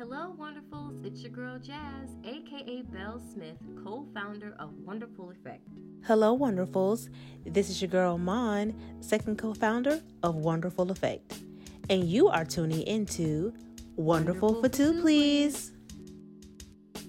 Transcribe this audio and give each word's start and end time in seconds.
Hello, 0.00 0.34
wonderfuls. 0.40 1.04
It's 1.04 1.20
your 1.20 1.30
girl 1.30 1.58
Jazz, 1.58 2.08
aka 2.24 2.80
Belle 2.90 3.20
Smith, 3.34 3.58
co 3.84 4.06
founder 4.14 4.54
of 4.58 4.72
Wonderful 4.78 5.28
Effect. 5.28 5.60
Hello, 6.06 6.34
wonderfuls. 6.34 7.10
This 7.44 7.68
is 7.68 7.82
your 7.82 7.90
girl 7.90 8.16
Mon, 8.16 8.74
second 9.00 9.36
co 9.36 9.52
founder 9.52 10.00
of 10.22 10.36
Wonderful 10.36 10.90
Effect. 10.90 11.42
And 11.90 12.04
you 12.04 12.28
are 12.28 12.46
tuning 12.46 12.80
into 12.86 13.52
Wonderful, 13.96 14.54
Wonderful 14.54 14.62
for 14.62 14.68
Two, 14.70 14.94
two 14.94 15.02
please. 15.02 15.72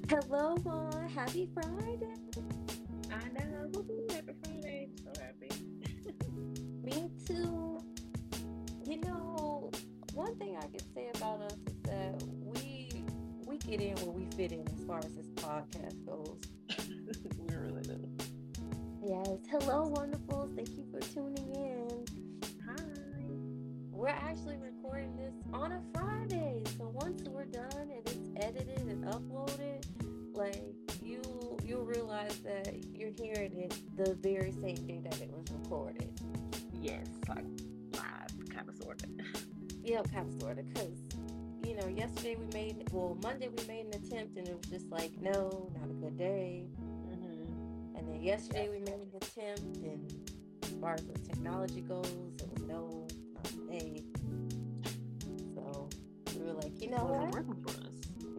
Hello, 0.09 0.57
Mon. 0.65 1.07
Happy 1.07 1.49
Friday. 1.53 2.13
I 3.09 3.29
know. 3.29 3.71
Happy 4.09 4.33
Friday. 4.43 4.89
I'm 4.89 5.15
so 5.15 5.21
happy. 5.21 5.49
Me 6.83 7.09
too. 7.25 7.81
You 8.85 8.97
know, 8.99 9.71
one 10.13 10.35
thing 10.35 10.57
I 10.57 10.67
can 10.67 10.93
say 10.93 11.07
about 11.07 11.11
us 11.11 11.15
is 11.15 11.19
that 11.19 11.20
we 13.71 13.77
get 13.77 13.87
in 13.87 14.05
where 14.05 14.15
we 14.15 14.25
fit 14.35 14.51
in 14.51 14.67
as 14.67 14.83
far 14.85 14.99
as 14.99 15.13
this 15.13 15.27
podcast 15.27 16.05
goes. 16.05 16.37
we 17.39 17.55
really 17.55 17.83
do. 17.83 18.09
Yes. 19.01 19.37
Hello, 19.49 19.87
wonderful. 19.87 20.49
Thank 20.55 20.71
you 20.71 20.85
for 20.91 20.99
tuning 20.99 21.55
in. 21.55 22.05
Hi. 22.67 22.83
We're 23.91 24.09
actually 24.09 24.57
recording 24.57 25.15
this 25.15 25.33
on 25.53 25.71
a 25.71 25.81
Friday. 25.93 26.63
So 26.77 26.91
once 26.93 27.23
we're 27.29 27.45
done 27.45 27.69
and 27.75 28.01
it's 28.07 28.29
edited 28.45 28.79
and 28.79 29.05
uploaded, 29.05 29.85
like 30.33 30.61
you 31.01 31.21
you'll 31.63 31.85
realize 31.85 32.39
that 32.39 32.75
you're 32.93 33.13
hearing 33.17 33.57
it 33.57 33.73
the 33.95 34.15
very 34.15 34.51
same 34.51 34.85
day 34.85 34.99
that 35.01 35.21
it 35.21 35.31
was 35.31 35.49
recorded. 35.49 36.09
Yes, 36.81 37.07
like 37.29 37.45
live, 37.93 38.49
kind 38.49 38.67
of 38.67 38.75
sort 38.83 39.01
of. 39.03 39.09
Yeah, 39.83 40.03
kind 40.13 40.31
of 40.31 40.39
sort 40.39 40.59
of, 40.59 40.71
because 40.71 40.95
you 41.71 41.77
know, 41.77 41.87
yesterday 41.87 42.35
we 42.35 42.45
made, 42.47 42.89
well, 42.91 43.17
Monday 43.23 43.47
we 43.47 43.65
made 43.65 43.85
an 43.85 43.93
attempt 43.93 44.37
and 44.37 44.45
it 44.45 44.57
was 44.57 44.69
just 44.69 44.91
like, 44.91 45.11
no, 45.21 45.71
not 45.79 45.89
a 45.89 45.93
good 45.93 46.17
day. 46.17 46.65
Mm-hmm. 47.07 47.97
And 47.97 48.09
then 48.09 48.21
yesterday 48.21 48.67
we 48.69 48.79
made 48.79 48.99
an 48.99 49.09
attempt 49.15 49.77
and 49.77 50.29
as 50.63 50.69
far 50.81 50.95
as 50.95 51.05
the 51.05 51.17
technology 51.19 51.79
goes, 51.79 52.11
it 52.39 52.49
was 52.51 52.63
no, 52.67 53.07
not 53.33 53.51
a 53.53 53.79
day. 53.79 54.03
So 55.55 55.87
we 56.37 56.43
were 56.43 56.51
like, 56.51 56.81
you 56.81 56.89
know 56.89 57.05
what? 57.05 57.31
working 57.31 57.63
for 57.63 57.69
us. 57.69 57.95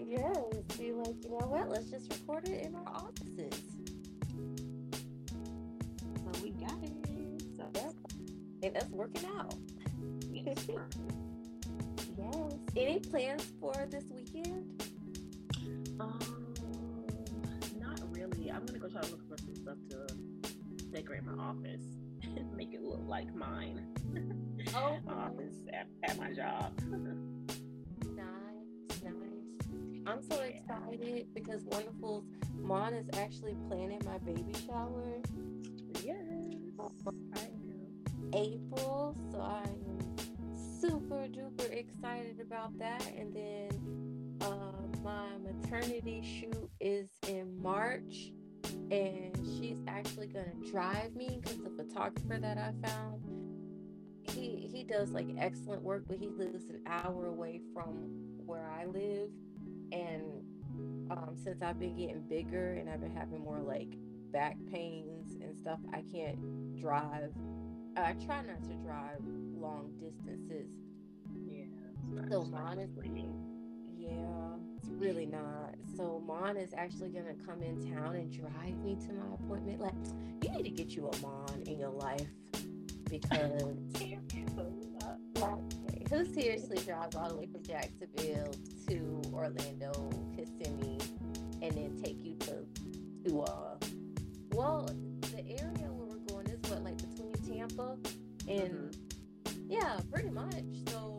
Yes, 0.06 0.78
we 0.78 0.92
were 0.92 1.04
like, 1.04 1.24
you 1.24 1.30
know 1.30 1.46
what? 1.46 1.70
Let's 1.70 1.88
just 1.88 2.12
record 2.12 2.46
it 2.46 2.66
in 2.66 2.74
our 2.74 2.86
offices. 2.86 3.62
So 6.18 6.42
we 6.42 6.50
got 6.50 6.76
it. 6.82 6.92
So 7.56 7.66
yeah. 7.76 7.92
And 8.62 8.76
that's 8.76 8.90
working 8.90 9.24
out. 9.38 9.54
Yes, 10.30 10.66
Yes. 12.18 12.61
Any 12.74 13.00
plans 13.00 13.52
for 13.60 13.74
this 13.90 14.04
weekend? 14.10 14.82
Um, 16.00 16.54
not 17.78 18.00
really. 18.16 18.50
I'm 18.50 18.64
gonna 18.64 18.78
go 18.78 18.88
try 18.88 19.02
to 19.02 19.10
look 19.10 19.28
for 19.28 19.36
some 19.36 19.54
stuff 19.54 19.76
to 19.90 20.06
decorate 20.90 21.22
my 21.24 21.34
office, 21.42 21.82
and 22.22 22.50
make 22.56 22.72
it 22.72 22.82
look 22.82 23.02
like 23.06 23.34
mine. 23.34 23.88
Oh, 24.76 24.96
my 25.04 25.12
office 25.24 25.56
at, 25.72 25.88
at 26.04 26.16
my 26.16 26.32
job. 26.32 26.72
nice, 28.06 29.02
nice. 29.02 29.66
I'm 30.06 30.22
so 30.22 30.36
yeah. 30.36 30.44
excited 30.44 31.26
because 31.34 31.64
Wonderful's 31.64 32.24
Mon 32.60 32.94
is 32.94 33.06
actually 33.18 33.56
planning 33.68 34.00
my 34.06 34.18
baby 34.18 34.54
shower. 34.64 35.18
Yes, 36.04 36.22
I 37.34 37.40
am. 37.40 38.32
April, 38.32 39.16
so 39.32 39.40
I 39.40 39.64
super 40.82 41.28
duper 41.28 41.70
excited 41.70 42.40
about 42.40 42.76
that. 42.78 43.06
And 43.16 43.34
then 43.34 44.38
uh, 44.40 44.98
my 45.02 45.28
maternity 45.38 46.22
shoot 46.22 46.68
is 46.80 47.08
in 47.28 47.62
March, 47.62 48.32
and 48.90 49.36
she's 49.56 49.78
actually 49.86 50.26
gonna 50.26 50.54
drive 50.70 51.14
me 51.14 51.40
because 51.40 51.58
the 51.58 51.70
photographer 51.70 52.38
that 52.38 52.58
I 52.58 52.72
found, 52.86 53.22
he 54.24 54.68
he 54.72 54.82
does 54.82 55.10
like 55.12 55.28
excellent 55.38 55.82
work, 55.82 56.02
but 56.08 56.18
he 56.18 56.28
lives 56.28 56.68
an 56.68 56.80
hour 56.86 57.26
away 57.26 57.60
from 57.72 58.08
where 58.44 58.68
I 58.68 58.86
live, 58.86 59.30
and 59.92 60.42
um, 61.12 61.36
since 61.44 61.62
I've 61.62 61.78
been 61.78 61.94
getting 61.94 62.22
bigger 62.22 62.72
and 62.72 62.90
I've 62.90 63.00
been 63.00 63.14
having 63.14 63.40
more 63.40 63.60
like 63.60 63.94
back 64.32 64.56
pains 64.72 65.36
and 65.40 65.56
stuff, 65.56 65.78
I 65.92 66.02
can't 66.12 66.74
drive. 66.80 67.32
I 67.96 68.14
try 68.24 68.42
not 68.42 68.62
to 68.62 68.74
drive 68.84 69.20
long 69.54 69.92
distances. 70.00 70.68
Yeah. 71.46 71.64
So 72.30 72.44
Mon 72.44 72.78
is 72.78 72.90
yeah, 73.96 74.10
it's 74.76 74.88
really 74.98 75.26
not. 75.26 75.74
So 75.96 76.22
Mon 76.26 76.56
is 76.56 76.72
actually 76.76 77.10
gonna 77.10 77.34
come 77.46 77.62
in 77.62 77.94
town 77.94 78.16
and 78.16 78.32
drive 78.32 78.76
me 78.82 78.96
to 79.06 79.12
my 79.12 79.34
appointment. 79.34 79.80
Like, 79.80 79.94
you 80.42 80.50
need 80.50 80.64
to 80.64 80.70
get 80.70 80.96
you 80.96 81.08
a 81.08 81.16
Mon 81.20 81.62
in 81.66 81.78
your 81.78 81.90
life 81.90 82.26
because 83.08 83.62
who 86.10 86.24
seriously 86.34 86.78
drives 86.84 87.16
all 87.16 87.28
the 87.28 87.36
way 87.36 87.46
from 87.46 87.62
Jacksonville 87.62 88.54
to 88.88 89.22
Orlando, 89.32 90.10
Kissimmee, 90.36 90.98
and 91.60 91.72
then 91.72 92.00
take 92.02 92.22
you 92.22 92.34
to 92.40 92.66
to 93.24 93.40
uh 93.42 93.76
well 94.52 94.88
Tampa 97.76 97.96
and 98.48 98.72
mm-hmm 98.72 99.12
yeah, 99.72 99.98
pretty 100.12 100.28
much. 100.28 100.52
So, 100.88 101.18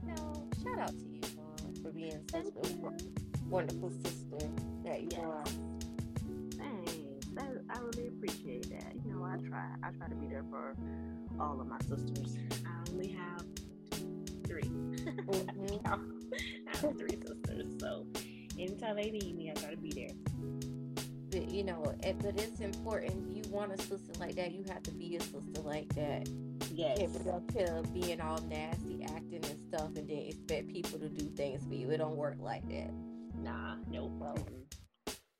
you 0.00 0.14
know, 0.14 0.48
shout 0.62 0.78
out 0.78 0.90
to 0.90 1.04
you, 1.04 1.20
Mon, 1.36 1.74
for 1.82 1.90
being 1.90 2.20
such 2.30 2.46
a 2.46 3.48
wonderful 3.48 3.90
sister 3.90 4.48
that 4.84 5.02
you 5.02 5.08
yes. 5.10 5.20
are. 5.24 5.44
Thanks. 6.56 6.92
That, 7.34 7.48
I 7.68 7.78
really 7.80 8.08
appreciate 8.08 8.70
that. 8.70 8.92
You 9.04 9.14
know, 9.14 9.24
I 9.24 9.36
try. 9.48 9.66
I 9.82 9.90
try 9.90 10.08
to 10.08 10.14
be 10.14 10.28
there 10.28 10.44
for 10.48 10.76
all 11.40 11.60
of 11.60 11.66
my 11.66 11.78
sisters. 11.80 12.38
I 12.64 12.90
only 12.92 13.08
have 13.08 13.44
3 14.46 14.62
mm-hmm. 14.62 15.86
I 15.86 16.76
have 16.78 16.96
three 16.96 17.18
sisters, 17.26 17.74
so 17.80 18.06
anytime 18.56 18.96
they 18.96 19.10
need 19.10 19.36
me, 19.36 19.50
I 19.50 19.60
gotta 19.60 19.76
be 19.76 19.90
there 19.90 20.14
but 21.36 21.50
you 21.50 21.64
know, 21.64 21.94
it, 22.02 22.16
but 22.18 22.40
it's 22.40 22.60
important. 22.60 23.36
You 23.36 23.42
want 23.50 23.72
a 23.72 23.78
sister 23.78 24.12
like 24.18 24.36
that, 24.36 24.52
you 24.52 24.64
have 24.68 24.82
to 24.84 24.90
be 24.92 25.16
a 25.16 25.20
sister 25.20 25.60
like 25.62 25.88
that. 25.94 26.28
Yes. 26.72 26.98
Can't 26.98 27.24
be 27.24 27.30
up 27.30 27.50
here 27.52 27.82
being 27.92 28.20
all 28.20 28.38
nasty, 28.48 29.04
acting 29.04 29.44
and 29.44 29.58
stuff, 29.68 29.90
and 29.96 30.08
then 30.08 30.24
expect 30.28 30.68
people 30.68 30.98
to 30.98 31.08
do 31.08 31.26
things 31.36 31.62
for 31.66 31.74
you. 31.74 31.90
It 31.90 31.98
don't 31.98 32.16
work 32.16 32.36
like 32.40 32.66
that. 32.70 32.90
Nah, 33.42 33.76
no 33.90 34.08
problem. 34.18 34.46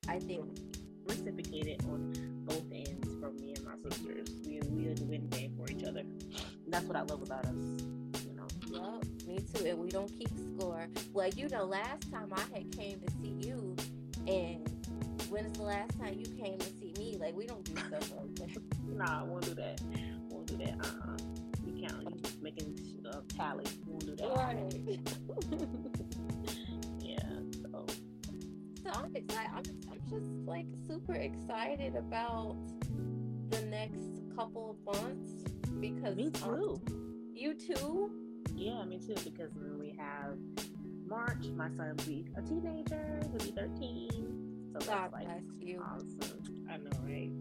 I 0.07 0.19
think 0.19 0.45
reciprocated 1.05 1.83
on 1.85 2.13
both 2.45 2.65
ends 2.71 3.07
from 3.19 3.35
me 3.37 3.53
and 3.55 3.65
my 3.65 3.89
sisters. 3.89 4.29
We 4.45 4.59
we 4.69 4.93
do 4.93 5.11
anything 5.11 5.55
for 5.57 5.71
each 5.71 5.83
other. 5.83 6.03
That's 6.67 6.85
what 6.85 6.95
I 6.95 7.01
love 7.01 7.23
about 7.23 7.45
us. 7.45 7.55
You 7.55 8.35
know. 8.35 8.47
Yep, 8.67 9.27
me 9.27 9.39
too. 9.53 9.65
And 9.65 9.79
we 9.79 9.89
don't 9.89 10.11
keep 10.15 10.29
score. 10.55 10.87
Well, 11.13 11.29
you 11.29 11.49
know, 11.49 11.65
last 11.65 12.11
time 12.11 12.29
I 12.33 12.41
had 12.53 12.71
came 12.77 12.99
to 12.99 13.11
see 13.21 13.47
you, 13.47 13.75
and 14.27 14.76
when's 15.29 15.57
the 15.57 15.63
last 15.63 15.97
time 15.99 16.15
you 16.17 16.25
came 16.41 16.57
to 16.59 16.65
see 16.65 16.93
me? 16.97 17.17
Like 17.19 17.35
we 17.35 17.45
don't 17.45 17.63
do 17.63 17.73
stuff 17.75 18.11
like 18.15 18.35
that. 18.35 18.61
nah, 18.87 19.21
I 19.21 19.23
won't 19.23 19.45
do 19.45 19.53
that 19.55 19.81
Won't 20.29 20.47
do 20.47 20.57
that. 20.57 20.75
Uh-uh. 20.79 21.17
You 21.65 21.87
count. 21.87 22.03
You 22.03 22.21
just 22.21 22.41
making 22.41 22.79
uh, 23.11 23.19
tally. 23.35 23.65
Won't 23.85 24.05
do 24.05 24.15
that. 24.15 24.29
Right. 24.35 24.99
yeah. 26.99 27.19
So. 27.61 27.85
So 28.83 28.91
I'm 28.93 29.15
excited. 29.15 29.49
I'm, 29.53 29.63
I'm 29.91 30.01
just 30.09 30.31
like 30.45 30.65
super 30.87 31.13
excited 31.13 31.95
about 31.95 32.55
the 33.49 33.61
next 33.61 34.01
couple 34.35 34.77
of 34.85 34.95
months 35.01 35.43
because 35.79 36.15
me 36.15 36.29
too. 36.29 36.81
Um, 36.87 37.31
you 37.33 37.53
too. 37.53 38.11
Yeah, 38.55 38.83
me 38.85 38.99
too. 38.99 39.15
Because 39.23 39.51
when 39.55 39.77
we 39.79 39.95
have 39.97 40.37
March, 41.07 41.45
my 41.55 41.69
son 41.69 41.95
will 41.97 42.05
be 42.05 42.25
a 42.35 42.41
teenager. 42.41 43.19
He'll 43.31 43.39
be 43.39 43.51
13. 43.51 44.36
So 44.79 44.85
that's 44.85 45.11
God 45.11 45.13
like 45.13 45.27
you. 45.59 45.81
awesome. 45.81 46.65
I 46.69 46.77
know, 46.77 46.91
right? 47.03 47.31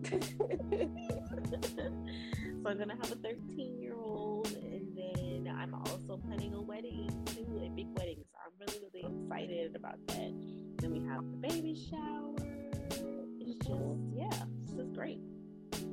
So 2.66 2.70
I'm 2.70 2.78
gonna 2.78 2.96
have 2.96 3.12
a 3.12 3.14
13 3.14 3.80
year 3.80 3.94
old, 3.94 4.48
and 4.48 4.98
then 4.98 5.54
I'm 5.56 5.72
also 5.72 6.16
planning 6.26 6.52
a 6.54 6.60
wedding 6.60 7.08
too, 7.26 7.62
a 7.64 7.68
big 7.68 7.86
wedding. 7.96 8.24
So 8.24 8.38
I'm 8.44 8.50
really, 8.58 8.80
really 8.92 9.22
excited 9.22 9.76
about 9.76 10.04
that. 10.08 10.32
Then 10.78 10.90
we 10.90 10.98
have 11.06 11.22
the 11.30 11.36
baby 11.36 11.76
shower. 11.88 12.34
It's 13.38 13.64
just, 13.64 14.00
yeah, 14.12 14.46
it's 14.64 14.72
just 14.72 14.92
great. 14.94 15.20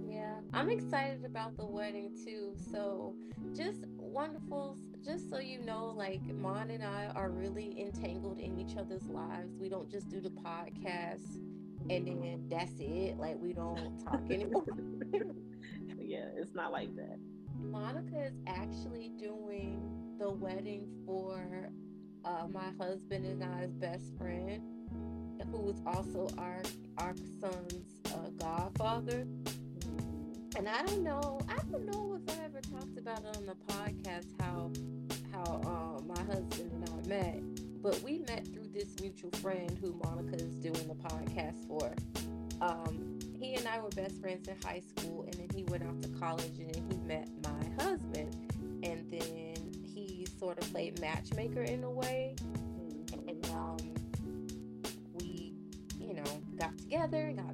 Yeah, 0.09 0.39
I'm 0.51 0.71
excited 0.71 1.25
about 1.25 1.57
the 1.57 1.65
wedding 1.67 2.17
too. 2.25 2.55
So 2.71 3.13
just 3.55 3.85
wonderful. 3.97 4.75
Just 5.03 5.29
so 5.29 5.39
you 5.39 5.59
know, 5.59 5.93
like 5.95 6.21
Mon 6.33 6.69
and 6.69 6.83
I 6.83 7.07
are 7.15 7.29
really 7.29 7.79
entangled 7.81 8.39
in 8.39 8.57
each 8.57 8.77
other's 8.77 9.07
lives. 9.07 9.57
We 9.59 9.67
don't 9.67 9.89
just 9.89 10.09
do 10.09 10.21
the 10.21 10.29
podcast 10.29 11.39
and 11.89 12.07
then 12.07 12.45
that's 12.49 12.71
it. 12.79 13.17
Like 13.17 13.37
we 13.39 13.53
don't 13.53 14.03
talk 14.03 14.21
anymore. 14.29 14.63
yeah, 15.99 16.27
it's 16.35 16.53
not 16.53 16.71
like 16.71 16.95
that. 16.95 17.17
Monica 17.59 18.25
is 18.25 18.33
actually 18.47 19.11
doing 19.19 20.15
the 20.19 20.29
wedding 20.29 20.87
for 21.05 21.69
uh, 22.25 22.47
my 22.51 22.71
husband 22.79 23.25
and 23.25 23.43
I's 23.43 23.73
best 23.73 24.15
friend, 24.17 24.61
who 25.51 25.69
is 25.69 25.81
also 25.85 26.29
our 26.37 26.61
our 26.97 27.13
son's 27.41 28.01
uh, 28.13 28.29
godfather. 28.37 29.25
And 30.55 30.69
I 30.69 30.83
don't 30.83 31.03
know, 31.03 31.39
I 31.49 31.57
don't 31.71 31.85
know 31.91 32.19
if 32.21 32.37
I 32.39 32.43
ever 32.45 32.61
talked 32.61 32.97
about 32.99 33.23
it 33.23 33.37
on 33.37 33.45
the 33.45 33.55
podcast 33.73 34.27
how 34.39 34.71
how 35.31 35.61
um, 35.65 36.07
my 36.07 36.21
husband 36.21 36.71
and 36.71 36.89
I 36.89 37.07
met, 37.07 37.41
but 37.81 37.99
we 38.03 38.19
met 38.19 38.47
through 38.53 38.67
this 38.71 38.99
mutual 39.01 39.31
friend 39.31 39.75
who 39.81 39.99
Monica 40.03 40.35
is 40.35 40.55
doing 40.57 40.87
the 40.87 40.93
podcast 40.93 41.67
for. 41.67 41.95
Um, 42.61 43.17
he 43.39 43.55
and 43.55 43.67
I 43.67 43.79
were 43.79 43.89
best 43.89 44.21
friends 44.21 44.47
in 44.47 44.55
high 44.63 44.81
school, 44.95 45.23
and 45.23 45.33
then 45.33 45.47
he 45.55 45.63
went 45.63 45.83
off 45.83 45.99
to 46.01 46.09
college, 46.19 46.59
and 46.59 46.71
then 46.71 46.83
he 46.89 46.97
met 47.07 47.29
my 47.43 47.83
husband, 47.83 48.35
and 48.83 49.09
then 49.09 49.73
he 49.83 50.27
sort 50.39 50.59
of 50.59 50.71
played 50.71 51.01
matchmaker 51.01 51.63
in 51.63 51.83
a 51.83 51.89
way, 51.89 52.35
and 53.27 53.45
um, 53.47 53.77
we, 55.15 55.55
you 55.99 56.13
know, 56.13 56.23
got 56.57 56.77
together, 56.77 57.21
and 57.21 57.37
got 57.37 57.52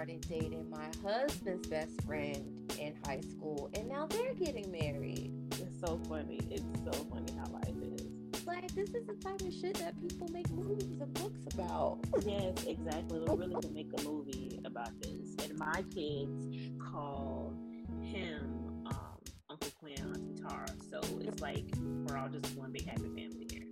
started 0.00 0.26
dating 0.30 0.66
my 0.70 0.86
husband's 1.04 1.68
best 1.68 2.00
friend 2.06 2.72
in 2.78 2.94
high 3.04 3.20
school, 3.20 3.68
and 3.74 3.86
now 3.86 4.06
they're 4.06 4.32
getting 4.32 4.72
married. 4.72 5.30
It's 5.58 5.78
so 5.78 6.00
funny. 6.08 6.40
It's 6.50 6.64
so 6.82 7.04
funny 7.10 7.30
how 7.36 7.52
life 7.52 7.76
is. 7.82 8.46
Like 8.46 8.72
this 8.72 8.88
is 8.94 9.06
the 9.06 9.12
type 9.22 9.42
of 9.42 9.52
shit 9.52 9.74
that 9.74 10.00
people 10.00 10.26
make 10.28 10.48
movies 10.48 11.02
and 11.02 11.12
books 11.12 11.40
about. 11.52 11.98
Yes, 12.24 12.64
exactly. 12.64 13.18
We 13.20 13.26
really 13.36 13.54
could 13.60 13.74
make 13.74 13.90
a 13.98 14.02
movie 14.02 14.58
about 14.64 14.98
this. 15.02 15.36
And 15.44 15.58
my 15.58 15.84
kids 15.94 16.46
call 16.78 17.52
him 18.00 18.86
um, 18.86 19.18
Uncle 19.50 19.70
Quinn, 19.80 20.00
Auntie 20.00 20.42
Tara. 20.42 20.66
So 20.90 21.00
it's 21.20 21.42
like 21.42 21.66
we're 22.08 22.16
all 22.16 22.30
just 22.30 22.56
one 22.56 22.72
big 22.72 22.88
happy 22.88 23.02
family 23.02 23.48
here. 23.52 23.66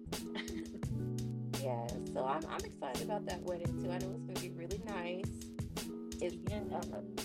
yeah, 1.62 1.86
so 2.12 2.26
I'm, 2.26 2.44
I'm 2.50 2.64
excited 2.66 3.04
about 3.04 3.24
that 3.24 3.40
wedding 3.44 3.82
too. 3.82 3.90
I 3.90 3.96
know 3.96 4.14
it's 4.14 4.26
gonna 4.26 4.40
be 4.40 4.50
really 4.50 4.82
nice. 4.84 5.57
Uh, 6.20 6.80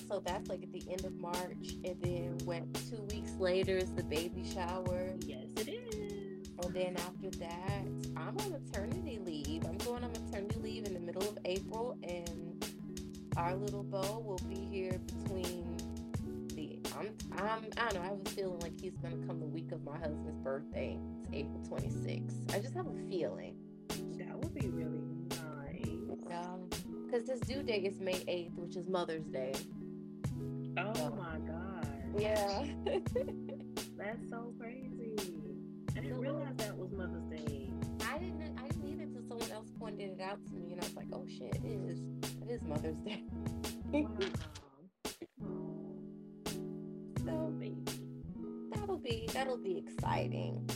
so 0.07 0.21
that's 0.23 0.49
like 0.49 0.61
at 0.63 0.71
the 0.71 0.83
end 0.91 1.03
of 1.05 1.13
March, 1.19 1.75
and 1.83 1.95
then 2.01 2.37
went 2.45 2.73
two 2.89 3.01
weeks 3.15 3.31
later 3.39 3.77
is 3.77 3.91
the 3.93 4.03
baby 4.03 4.43
shower, 4.53 5.13
yes, 5.25 5.45
it 5.57 5.67
is. 5.69 6.47
and 6.63 6.73
then 6.75 6.95
after 6.97 7.29
that 7.39 7.85
I'm 8.15 8.37
on 8.37 8.51
maternity 8.51 9.19
leave. 9.25 9.65
I'm 9.65 9.77
going 9.79 10.03
on 10.03 10.11
maternity 10.11 10.59
leave 10.61 10.85
in 10.85 10.93
the 10.93 10.99
middle 10.99 11.23
of 11.27 11.37
April, 11.45 11.97
and 12.03 12.63
our 13.35 13.55
little 13.55 13.83
beau 13.83 14.19
will 14.19 14.39
be 14.47 14.55
here 14.71 14.99
between 15.07 15.77
the 16.49 16.79
I'm 16.97 17.09
I'm 17.37 17.65
I 17.77 17.89
don't 17.89 17.95
know. 17.95 18.01
I 18.01 18.05
have 18.05 18.19
a 18.25 18.29
feeling 18.29 18.59
like 18.59 18.79
he's 18.79 18.93
gonna 19.01 19.25
come 19.25 19.39
the 19.39 19.47
week 19.47 19.71
of 19.71 19.83
my 19.83 19.97
husband's 19.97 20.37
birthday. 20.43 20.99
It's 21.23 21.29
April 21.33 21.61
26th. 21.67 22.53
I 22.55 22.59
just 22.59 22.75
have 22.75 22.85
a 22.87 23.09
feeling. 23.09 23.55
That 24.19 24.37
would 24.37 24.53
be 24.53 24.69
really 24.69 25.01
because 27.13 27.29
his 27.29 27.39
due 27.41 27.61
date 27.61 27.85
is 27.85 27.99
May 27.99 28.13
8th, 28.13 28.55
which 28.55 28.75
is 28.75 28.89
Mother's 28.89 29.25
Day. 29.25 29.53
Oh 30.77 31.11
my 31.11 31.37
god. 31.45 31.87
Yeah. 32.17 32.65
That's 33.97 34.29
so 34.29 34.51
crazy. 34.59 35.15
I 35.95 35.99
didn't 35.99 36.19
realize 36.19 36.55
that 36.57 36.75
was 36.75 36.91
Mother's 36.91 37.25
Day. 37.25 37.69
I 38.09 38.17
didn't 38.17 38.57
I 38.57 38.67
didn't 38.67 38.87
either 38.87 39.03
until 39.03 39.21
someone 39.27 39.51
else 39.51 39.69
pointed 39.79 40.09
it 40.09 40.21
out 40.21 40.43
to 40.47 40.53
me 40.53 40.71
and 40.73 40.81
I 40.81 40.85
was 40.85 40.95
like, 40.95 41.07
oh 41.13 41.25
shit, 41.27 41.55
it 41.63 41.67
is 41.67 41.99
it 42.41 42.49
is 42.49 42.63
Mother's 42.63 42.97
Day. 42.97 43.23
Wow. 43.91 44.09
So 47.25 47.53
baby. 47.57 47.77
that'll 48.73 48.97
be 48.97 49.29
that'll 49.31 49.57
be 49.57 49.77
exciting. 49.77 50.67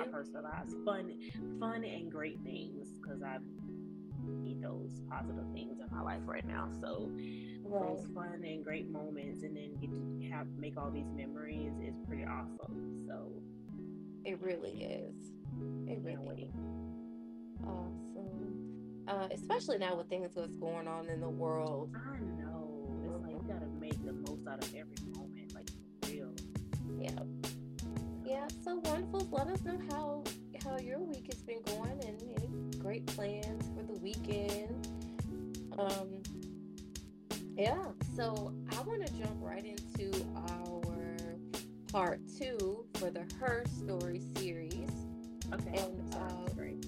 In 0.00 0.08
our 0.08 0.10
hmm 0.10 0.12
personal 0.12 0.42
lives. 0.44 0.74
Fun, 0.84 1.12
fun 1.58 1.84
and 1.84 2.10
great 2.10 2.38
things 2.44 2.88
because 3.00 3.22
I 3.22 3.38
need 4.42 4.62
those 4.62 5.00
positive 5.10 5.44
things 5.52 5.78
in 5.80 5.86
my 5.96 6.02
life 6.02 6.22
right 6.26 6.46
now. 6.46 6.68
So 6.80 7.10
those 7.64 8.06
fun 8.14 8.42
and 8.44 8.64
great 8.64 8.90
moments, 8.90 9.42
and 9.42 9.56
then 9.56 9.76
get 9.80 9.90
to 9.90 10.30
have 10.32 10.46
make 10.58 10.76
all 10.78 10.90
these 10.90 11.10
memories 11.14 11.72
is 11.82 11.94
pretty 12.06 12.24
awesome. 12.24 13.04
So 13.06 13.42
It 14.24 14.40
really 14.40 14.82
is. 14.84 15.14
It 15.88 16.00
really 16.04 16.18
wait. 16.26 16.50
awesome. 17.64 19.04
Uh, 19.08 19.28
especially 19.32 19.78
now 19.78 19.96
with 19.96 20.08
things 20.08 20.30
that's 20.34 20.56
going 20.56 20.86
on 20.88 21.08
in 21.08 21.20
the 21.20 21.28
world. 21.28 21.90
I 21.96 22.18
know 22.20 23.00
it's 23.04 23.22
like 23.22 23.32
you 23.32 23.44
gotta 23.48 23.66
make 23.80 24.04
the 24.04 24.12
most 24.12 24.46
out 24.48 24.62
of 24.62 24.74
every 24.74 24.96
moment, 25.12 25.54
like 25.54 25.68
for 26.02 26.10
real. 26.10 26.34
Yeah. 27.00 27.39
Yeah. 28.30 28.46
So 28.62 28.76
wonderful. 28.84 29.26
Let 29.32 29.48
us 29.48 29.64
know 29.64 29.76
how 29.90 30.22
how 30.64 30.78
your 30.78 31.00
week 31.00 31.26
has 31.32 31.42
been 31.42 31.62
going 31.62 32.00
and 32.06 32.22
any 32.36 32.78
great 32.78 33.04
plans 33.06 33.68
for 33.76 33.82
the 33.82 33.98
weekend. 33.98 34.86
Um. 35.76 36.22
Yeah. 37.56 37.86
So 38.14 38.54
I 38.70 38.80
want 38.82 39.04
to 39.04 39.12
jump 39.14 39.36
right 39.40 39.64
into 39.64 40.24
our 40.36 41.26
part 41.92 42.20
two 42.38 42.86
for 42.94 43.10
the 43.10 43.26
Her 43.40 43.64
Story 43.66 44.22
series. 44.36 44.90
Okay, 45.52 45.82
And, 45.82 46.14
uh, 46.14 46.54
great. 46.54 46.86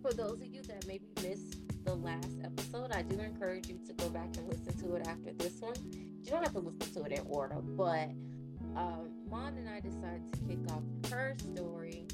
For 0.00 0.14
those 0.14 0.40
of 0.40 0.46
you 0.46 0.62
that 0.62 0.86
maybe 0.86 1.04
missed 1.22 1.58
the 1.84 1.96
last 1.96 2.38
episode, 2.42 2.92
I 2.92 3.02
do 3.02 3.18
encourage 3.18 3.68
you 3.68 3.78
to 3.86 3.92
go 3.92 4.08
back 4.08 4.34
and 4.38 4.48
listen 4.48 4.74
to 4.88 4.94
it 4.94 5.06
after 5.06 5.34
this 5.34 5.60
one. 5.60 5.74
You 5.92 6.30
don't 6.30 6.42
have 6.42 6.54
to 6.54 6.60
listen 6.60 6.94
to 6.94 7.02
it 7.02 7.12
in 7.12 7.26
order, 7.28 7.56
but 7.56 8.08
um, 8.76 9.10
Mon 9.30 9.56
and 9.56 9.68
I 9.68 9.80
decided 9.80 10.32
to 10.32 10.40
kick 10.48 10.58
off 10.70 10.82
her 11.10 11.34
story 11.38 12.06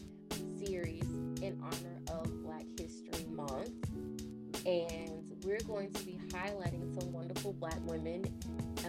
series 0.65 1.05
in 1.43 1.61
honor 1.63 2.01
of 2.09 2.43
Black 2.43 2.65
History 2.79 3.27
Month. 3.31 3.71
And 4.67 5.35
we're 5.45 5.61
going 5.67 5.93
to 5.93 6.05
be 6.05 6.19
highlighting 6.29 6.99
some 6.99 7.13
wonderful 7.13 7.53
Black 7.53 7.79
women, 7.85 8.25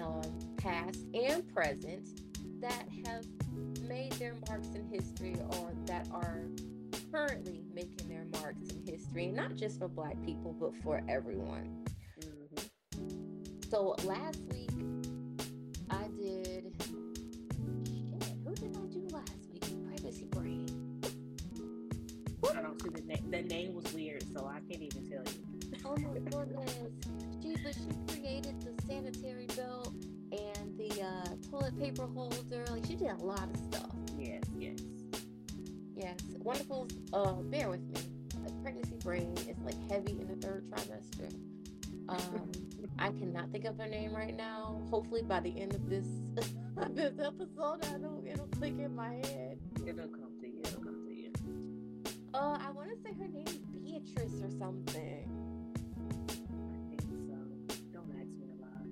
um, 0.02 0.22
past 0.58 1.00
and 1.14 1.48
present, 1.54 2.22
that 2.62 2.86
have 3.06 3.26
made 3.82 4.14
their 4.14 4.36
marks 4.48 4.70
in 4.70 4.88
history 4.88 5.36
or 5.60 5.74
that 5.86 6.08
are 6.12 6.44
currently 7.12 7.64
making 7.74 8.08
their 8.08 8.26
marks 8.42 8.70
in 8.70 8.86
history, 8.86 9.28
not 9.28 9.56
just 9.56 9.80
for 9.80 9.88
Black 9.88 10.16
people, 10.26 10.54
but 10.60 10.74
for 10.82 11.02
everyone. 11.10 11.86
Mhm. 12.20 13.66
So 13.70 13.96
last 14.06 14.40
week, 14.52 14.65
I 22.56 22.62
don't 22.62 22.82
see 22.82 22.90
the 22.90 23.02
name. 23.02 23.32
The 23.32 23.42
name 23.42 23.74
was 23.74 23.92
weird, 23.94 24.24
so 24.34 24.46
I 24.46 24.60
can't 24.70 24.82
even 24.82 25.10
tell 25.10 25.24
you. 25.24 25.78
Oh 25.86 25.96
my 25.98 26.20
goodness. 26.20 26.76
She, 27.42 27.56
but 27.64 27.74
she 27.74 28.16
created 28.16 28.62
the 28.62 28.82
sanitary 28.88 29.48
belt 29.48 29.94
and 30.32 30.78
the 30.78 31.02
uh, 31.02 31.50
toilet 31.50 31.80
paper 31.80 32.08
holder. 32.08 32.66
Like 32.72 32.86
she 32.86 32.96
did 32.96 33.12
a 33.12 33.24
lot 33.24 33.50
of 33.50 33.58
stuff. 33.58 33.92
Yes, 34.18 34.44
yes. 34.58 34.80
Yes, 35.96 36.18
wonderful. 36.40 36.88
Uh, 37.14 37.34
bear 37.34 37.70
with 37.70 37.82
me. 37.82 38.02
Like 38.44 38.62
pregnancy 38.62 38.98
brain 39.04 39.34
is 39.48 39.58
like 39.64 39.90
heavy 39.90 40.20
in 40.20 40.28
the 40.28 40.36
third 40.46 40.70
trimester. 40.70 41.34
Um, 42.10 42.52
I 43.00 43.08
cannot 43.08 43.52
think 43.52 43.66
of 43.66 43.78
her 43.78 43.88
name 43.88 44.14
right 44.14 44.36
now. 44.36 44.82
Hopefully, 44.90 45.22
by 45.22 45.40
the 45.40 45.60
end 45.60 45.74
of 45.74 45.90
this 45.90 46.06
this 46.92 47.14
episode, 47.20 47.86
I 47.94 47.98
know 47.98 48.24
it'll 48.30 48.48
click 48.48 48.74
in 48.78 48.96
my 48.96 49.14
head. 49.14 49.60
It'll 49.86 50.08
come 50.08 50.35
Uh, 52.36 52.58
I 52.62 52.70
want 52.72 52.90
to 52.90 52.98
say 53.02 53.14
her 53.18 53.28
name 53.30 53.48
is 53.48 53.56
Beatrice 53.82 54.42
or 54.44 54.52
something. 54.60 55.24
I 56.30 56.98
think 56.98 57.02
so. 57.30 57.38
Don't 57.94 58.12
ask 58.20 58.28
me 58.38 58.50
a 58.52 58.62
lot. 58.62 58.86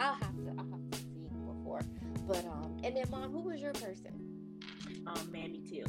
I'll 0.00 0.14
have 0.14 0.36
to 0.44 0.50
I'll 0.58 0.70
have 0.70 0.90
to 0.90 0.98
see 0.98 1.30
before. 1.46 1.80
But 2.28 2.44
um, 2.44 2.76
and 2.84 2.94
then 2.94 3.04
mom, 3.10 3.32
who 3.32 3.40
was 3.40 3.60
your 3.62 3.72
person? 3.72 4.12
Um, 5.06 5.32
Mamie 5.32 5.62
Till, 5.70 5.86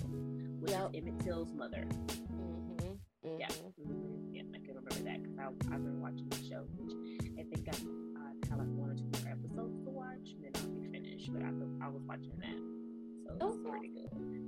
which 0.61 0.71
Yep. 0.71 0.91
is 0.93 1.03
Emmett 1.03 1.19
Till's 1.25 1.51
mother. 1.53 1.85
Mm-hmm. 2.31 2.93
Yeah. 3.37 3.47
Mhm. 3.49 4.33
Yeah, 4.33 4.43
I 4.55 4.57
can 4.59 4.75
remember 4.75 5.03
that 5.03 5.23
because 5.23 5.37
I've 5.69 5.83
been 5.83 5.99
watching 6.01 6.29
the 6.29 6.37
show, 6.47 6.63
which 6.77 6.93
I 7.37 7.43
think 7.53 7.67
I, 7.67 7.75
I 8.17 8.49
have 8.49 8.59
like 8.59 8.69
one 8.79 8.91
or 8.91 8.95
two 8.95 9.09
more 9.11 9.33
episodes 9.33 9.83
to 9.83 9.89
watch, 9.89 10.29
and 10.35 10.43
then 10.45 10.51
I'll 10.55 10.69
be 10.69 10.87
finished. 10.89 11.33
But 11.33 11.43
I, 11.43 11.49
I 11.85 11.89
was 11.89 12.01
watching 12.07 12.31
that, 12.39 12.55
so 13.27 13.33
it's 13.35 13.43
Okay. 13.43 13.69
pretty 13.69 13.89
good. 13.89 14.46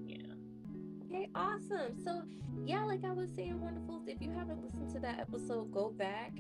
Okay, 1.10 1.30
awesome. 1.34 1.96
So, 2.04 2.22
yeah, 2.66 2.84
like 2.84 3.04
I 3.04 3.12
was 3.12 3.30
saying, 3.36 3.60
wonderfuls, 3.60 4.08
if 4.08 4.22
you 4.22 4.32
haven't 4.32 4.64
listened 4.64 4.92
to 4.94 5.00
that 5.00 5.20
episode, 5.20 5.72
go 5.72 5.90
back. 5.90 6.34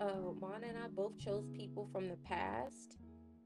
Uh, 0.00 0.32
Mana 0.40 0.66
and 0.68 0.78
I 0.78 0.88
both 0.88 1.18
chose 1.18 1.44
people 1.54 1.88
from 1.92 2.08
the 2.08 2.16
past, 2.24 2.96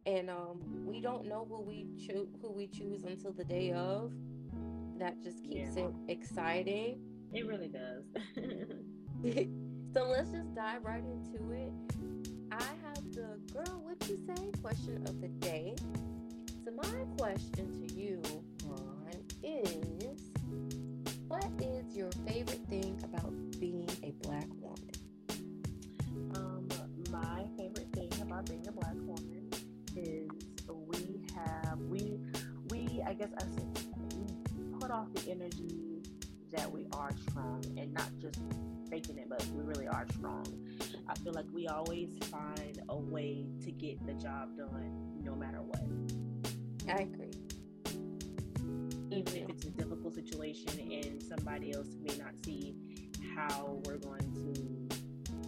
and 0.06 0.30
um, 0.30 0.60
we 0.86 1.00
don't 1.00 1.26
know 1.26 1.46
who 1.48 1.60
we 1.62 1.86
choose 2.06 2.28
who 2.40 2.52
we 2.52 2.66
choose 2.68 3.04
until 3.04 3.32
the 3.32 3.44
day 3.44 3.72
of. 3.72 4.12
That 4.98 5.20
just 5.22 5.42
keeps 5.44 5.76
Yeah. 5.76 5.84
it 5.86 5.94
exciting. 6.08 7.00
It 7.32 7.46
really 7.46 7.68
does. 7.68 8.04
so 9.94 10.04
let's 10.08 10.30
just 10.30 10.54
dive 10.54 10.84
right 10.84 11.02
into 11.04 11.52
it. 11.52 11.72
I 12.50 12.62
have 12.62 13.12
the 13.12 13.38
girl. 13.52 13.80
What 13.82 14.08
you 14.08 14.16
say? 14.16 14.50
question 14.62 15.04
of 15.06 15.20
the 15.20 15.28
day. 15.28 15.74
So 16.64 16.70
my 16.72 17.04
question 17.18 17.72
to 17.86 17.94
you, 17.94 18.22
Ron, 18.64 19.12
is 19.42 19.68
what 19.68 19.74
is 19.74 19.84
your 19.84 19.97
favorite 22.38 22.68
thing 22.68 23.00
about 23.02 23.32
being 23.58 23.88
a 24.04 24.12
black 24.22 24.46
woman? 24.60 24.92
Um, 26.36 26.68
my 27.10 27.44
favorite 27.56 27.92
thing 27.92 28.12
about 28.22 28.46
being 28.46 28.64
a 28.68 28.70
black 28.70 28.94
woman 28.98 29.50
is 29.96 30.28
we 30.68 31.20
have 31.34 31.80
we 31.80 32.20
we 32.70 33.02
I 33.04 33.14
guess 33.14 33.30
I 33.36 33.40
said 33.40 33.80
we 34.12 34.78
put 34.78 34.92
off 34.92 35.12
the 35.14 35.32
energy 35.32 36.04
that 36.52 36.70
we 36.70 36.86
are 36.92 37.10
strong 37.28 37.64
and 37.76 37.92
not 37.92 38.10
just 38.20 38.40
faking 38.88 39.18
it, 39.18 39.28
but 39.28 39.44
we 39.46 39.64
really 39.64 39.88
are 39.88 40.06
strong. 40.12 40.46
I 41.08 41.14
feel 41.16 41.32
like 41.32 41.46
we 41.52 41.66
always 41.66 42.10
find 42.30 42.80
a 42.88 42.96
way 42.96 43.46
to 43.64 43.72
get 43.72 44.06
the 44.06 44.14
job 44.14 44.56
done 44.56 45.22
no 45.24 45.34
matter 45.34 45.60
what. 45.60 45.82
I 46.88 47.02
agree. 47.02 47.27
Even 49.10 49.36
if 49.36 49.48
it's 49.48 49.64
a 49.64 49.70
difficult 49.70 50.14
situation 50.14 50.68
and 50.78 51.22
somebody 51.22 51.74
else 51.74 51.88
may 52.02 52.16
not 52.16 52.32
see 52.44 52.74
how 53.36 53.80
we're 53.84 53.98
going 53.98 54.32
to 54.34 54.96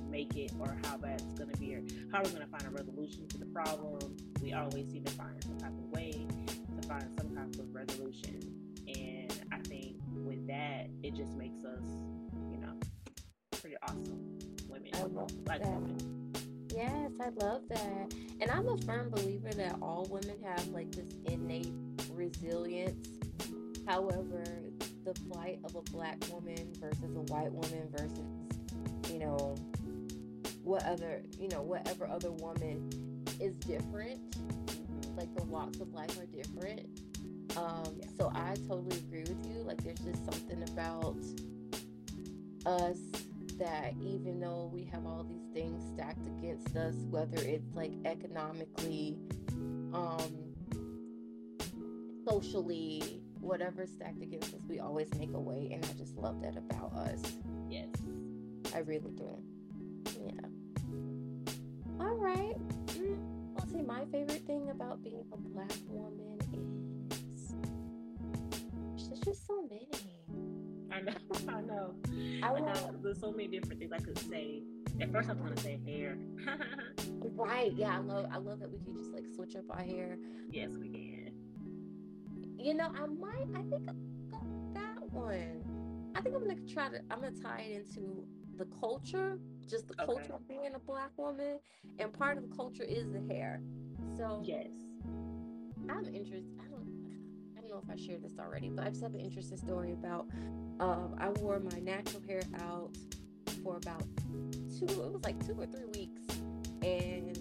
make 0.08 0.36
it 0.36 0.52
or 0.58 0.76
how 0.84 0.96
that's 0.96 1.24
going 1.34 1.50
to 1.50 1.56
be 1.58 1.74
or 1.74 1.82
how 2.12 2.22
we're 2.22 2.30
going 2.30 2.42
to 2.42 2.50
find 2.50 2.66
a 2.66 2.70
resolution 2.70 3.28
to 3.28 3.38
the 3.38 3.46
problem, 3.46 4.16
we 4.40 4.52
always 4.52 4.90
seem 4.90 5.04
to 5.04 5.12
find 5.12 5.42
some 5.44 5.58
type 5.58 5.72
of 5.72 5.84
way 5.90 6.26
to 6.80 6.88
find 6.88 7.04
some 7.18 7.34
type 7.34 7.54
of 7.58 7.74
resolution. 7.74 8.40
And 8.88 9.32
I 9.52 9.58
think 9.68 9.96
with 10.24 10.46
that, 10.48 10.88
it 11.02 11.14
just 11.14 11.36
makes 11.36 11.64
us, 11.64 11.82
you 12.50 12.58
know, 12.58 12.74
pretty 13.52 13.76
awesome 13.82 14.38
women, 14.70 14.90
I 14.94 15.02
love 15.02 15.44
black 15.44 15.60
that. 15.60 15.68
women. 15.68 16.32
Yes, 16.74 17.10
I 17.20 17.28
love 17.44 17.62
that. 17.68 18.14
And 18.40 18.50
I'm 18.50 18.68
a 18.68 18.78
firm 18.78 19.10
believer 19.10 19.50
that 19.50 19.76
all 19.82 20.06
women 20.10 20.36
have 20.44 20.68
like 20.68 20.92
this 20.92 21.12
innate. 21.26 21.72
However, 23.90 24.44
the 25.04 25.12
plight 25.28 25.58
of 25.64 25.74
a 25.74 25.82
black 25.90 26.16
woman 26.30 26.72
versus 26.78 27.16
a 27.16 27.22
white 27.32 27.50
woman 27.50 27.88
versus, 27.90 28.20
you 29.12 29.18
know, 29.18 29.56
what 30.62 30.84
other, 30.84 31.24
you 31.40 31.48
know, 31.48 31.60
whatever 31.62 32.06
other 32.06 32.30
woman 32.30 32.88
is 33.40 33.56
different. 33.56 34.36
Like 35.16 35.34
the 35.34 35.42
walks 35.42 35.80
of 35.80 35.92
life 35.92 36.16
are 36.20 36.26
different. 36.26 36.86
Um, 37.56 37.96
Yeah. 37.96 38.06
so 38.16 38.30
I 38.32 38.54
totally 38.68 38.96
agree 38.96 39.22
with 39.22 39.44
you. 39.44 39.64
Like 39.64 39.82
there's 39.82 39.98
just 39.98 40.24
something 40.24 40.62
about 40.68 41.16
us 42.66 42.98
that 43.58 43.94
even 44.00 44.38
though 44.38 44.70
we 44.72 44.84
have 44.84 45.04
all 45.04 45.24
these 45.24 45.48
things 45.52 45.82
stacked 45.94 46.24
against 46.28 46.76
us, 46.76 46.94
whether 47.10 47.38
it's 47.38 47.74
like 47.74 47.90
economically, 48.04 49.18
um, 49.92 50.54
socially, 52.24 53.20
whatever 53.40 53.86
stacked 53.86 54.22
against 54.22 54.54
us, 54.54 54.60
we 54.68 54.80
always 54.80 55.12
make 55.14 55.32
a 55.32 55.40
way. 55.40 55.70
And 55.72 55.84
I 55.84 55.92
just 55.98 56.16
love 56.16 56.40
that 56.42 56.56
about 56.56 56.92
us. 56.94 57.20
Yes. 57.68 57.88
I 58.74 58.78
really 58.78 59.10
do. 59.12 59.38
Yeah. 60.24 60.46
All 62.00 62.16
right. 62.16 62.56
Mm, 62.88 63.18
I'll 63.58 63.66
say 63.66 63.82
my 63.82 64.04
favorite 64.06 64.46
thing 64.46 64.70
about 64.70 65.02
being 65.02 65.24
a 65.32 65.36
black 65.36 65.72
woman 65.88 66.38
is 66.52 67.54
there's 69.08 69.20
just 69.20 69.46
so 69.46 69.62
many. 69.68 69.88
I 70.92 71.00
know, 71.00 71.12
I 71.48 71.60
know. 71.60 71.94
I 72.42 72.52
I 72.52 72.60
know. 72.60 72.94
There's 73.02 73.20
so 73.20 73.32
many 73.32 73.48
different 73.48 73.80
things 73.80 73.92
I 73.92 73.98
could 73.98 74.18
say. 74.18 74.62
At 75.00 75.12
first, 75.12 75.30
I 75.30 75.32
was 75.32 75.42
gonna 75.42 75.56
say 75.56 75.78
hair. 75.86 76.18
right. 77.40 77.72
Yeah, 77.74 77.96
I 77.96 77.98
love 77.98 78.26
I 78.32 78.38
love 78.38 78.60
that 78.60 78.70
we 78.70 78.78
could 78.78 78.96
just 78.96 79.10
like 79.12 79.24
switch 79.34 79.56
up 79.56 79.64
our 79.70 79.82
hair. 79.82 80.18
yes, 80.50 80.70
we 80.78 80.88
can. 80.88 81.09
You 82.60 82.74
know, 82.74 82.88
I 82.94 83.06
might. 83.06 83.46
I 83.56 83.62
think 83.62 83.88
I'll 83.88 84.74
that 84.74 85.12
one. 85.12 86.12
I 86.14 86.20
think 86.20 86.34
I'm 86.36 86.46
gonna 86.46 86.60
try 86.72 86.88
to. 86.90 87.00
I'm 87.10 87.20
gonna 87.22 87.32
tie 87.42 87.66
it 87.70 87.72
into 87.76 88.24
the 88.56 88.66
culture, 88.78 89.38
just 89.68 89.88
the 89.88 89.94
Okay. 89.94 90.04
culture 90.06 90.34
of 90.34 90.46
being 90.46 90.74
a 90.74 90.78
black 90.78 91.10
woman, 91.16 91.58
and 91.98 92.12
part 92.12 92.36
of 92.36 92.48
the 92.48 92.54
culture 92.54 92.82
is 92.82 93.10
the 93.12 93.22
hair. 93.32 93.62
So 94.16 94.42
Yes. 94.44 94.68
I'm 95.88 96.04
interested. 96.08 96.50
I 96.60 96.68
don't. 96.68 97.54
I 97.56 97.60
don't 97.62 97.70
know 97.70 97.82
if 97.82 97.90
I 97.90 97.96
shared 97.96 98.22
this 98.22 98.38
already, 98.38 98.68
but 98.68 98.84
I 98.86 98.90
just 98.90 99.02
have 99.02 99.14
an 99.14 99.20
interesting 99.20 99.56
story 99.56 99.92
about. 99.92 100.26
Um, 100.80 101.14
I 101.18 101.30
wore 101.40 101.60
my 101.60 101.78
natural 101.78 102.22
hair 102.28 102.42
out 102.60 102.90
for 103.64 103.76
about 103.76 104.02
two. 104.78 104.86
It 104.86 105.12
was 105.12 105.22
like 105.24 105.44
two 105.46 105.54
or 105.58 105.66
three 105.66 105.86
weeks, 105.94 106.22
and 106.82 107.38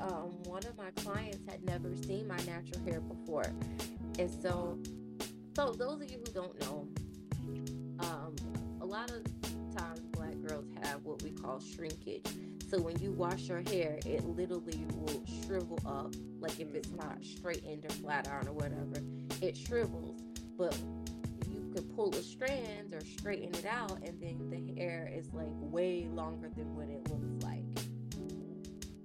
um, 0.00 0.30
one 0.44 0.64
of 0.66 0.76
my 0.76 0.90
clients 1.02 1.44
had 1.50 1.64
never 1.64 1.94
seen 1.96 2.28
my 2.28 2.36
natural 2.38 2.82
hair 2.84 3.00
before, 3.00 3.44
and 4.18 4.30
so, 4.30 4.78
so 5.54 5.72
those 5.72 6.00
of 6.00 6.10
you 6.10 6.18
who 6.18 6.32
don't 6.32 6.60
know, 6.60 6.88
um, 8.00 8.34
a 8.80 8.84
lot 8.84 9.10
of 9.10 9.24
times 9.76 10.00
black 10.12 10.34
girls 10.46 10.66
have 10.82 11.02
what 11.04 11.22
we 11.22 11.30
call 11.30 11.60
shrinkage. 11.60 12.26
So 12.68 12.80
when 12.80 12.98
you 12.98 13.12
wash 13.12 13.42
your 13.42 13.62
hair, 13.68 13.98
it 14.04 14.24
literally 14.24 14.84
will 14.94 15.22
shrivel 15.44 15.78
up. 15.86 16.14
Like 16.40 16.58
if 16.58 16.74
it's 16.74 16.90
not 16.90 17.22
straightened 17.22 17.84
or 17.84 17.90
flat 17.90 18.28
iron 18.28 18.48
or 18.48 18.52
whatever, 18.52 19.02
it 19.40 19.56
shrivels. 19.56 20.20
But 20.58 20.76
you 21.48 21.70
could 21.72 21.94
pull 21.94 22.10
the 22.10 22.22
strands 22.22 22.92
or 22.92 23.00
straighten 23.00 23.54
it 23.54 23.66
out, 23.66 23.98
and 24.02 24.20
then 24.20 24.50
the 24.50 24.80
hair 24.80 25.10
is 25.14 25.32
like 25.32 25.46
way 25.50 26.08
longer 26.12 26.48
than 26.56 26.74
what 26.74 26.88
it 26.88 27.08
looks 27.08 27.44
like. 27.44 27.62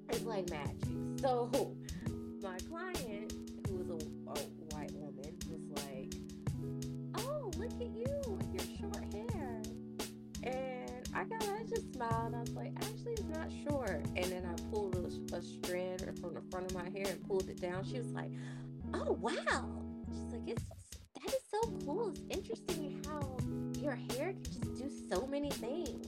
It's 0.09 0.23
like 0.23 0.49
magic. 0.49 0.89
So 1.19 1.51
my 2.41 2.57
client, 2.67 3.20
I 11.21 11.23
got, 11.25 11.43
I 11.43 11.63
just 11.69 11.93
smiled. 11.93 12.33
I 12.33 12.39
was 12.39 12.53
like, 12.53 12.73
"Actually, 12.77 13.13
it's 13.13 13.29
not 13.29 13.47
short." 13.69 14.03
And 14.15 14.25
then 14.25 14.43
I 14.43 14.55
pulled 14.71 14.95
a, 14.95 15.35
a 15.35 15.41
strand 15.43 16.01
from 16.19 16.33
the 16.33 16.41
front 16.49 16.71
of 16.71 16.73
my 16.73 16.89
hair 16.89 17.05
and 17.11 17.23
pulled 17.27 17.47
it 17.47 17.61
down. 17.61 17.85
She 17.85 17.99
was 17.99 18.07
like, 18.07 18.31
"Oh, 18.95 19.11
wow!" 19.21 19.83
She's 20.09 20.33
like, 20.33 20.47
"It's 20.47 20.63
that 20.63 21.31
is 21.31 21.41
so 21.51 21.61
cool. 21.85 22.09
It's 22.09 22.21
interesting 22.31 23.03
how 23.05 23.37
your 23.79 23.93
hair 23.93 24.33
can 24.33 24.43
just 24.43 24.77
do 24.79 24.89
so 25.11 25.27
many 25.27 25.51
things." 25.51 26.07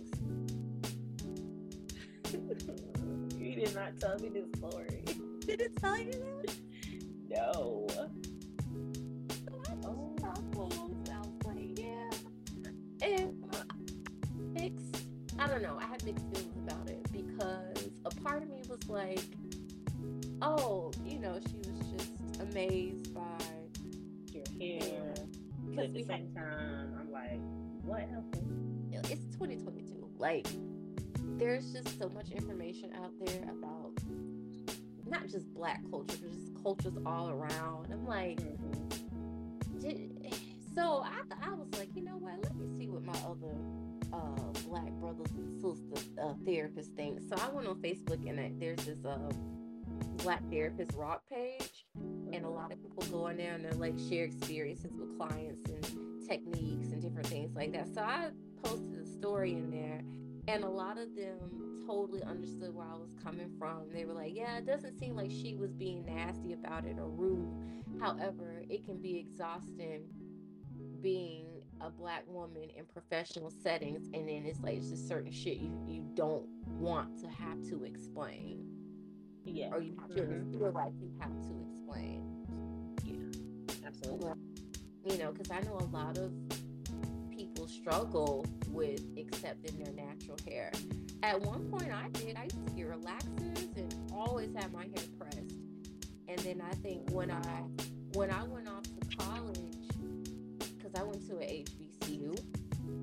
you 3.37 3.55
did 3.55 3.75
not 3.75 3.99
tell 3.99 4.17
me 4.17 4.29
this 4.29 4.47
story. 4.57 5.03
Did 5.45 5.59
it 5.59 5.75
tell 5.75 5.97
you 5.97 6.13
that? 6.13 6.55
No. 7.29 7.85
So 7.89 9.61
I 9.69 9.75
just 9.75 9.85
Oh. 9.85 10.92
Don't 15.53 15.61
know. 15.61 15.77
I 15.79 15.85
had 15.85 16.03
mixed 16.03 16.25
feelings 16.33 16.57
about 16.57 16.89
it 16.89 17.03
because 17.11 17.91
a 18.05 18.09
part 18.21 18.41
of 18.41 18.49
me 18.49 18.63
was 18.67 18.87
like, 18.87 19.21
oh, 20.41 20.91
you 21.05 21.19
know, 21.19 21.39
she 21.47 21.57
was 21.57 21.79
just 21.95 22.41
amazed 22.41 23.13
by 23.13 23.21
Your 24.31 24.43
hair. 24.59 25.13
But 25.75 25.85
because 25.85 25.85
at 25.85 25.93
the 25.93 26.03
had 26.03 26.05
same 26.05 26.33
time, 26.33 26.95
I'm 26.99 27.11
like, 27.11 27.39
what 27.83 28.01
happened? 28.01 28.89
it's 29.09 29.25
2022. 29.37 30.07
Like, 30.17 30.47
there's 31.37 31.71
just 31.71 31.99
so 31.99 32.09
much 32.09 32.31
information 32.31 32.91
out 32.95 33.11
there 33.23 33.43
about 33.43 33.91
not 35.05 35.27
just 35.27 35.53
black 35.53 35.81
culture, 35.91 36.17
but 36.19 36.31
just 36.31 36.63
cultures 36.63 36.93
all 37.05 37.29
around. 37.29 37.89
I'm 37.91 38.07
like, 38.07 38.37
mm-hmm. 38.37 39.79
did, 39.79 40.33
so 40.73 41.03
I, 41.05 41.21
th- 41.29 41.41
I 41.45 41.53
was 41.53 41.67
like, 41.77 41.89
you 41.95 42.03
know 42.03 42.17
what? 42.17 42.41
Let 42.41 42.52
me 42.52 42.52
see 42.52 42.52
what 42.52 42.52
my 42.52 42.52
other 42.52 42.52
sisters 45.27 45.43
uh, 46.21 46.33
therapists 46.45 46.95
think. 46.95 47.19
So 47.21 47.35
I 47.35 47.49
went 47.49 47.67
on 47.67 47.75
Facebook 47.75 48.27
and 48.27 48.39
I, 48.39 48.51
there's 48.59 48.85
this 48.85 49.05
uh, 49.05 49.17
black 50.17 50.41
therapist 50.51 50.93
rock 50.93 51.23
page, 51.29 51.85
and 52.31 52.45
a 52.45 52.49
lot 52.49 52.71
of 52.71 52.81
people 52.81 53.03
go 53.11 53.27
in 53.27 53.37
there 53.37 53.53
and 53.53 53.63
they're 53.63 53.73
like 53.73 53.95
share 54.09 54.25
experiences 54.25 54.91
with 54.97 55.17
clients 55.17 55.69
and 55.69 56.27
techniques 56.27 56.87
and 56.91 57.01
different 57.01 57.27
things 57.27 57.55
like 57.55 57.73
that. 57.73 57.93
So 57.93 58.01
I 58.01 58.29
posted 58.63 58.99
a 58.99 59.05
story 59.05 59.53
in 59.53 59.69
there, 59.71 60.01
and 60.47 60.63
a 60.63 60.69
lot 60.69 60.97
of 60.97 61.15
them 61.15 61.83
totally 61.85 62.23
understood 62.23 62.73
where 62.73 62.87
I 62.87 62.95
was 62.95 63.13
coming 63.23 63.49
from. 63.59 63.89
They 63.93 64.05
were 64.05 64.13
like, 64.13 64.33
"Yeah, 64.35 64.57
it 64.57 64.65
doesn't 64.65 64.97
seem 64.97 65.15
like 65.15 65.31
she 65.31 65.55
was 65.55 65.73
being 65.73 66.05
nasty 66.05 66.53
about 66.53 66.85
it 66.85 66.97
or 66.97 67.09
rude. 67.09 67.51
However, 67.99 68.63
it 68.69 68.85
can 68.85 69.01
be 69.01 69.17
exhausting 69.17 70.07
being 71.01 71.52
a 71.85 71.89
black 71.89 72.23
woman 72.27 72.69
in 72.77 72.85
professional 72.85 73.49
settings, 73.49 74.05
and 74.13 74.27
then 74.27 74.45
it's 74.45 74.59
like 74.61 74.77
it's 74.77 74.89
just 74.89 75.07
certain 75.07 75.31
shit 75.31 75.57
you 75.57 75.71
you 75.87 76.03
don't 76.15 76.47
want 76.79 77.19
to 77.21 77.27
have 77.27 77.61
to 77.69 77.83
explain, 77.83 78.65
Yeah. 79.43 79.73
or 79.73 79.81
you 79.81 79.93
Mhm. 79.93 80.51
feel 80.57 80.71
like 80.71 80.93
you 81.01 81.11
have 81.19 81.31
to 81.41 81.61
explain." 81.69 82.45
Yeah. 83.03 83.87
Absolutely. 83.87 84.31
you 85.05 85.17
know, 85.17 85.33
because 85.33 85.51
I 85.51 85.59
know 85.61 85.77
a 85.79 85.89
lot 85.91 86.17
of 86.17 86.31
people 87.29 87.67
struggle 87.67 88.45
with 88.69 89.01
accepting 89.17 89.77
their 89.83 89.91
natural 89.93 90.37
hair. 90.47 90.71
At 91.23 91.41
one 91.41 91.69
point, 91.69 91.91
I 91.91 92.07
did. 92.09 92.37
I 92.37 92.43
used 92.43 92.65
to 92.67 92.73
get 92.73 92.87
relaxers 92.89 93.75
and 93.75 93.93
always 94.13 94.53
have 94.55 94.71
my 94.71 94.83
hair 94.85 95.03
pressed. 95.19 95.55
And 96.29 96.39
then 96.39 96.61
I 96.61 96.71
think 96.75 97.11
when 97.11 97.31
I 97.31 97.63
when 98.13 98.31
I 98.31 98.43
went 98.43 98.69
off 98.69 98.82
because 100.93 101.01
I 101.01 101.09
went 101.09 101.27
to 101.29 101.39
a 101.39 101.63
HBCU, 101.63 102.39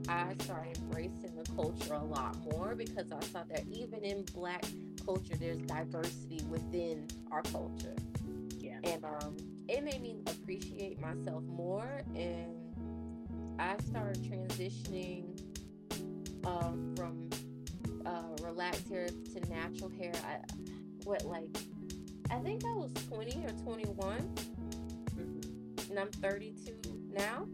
I 0.09 0.35
started 0.45 0.79
embracing 0.79 1.35
the 1.37 1.51
culture 1.55 1.95
a 1.95 2.05
lot 2.05 2.37
more 2.53 2.75
because 2.75 3.11
I 3.13 3.21
saw 3.27 3.43
that 3.45 3.65
even 3.71 4.05
in 4.05 4.25
Black 4.35 4.65
culture, 5.05 5.37
there's 5.37 5.61
diversity 5.63 6.43
within 6.49 7.07
our 7.31 7.43
culture. 7.43 7.95
Yeah. 8.59 8.79
And 8.85 9.05
um, 9.05 9.37
it 9.69 9.83
made 9.85 10.03
me 10.03 10.17
appreciate 10.27 11.01
myself 11.01 11.43
more, 11.45 12.03
and 12.15 12.57
I 13.59 13.77
started 13.89 14.23
transitioning 14.23 15.25
um, 16.45 16.95
from 16.97 17.31
uh, 18.07 18.23
relaxed 18.43 18.89
hair 18.89 19.07
to 19.09 19.41
natural 19.49 19.91
hair. 19.91 20.13
I 20.27 20.39
what 21.05 21.25
like 21.25 21.49
I 22.31 22.39
think 22.39 22.65
I 22.65 22.73
was 22.75 22.93
20 23.09 23.45
or 23.45 23.51
21, 23.65 24.35
Mm-hmm. 25.17 25.91
and 25.91 25.99
I'm 25.99 26.11
32 26.13 26.73
now. 27.13 27.47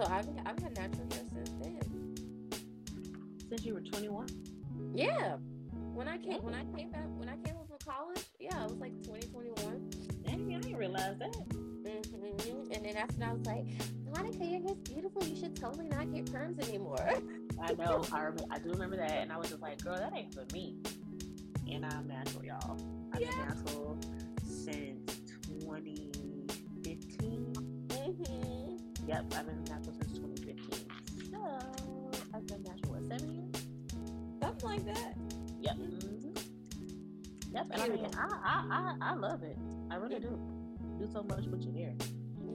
So 0.00 0.06
I've 0.06 0.26
I've 0.46 0.58
had 0.62 0.74
natural 0.76 1.06
hair 1.12 1.24
since 1.34 1.50
then. 1.60 1.78
Since 3.50 3.64
you 3.66 3.74
were 3.74 3.82
21? 3.82 4.28
Yeah, 4.94 5.36
when 5.92 6.08
I 6.08 6.16
came 6.16 6.42
when 6.42 6.54
I 6.54 6.64
came 6.74 6.90
back 6.90 7.04
when 7.18 7.28
I 7.28 7.36
came 7.44 7.54
home 7.54 7.66
from 7.66 7.76
college, 7.84 8.24
yeah, 8.38 8.62
I 8.62 8.64
was 8.64 8.78
like 8.78 8.94
20, 9.04 9.26
21. 9.26 9.90
Dang, 10.24 10.54
I 10.56 10.60
didn't 10.60 10.78
realize 10.78 11.18
that. 11.18 11.36
hmm 11.36 12.72
And 12.72 12.82
then 12.82 12.94
that's 12.94 13.14
when 13.16 13.28
I 13.28 13.32
was 13.34 13.44
like, 13.44 13.66
Monica, 14.14 14.42
your 14.42 14.62
hair's 14.62 14.78
beautiful. 14.78 15.22
You 15.22 15.36
should 15.36 15.54
totally 15.54 15.88
not 15.88 16.10
get 16.14 16.24
perms 16.26 16.66
anymore. 16.66 17.10
I 17.62 17.74
know. 17.74 18.02
I 18.12 18.22
remember, 18.22 18.44
I 18.50 18.58
do 18.58 18.70
remember 18.70 18.96
that, 18.96 19.18
and 19.20 19.30
I 19.30 19.36
was 19.36 19.50
just 19.50 19.60
like, 19.60 19.82
"Girl, 19.84 19.96
that 19.96 20.14
ain't 20.16 20.32
for 20.32 20.46
me." 20.54 20.78
And 21.70 21.84
I'm 21.84 22.08
natural, 22.08 22.42
y'all. 22.42 22.80
I've 23.12 23.20
Yeah. 23.20 23.28
been 23.32 23.48
natural 23.48 23.98
since 24.42 25.14
2015. 25.42 26.19
Yep, 29.10 29.34
I've 29.36 29.46
been 29.46 29.64
natural 29.64 29.94
since 30.00 30.12
2015. 30.18 30.86
So 31.32 32.10
I've 32.32 32.46
been 32.46 32.62
natural 32.62 32.92
what 32.92 33.08
seven 33.08 33.32
years? 33.34 33.66
Something 34.40 34.68
like 34.68 34.84
that. 34.86 35.16
Yep. 35.60 35.76
hmm 35.76 36.30
Yep. 37.52 37.66
And 37.72 37.82
I 37.82 37.88
mean, 37.88 38.06
I, 38.16 38.28
I 38.44 38.64
I 38.70 39.10
I 39.10 39.14
love 39.14 39.42
it. 39.42 39.58
I 39.90 39.96
really 39.96 40.20
do. 40.20 40.38
Do 40.98 41.08
so 41.12 41.24
much 41.24 41.46
with 41.46 41.62
your 41.64 41.74
hair. 41.74 41.94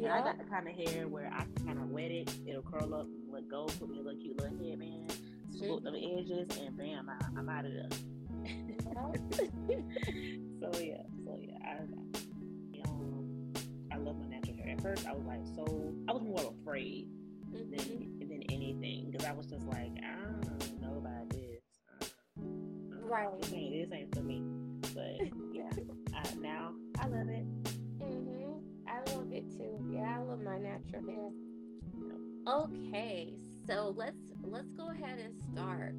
And 0.01 0.07
I 0.07 0.21
got 0.21 0.37
the 0.37 0.45
kind 0.45 0.67
of 0.69 0.75
hair 0.75 1.07
where 1.09 1.29
I 1.33 1.43
can 1.43 1.65
kind 1.67 1.79
of 1.79 1.89
wet 1.89 2.11
it, 2.11 2.29
it'll 2.47 2.61
curl 2.63 2.93
up, 2.95 3.07
let 3.29 3.49
go, 3.49 3.65
put 3.65 3.89
me 3.89 3.99
a 3.99 4.03
little 4.03 4.19
cute 4.21 4.37
little 4.41 4.55
headband, 4.57 5.13
swoop 5.57 5.83
Mm-hmm. 5.83 5.93
the 5.93 6.19
edges, 6.19 6.57
and 6.59 6.77
bam, 6.77 7.09
I, 7.09 7.15
I'm 7.39 7.49
out 7.49 7.65
of 7.65 7.73
there. 7.73 7.89
so 10.61 10.79
yeah, 10.81 11.01
so 11.25 11.39
yeah, 11.41 11.57
I, 11.65 11.77
um, 12.89 13.53
I 13.91 13.97
love 13.97 14.17
my 14.19 14.27
natural 14.27 14.57
hair. 14.57 14.69
At 14.77 14.81
first, 14.81 15.07
I 15.07 15.13
was 15.13 15.25
like 15.25 15.41
so, 15.55 15.93
I 16.07 16.11
was 16.13 16.23
Mhm. 16.85 17.71
than 17.71 18.29
than 18.29 18.43
anything 18.51 19.11
because 19.11 19.25
I 19.25 19.33
was 19.33 19.47
just 19.47 19.65
like, 19.67 19.91
I 20.03 20.15
don't 20.45 20.81
know 20.81 20.97
about 20.97 21.29
this. 21.29 21.61
Uh, 22.01 22.05
Right. 23.01 23.29
This 23.41 23.53
ain't, 23.53 23.71
this 23.71 23.91
ain't 23.91 24.15
for 24.15 24.21
me. 24.23 24.41
But 24.93 25.27
yeah, 25.53 25.69
I, 26.13 26.33
now 26.41 26.73
I 26.99 27.07
love 27.07 27.29
it. 27.29 27.45
hmm 27.99 28.59
I 28.87 28.99
love 29.15 29.31
it 29.31 29.49
too. 29.57 29.79
Yeah, 29.91 30.17
I 30.19 30.23
love 30.23 30.41
my 30.41 30.57
natural 30.57 31.03
hair. 31.07 31.29
Okay, 32.47 33.33
so 33.67 33.93
let's 33.95 34.17
let's 34.43 34.71
go 34.73 34.91
ahead 34.91 35.19
and 35.19 35.35
start. 35.51 35.95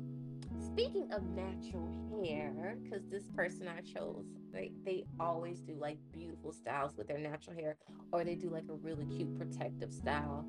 Speaking 0.60 1.08
of 1.12 1.22
natural 1.24 2.22
hair, 2.24 2.76
because 2.82 3.04
this 3.10 3.24
person 3.34 3.68
I 3.68 3.80
chose, 3.80 4.26
they 4.52 4.72
they 4.84 5.04
always 5.18 5.60
do 5.60 5.74
like 5.74 5.98
beautiful 6.12 6.52
styles 6.52 6.96
with 6.96 7.08
their 7.08 7.18
natural 7.18 7.56
hair, 7.56 7.76
or 8.12 8.24
they 8.24 8.34
do 8.36 8.48
like 8.50 8.64
a 8.68 8.74
really 8.74 9.06
cute 9.06 9.36
protective 9.36 9.92
style. 9.92 10.46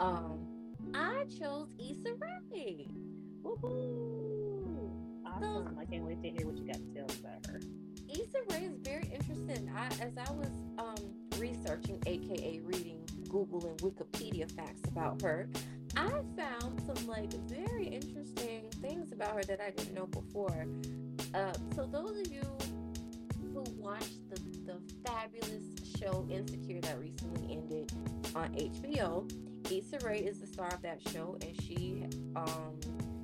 Um, 0.00 0.46
I 0.94 1.24
chose 1.38 1.68
Issa 1.78 2.14
Rae. 2.18 2.88
Woohoo! 3.42 4.90
Awesome! 5.26 5.76
I 5.80 5.84
can't 5.84 6.04
wait 6.04 6.22
to 6.22 6.30
hear 6.30 6.46
what 6.46 6.56
you 6.56 6.66
got 6.66 6.76
to 6.76 6.94
tell 6.94 7.04
us 7.04 7.18
about 7.20 7.46
her. 7.46 7.60
Issa 8.08 8.38
Rae 8.50 8.64
is 8.64 8.78
very 8.78 9.10
interesting. 9.12 9.70
I, 9.76 9.86
as 10.02 10.12
I 10.18 10.30
was 10.32 10.50
um, 10.78 11.14
researching, 11.38 12.02
aka 12.06 12.60
reading 12.64 13.00
Google 13.28 13.66
and 13.66 13.78
Wikipedia 13.78 14.50
facts 14.50 14.80
about 14.88 15.22
her, 15.22 15.48
I 15.96 16.10
found 16.36 16.80
some 16.86 17.06
like 17.06 17.32
very 17.48 17.86
interesting 17.86 18.70
things 18.80 19.12
about 19.12 19.34
her 19.34 19.42
that 19.44 19.60
I 19.60 19.70
didn't 19.70 19.94
know 19.94 20.06
before. 20.06 20.66
Uh, 21.34 21.52
so 21.74 21.86
those 21.86 22.18
of 22.18 22.32
you 22.32 22.42
who 23.52 23.64
watched 23.78 24.28
the, 24.30 24.40
the 24.66 24.80
fabulous 25.04 25.64
show 25.98 26.26
Insecure 26.30 26.80
that 26.80 26.98
recently 26.98 27.52
ended 27.52 27.92
on 28.34 28.52
HBO, 28.54 29.30
Issa 29.70 29.98
Rae 30.04 30.18
is 30.18 30.40
the 30.40 30.46
star 30.46 30.68
of 30.68 30.82
that 30.82 31.00
show, 31.12 31.36
and 31.40 31.60
she 31.62 32.04
um 32.36 32.78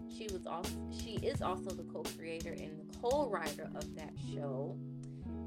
she 0.08 0.26
was 0.32 0.46
also 0.46 0.70
she 0.90 1.12
is 1.16 1.42
also 1.42 1.70
the 1.70 1.84
co-creator 1.84 2.52
and 2.52 2.72
co-writer 3.00 3.70
of 3.74 3.94
that 3.96 4.12
show. 4.34 4.76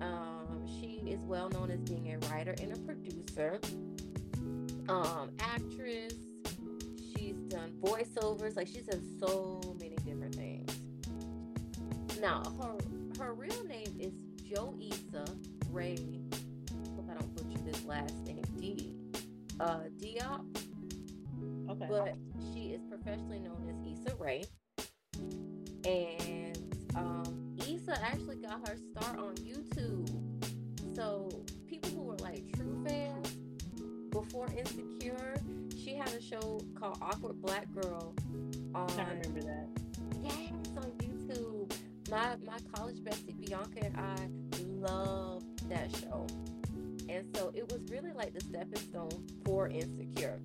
Um, 0.01 0.65
she 0.67 1.01
is 1.05 1.23
well 1.23 1.49
known 1.49 1.69
as 1.71 1.79
being 1.81 2.13
a 2.13 2.17
writer 2.29 2.55
and 2.61 2.73
a 2.73 2.79
producer, 2.79 3.59
um, 4.89 5.31
actress. 5.39 6.13
She's 6.97 7.35
done 7.47 7.73
voiceovers. 7.81 8.55
Like 8.55 8.67
she's 8.67 8.83
done 8.87 9.03
so 9.19 9.61
many 9.79 9.95
different 10.05 10.35
things. 10.35 10.79
Now 12.19 12.43
her 12.61 13.23
her 13.23 13.33
real 13.33 13.63
name 13.65 13.95
is 13.99 14.13
Joe 14.43 14.73
Issa 14.81 15.25
Ray. 15.71 15.97
Hope 16.95 17.09
I 17.09 17.13
don't 17.13 17.35
butcher 17.35 17.61
this 17.63 17.85
last 17.85 18.17
name. 18.25 18.41
D 18.57 18.95
uh 19.59 19.81
Okay. 21.73 21.87
but 21.89 22.15
she 22.53 22.69
is 22.69 22.81
professionally 22.83 23.39
known 23.39 23.67
as 23.69 23.91
Issa 23.91 24.15
Rae. 24.17 24.43
And 25.85 26.75
um, 26.95 27.55
Issa 27.59 27.99
actually 28.03 28.37
got 28.37 28.67
her 28.67 28.77
start 28.91 29.17
on 29.17 29.35
YouTube. 29.35 30.09
So 30.95 31.29
people 31.67 31.89
who 31.91 32.01
were 32.03 32.17
like 32.17 32.43
true 32.55 32.83
fans 32.87 33.35
before 34.11 34.47
Insecure, 34.57 35.35
she 35.83 35.95
had 35.95 36.09
a 36.13 36.21
show 36.21 36.61
called 36.75 36.99
Awkward 37.01 37.41
Black 37.41 37.67
Girl 37.73 38.13
on 38.75 38.89
I 38.99 39.09
remember 39.09 39.41
that. 39.41 39.67
yes 40.21 40.51
on 40.77 40.91
YouTube. 40.99 41.73
My 42.09 42.35
my 42.45 42.57
college 42.75 42.97
bestie 42.97 43.35
Bianca 43.45 43.85
and 43.85 43.97
I 43.97 44.87
loved 44.87 45.67
that 45.69 45.89
show. 45.97 46.27
And 47.09 47.25
so 47.35 47.51
it 47.55 47.71
was 47.71 47.81
really 47.89 48.11
like 48.13 48.33
the 48.33 48.41
stepping 48.41 48.79
stone 48.79 49.27
for 49.45 49.67
Insecure. 49.67 50.39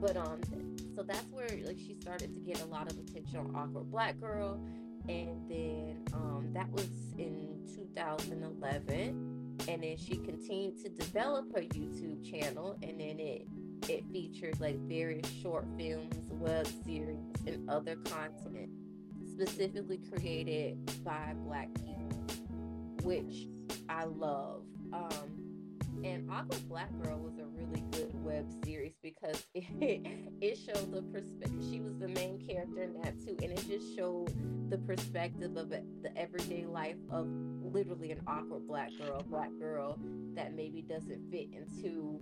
But 0.00 0.16
um, 0.16 0.40
so 0.94 1.02
that's 1.02 1.30
where 1.30 1.48
like 1.64 1.78
she 1.78 1.96
started 2.00 2.34
to 2.34 2.40
get 2.40 2.60
a 2.62 2.66
lot 2.66 2.90
of 2.90 2.98
attention 2.98 3.38
on 3.38 3.54
Awkward 3.54 3.90
Black 3.90 4.20
Girl, 4.20 4.60
and 5.08 5.48
then 5.48 6.04
um, 6.12 6.50
that 6.52 6.70
was 6.70 6.88
in 7.16 7.60
2011, 7.74 9.56
and 9.68 9.82
then 9.82 9.96
she 9.96 10.16
continued 10.16 10.82
to 10.82 10.88
develop 10.88 11.46
her 11.54 11.62
YouTube 11.62 12.28
channel, 12.28 12.76
and 12.82 13.00
then 13.00 13.18
it 13.18 13.46
it 13.88 14.04
featured 14.12 14.60
like 14.60 14.76
various 14.88 15.30
short 15.42 15.64
films, 15.76 16.14
web 16.30 16.66
series, 16.84 17.18
and 17.46 17.68
other 17.70 17.96
content 17.96 18.70
specifically 19.24 20.00
created 20.10 20.78
by 21.04 21.32
Black 21.44 21.68
people, 21.74 22.24
which 23.02 23.46
I 23.88 24.04
love. 24.04 24.62
Um, 24.92 25.47
and 26.04 26.30
Awkward 26.30 26.68
Black 26.68 26.90
Girl 27.02 27.18
was 27.18 27.38
a 27.38 27.46
really 27.46 27.84
good 27.92 28.12
web 28.24 28.46
series 28.64 28.94
because 29.02 29.46
it, 29.54 29.64
it 30.40 30.58
showed 30.58 30.92
the 30.92 31.02
perspective. 31.02 31.62
She 31.70 31.80
was 31.80 31.96
the 31.98 32.08
main 32.08 32.38
character 32.46 32.82
in 32.82 32.94
that 33.02 33.18
too, 33.18 33.36
and 33.42 33.52
it 33.52 33.66
just 33.68 33.96
showed 33.96 34.32
the 34.70 34.78
perspective 34.78 35.56
of 35.56 35.70
the 35.70 35.82
everyday 36.16 36.66
life 36.66 36.96
of 37.10 37.26
literally 37.62 38.10
an 38.12 38.20
awkward 38.26 38.66
black 38.66 38.90
girl, 38.98 39.22
black 39.28 39.50
girl 39.58 39.98
that 40.34 40.54
maybe 40.54 40.82
doesn't 40.82 41.30
fit 41.30 41.48
into 41.52 42.20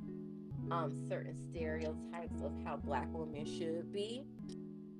um, 0.70 1.06
certain 1.08 1.36
stereotypes 1.50 2.40
of 2.42 2.52
how 2.64 2.76
black 2.76 3.06
women 3.12 3.44
should 3.44 3.92
be. 3.92 4.24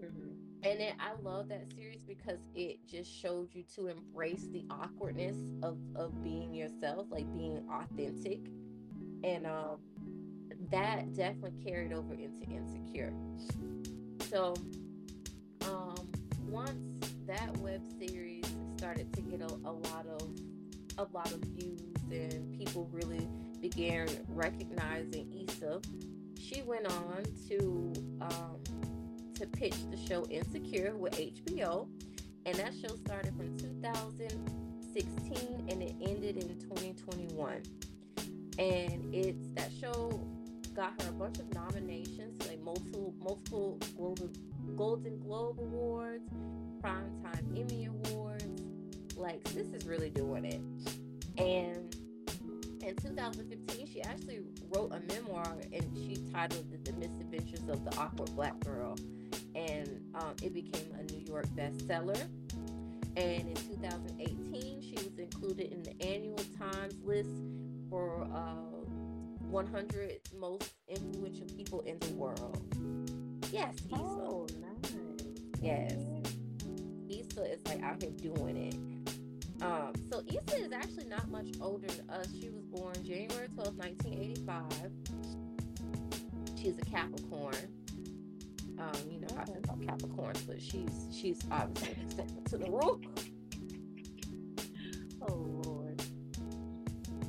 Mhm. 0.00 0.36
And 0.62 0.80
then 0.80 0.94
I 0.98 1.12
love 1.22 1.48
that 1.48 1.68
series 1.74 2.02
because 2.02 2.38
it 2.54 2.78
just 2.86 3.10
showed 3.12 3.54
you 3.54 3.62
to 3.76 3.86
embrace 3.88 4.48
the 4.52 4.64
awkwardness 4.70 5.36
of, 5.62 5.78
of 5.94 6.22
being 6.24 6.54
yourself, 6.54 7.06
like 7.10 7.32
being 7.36 7.62
authentic. 7.70 8.40
And 9.24 9.46
um, 9.46 9.78
that 10.70 11.14
definitely 11.14 11.54
carried 11.64 11.92
over 11.92 12.14
into 12.14 12.44
Insecure. 12.44 13.12
So 14.30 14.54
um, 15.68 15.96
once 16.48 17.14
that 17.26 17.56
web 17.58 17.82
series 17.98 18.44
started 18.76 19.12
to 19.14 19.22
get 19.22 19.40
a, 19.40 19.46
a 19.46 19.72
lot 19.72 20.06
of 20.06 20.30
a 20.98 21.06
lot 21.12 21.30
of 21.30 21.40
views 21.40 21.82
and 22.10 22.58
people 22.58 22.88
really 22.90 23.28
began 23.60 24.08
recognizing 24.28 25.46
Issa, 25.48 25.82
she 26.38 26.62
went 26.62 26.86
on 26.86 27.24
to 27.48 27.92
um, 28.20 28.56
to 29.34 29.46
pitch 29.46 29.74
the 29.90 29.96
show 29.96 30.24
Insecure 30.26 30.94
with 30.96 31.18
HBO, 31.18 31.88
and 32.46 32.56
that 32.56 32.72
show 32.74 32.94
started 32.96 33.36
from 33.36 33.56
2016 33.58 35.66
and 35.68 35.82
it 35.82 35.94
ended 36.00 36.26
ended 36.26 36.50
in 36.50 36.58
2021. 36.60 37.62
And 38.58 39.14
it's 39.14 39.50
that 39.54 39.70
show 39.80 40.20
got 40.74 41.00
her 41.02 41.08
a 41.08 41.12
bunch 41.12 41.38
of 41.38 41.52
nominations, 41.54 42.46
like 42.48 42.60
multiple 42.62 43.14
multiple 43.22 43.78
Golden 43.96 44.32
Golden 44.76 45.18
Globe 45.20 45.58
Awards, 45.58 46.30
Primetime 46.82 47.58
Emmy 47.58 47.86
Awards. 47.86 48.62
Like 49.16 49.42
this 49.44 49.68
is 49.68 49.86
really 49.86 50.10
doing 50.10 50.44
it. 50.44 50.60
And 51.38 51.94
in 52.86 52.94
2015, 52.96 53.86
she 53.86 54.02
actually 54.02 54.40
wrote 54.70 54.92
a 54.92 55.00
memoir 55.12 55.56
and 55.72 55.84
she 55.96 56.18
titled 56.32 56.66
it 56.72 56.84
The 56.84 56.92
Misadventures 56.92 57.68
of 57.68 57.84
the 57.84 57.96
Awkward 57.98 58.34
Black 58.36 58.58
Girl. 58.60 58.96
And 59.54 60.00
um, 60.14 60.34
it 60.42 60.54
became 60.54 60.94
a 60.98 61.02
New 61.12 61.24
York 61.26 61.46
bestseller. 61.56 62.20
And 63.16 63.48
in 63.48 63.54
2018, 63.54 64.82
she 64.82 64.94
was 64.94 65.18
included 65.18 65.72
in 65.72 65.82
the 65.82 66.00
annual 66.06 66.38
Times 66.58 66.94
list 67.02 67.30
for 67.90 68.24
uh, 68.32 68.76
100 69.48 70.20
most 70.38 70.74
influential 70.88 71.46
people 71.56 71.80
in 71.82 71.98
the 72.00 72.12
world. 72.14 72.62
Yes, 73.52 73.74
Issa. 73.86 74.02
Oh, 74.02 74.46
nice. 74.60 74.92
Yes. 75.60 75.94
Issa 77.08 77.52
is 77.52 77.60
like 77.66 77.82
out 77.82 78.02
here 78.02 78.10
doing 78.12 78.56
it. 78.56 78.74
Um, 79.62 79.92
so 80.10 80.22
Issa 80.26 80.64
is 80.64 80.72
actually 80.72 81.06
not 81.06 81.30
much 81.30 81.46
older 81.60 81.86
than 81.86 82.10
us. 82.10 82.28
She 82.38 82.50
was 82.50 82.64
born 82.66 82.94
January 83.04 83.48
12, 83.54 83.76
1985. 83.76 84.92
She's 86.60 86.78
a 86.78 86.82
Capricorn. 86.82 87.54
Um, 88.78 88.92
you 89.10 89.20
know 89.20 89.28
how 89.34 89.42
I 89.42 89.46
feel 89.46 89.56
about 89.64 89.80
Capricorns, 89.80 90.46
but 90.46 90.60
she's 90.60 91.06
she's 91.10 91.40
obviously 91.50 91.96
to 92.50 92.58
the 92.58 92.70
rule. 92.70 93.00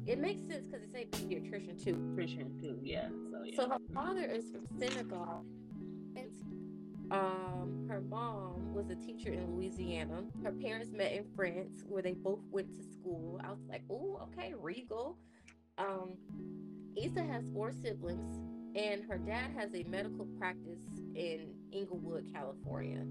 it 0.06 0.20
makes 0.20 0.42
sense 0.48 0.68
because 0.68 0.84
it's 0.84 0.96
a 0.96 1.06
pediatrician 1.06 1.82
too. 1.84 1.94
Pediatrician 1.94 2.60
too. 2.60 2.80
Yeah. 2.84 3.08
So 3.32 3.44
yeah. 3.44 3.56
So 3.56 3.70
her 3.70 3.78
father 3.94 4.26
is 4.26 4.46
from 4.52 4.68
Senegal. 4.80 5.46
And 6.16 6.30
um, 7.12 7.86
her 7.90 8.02
mom 8.02 8.74
was 8.74 8.90
a 8.90 8.96
teacher 8.96 9.32
in 9.32 9.56
Louisiana. 9.56 10.24
Her 10.44 10.52
parents 10.52 10.92
met 10.92 11.12
in 11.12 11.26
France, 11.36 11.84
where 11.88 12.02
they 12.02 12.14
both 12.14 12.40
went 12.52 12.76
to 12.76 12.84
school. 12.84 13.40
I 13.44 13.50
was 13.50 13.60
like, 13.70 13.84
"Oh, 13.90 14.20
okay, 14.24 14.54
regal." 14.60 15.18
Um, 15.78 16.18
Issa 16.96 17.24
has 17.24 17.50
four 17.54 17.72
siblings, 17.72 18.40
and 18.76 19.04
her 19.10 19.18
dad 19.18 19.52
has 19.58 19.74
a 19.74 19.84
medical 19.84 20.26
practice 20.38 20.82
in 21.16 21.54
Inglewood, 21.72 22.28
California. 22.34 23.06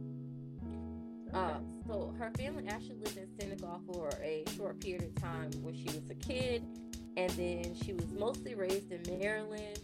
Uh, 1.33 1.59
so 1.87 2.15
her 2.19 2.31
family 2.37 2.69
actually 2.69 2.97
lived 2.97 3.17
in 3.17 3.27
Senegal 3.41 3.81
for 3.87 4.11
a 4.23 4.45
short 4.57 4.81
period 4.81 5.03
of 5.05 5.15
time 5.23 5.51
when 5.63 5.75
she 5.75 5.87
was 5.87 6.11
a 6.11 6.15
kid, 6.15 6.63
and 7.17 7.31
then 7.33 7.75
she 7.75 7.93
was 7.95 8.11
mostly 8.13 8.55
raised 8.55 8.93
in 8.93 9.03
Maryland, 9.19 9.79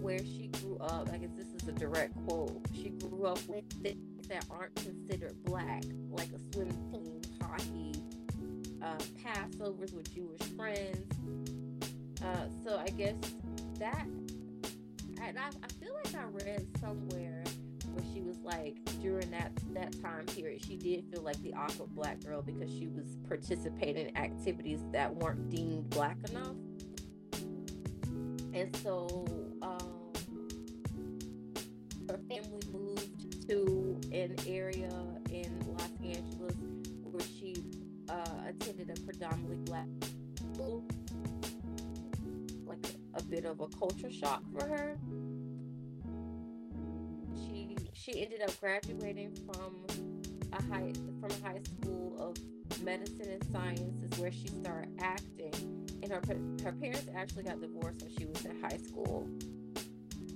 where 0.00 0.18
she 0.18 0.50
grew 0.60 0.76
up. 0.78 1.08
I 1.12 1.18
guess 1.18 1.30
this 1.36 1.62
is 1.62 1.68
a 1.68 1.72
direct 1.72 2.14
quote. 2.26 2.60
She 2.74 2.90
grew 2.90 3.26
up 3.26 3.38
with 3.46 3.64
things 3.82 4.26
that 4.28 4.44
aren't 4.50 4.74
considered 4.76 5.36
black, 5.44 5.84
like 6.10 6.28
a 6.32 6.52
swim 6.52 6.70
team, 6.90 7.20
hockey, 7.40 7.94
uh, 8.82 8.98
Passovers 9.22 9.94
with 9.94 10.12
Jewish 10.14 10.42
friends. 10.56 11.12
Uh, 12.22 12.48
so 12.64 12.78
I 12.78 12.88
guess 12.88 13.14
that, 13.78 14.06
and 15.22 15.38
I, 15.38 15.46
I 15.46 15.68
feel 15.80 15.94
like 16.04 16.14
I 16.14 16.24
read 16.44 16.66
somewhere 16.80 17.44
where 17.94 18.04
she 18.12 18.20
was 18.20 18.38
like 18.38 18.76
during 19.00 19.30
that 19.30 19.52
that 19.72 19.94
time 20.02 20.26
period 20.26 20.64
she 20.64 20.76
did 20.76 21.04
feel 21.10 21.22
like 21.22 21.40
the 21.42 21.52
awkward 21.54 21.94
black 21.94 22.22
girl 22.24 22.42
because 22.42 22.70
she 22.70 22.88
was 22.88 23.16
participating 23.28 24.08
in 24.08 24.16
activities 24.16 24.80
that 24.92 25.14
weren't 25.14 25.48
deemed 25.50 25.88
black 25.90 26.16
enough. 26.30 26.56
And 28.52 28.74
so 28.82 29.26
um, 29.62 30.12
her 32.08 32.18
family 32.28 32.60
moved 32.72 33.48
to 33.48 34.00
an 34.12 34.36
area 34.46 34.90
in 35.30 35.60
los 35.66 35.90
angeles 36.04 36.56
where 37.02 37.22
she 37.22 37.56
uh, 38.08 38.48
attended 38.48 38.96
a 38.96 39.00
predominantly 39.02 39.56
black 39.64 39.86
school. 40.52 40.84
Like 42.64 42.84
a, 42.86 43.18
a 43.18 43.22
bit 43.24 43.44
of 43.44 43.60
a 43.60 43.68
culture 43.68 44.10
shock 44.10 44.42
for 44.52 44.66
her 44.66 44.98
she 48.04 48.22
ended 48.22 48.42
up 48.42 48.58
graduating 48.60 49.32
from 49.46 49.86
a 50.52 50.62
high 50.64 50.92
from 51.20 51.30
a 51.30 51.48
high 51.48 51.60
school 51.62 52.16
of 52.20 52.36
medicine 52.82 53.28
and 53.30 53.44
sciences 53.52 54.18
where 54.18 54.32
she 54.32 54.48
started 54.48 54.90
acting 55.00 55.54
and 56.02 56.12
her 56.12 56.20
her 56.62 56.72
parents 56.72 57.06
actually 57.14 57.44
got 57.44 57.60
divorced 57.60 58.02
when 58.02 58.10
she 58.18 58.26
was 58.26 58.44
in 58.44 58.60
high 58.60 58.76
school 58.76 59.28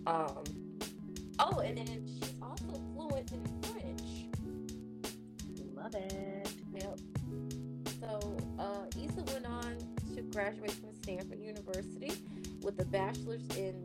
um 0.06 0.44
oh 1.38 1.60
and 1.60 1.78
then 1.78 2.06
she's 2.06 2.34
also 2.42 2.80
fluent 2.94 3.30
in 3.32 3.44
french 3.62 4.28
Love 5.82 5.94
it. 5.94 6.50
Yep. 6.74 6.98
So 8.00 8.36
uh, 8.58 8.86
Issa 9.00 9.22
went 9.32 9.46
on 9.46 9.76
to 10.14 10.22
graduate 10.22 10.72
from 10.72 10.92
Stanford 11.02 11.40
University 11.40 12.12
with 12.62 12.80
a 12.80 12.84
bachelor's 12.84 13.46
in 13.56 13.82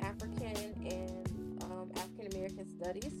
African 0.00 0.56
and 0.86 1.21
American 2.42 2.68
studies. 2.68 3.12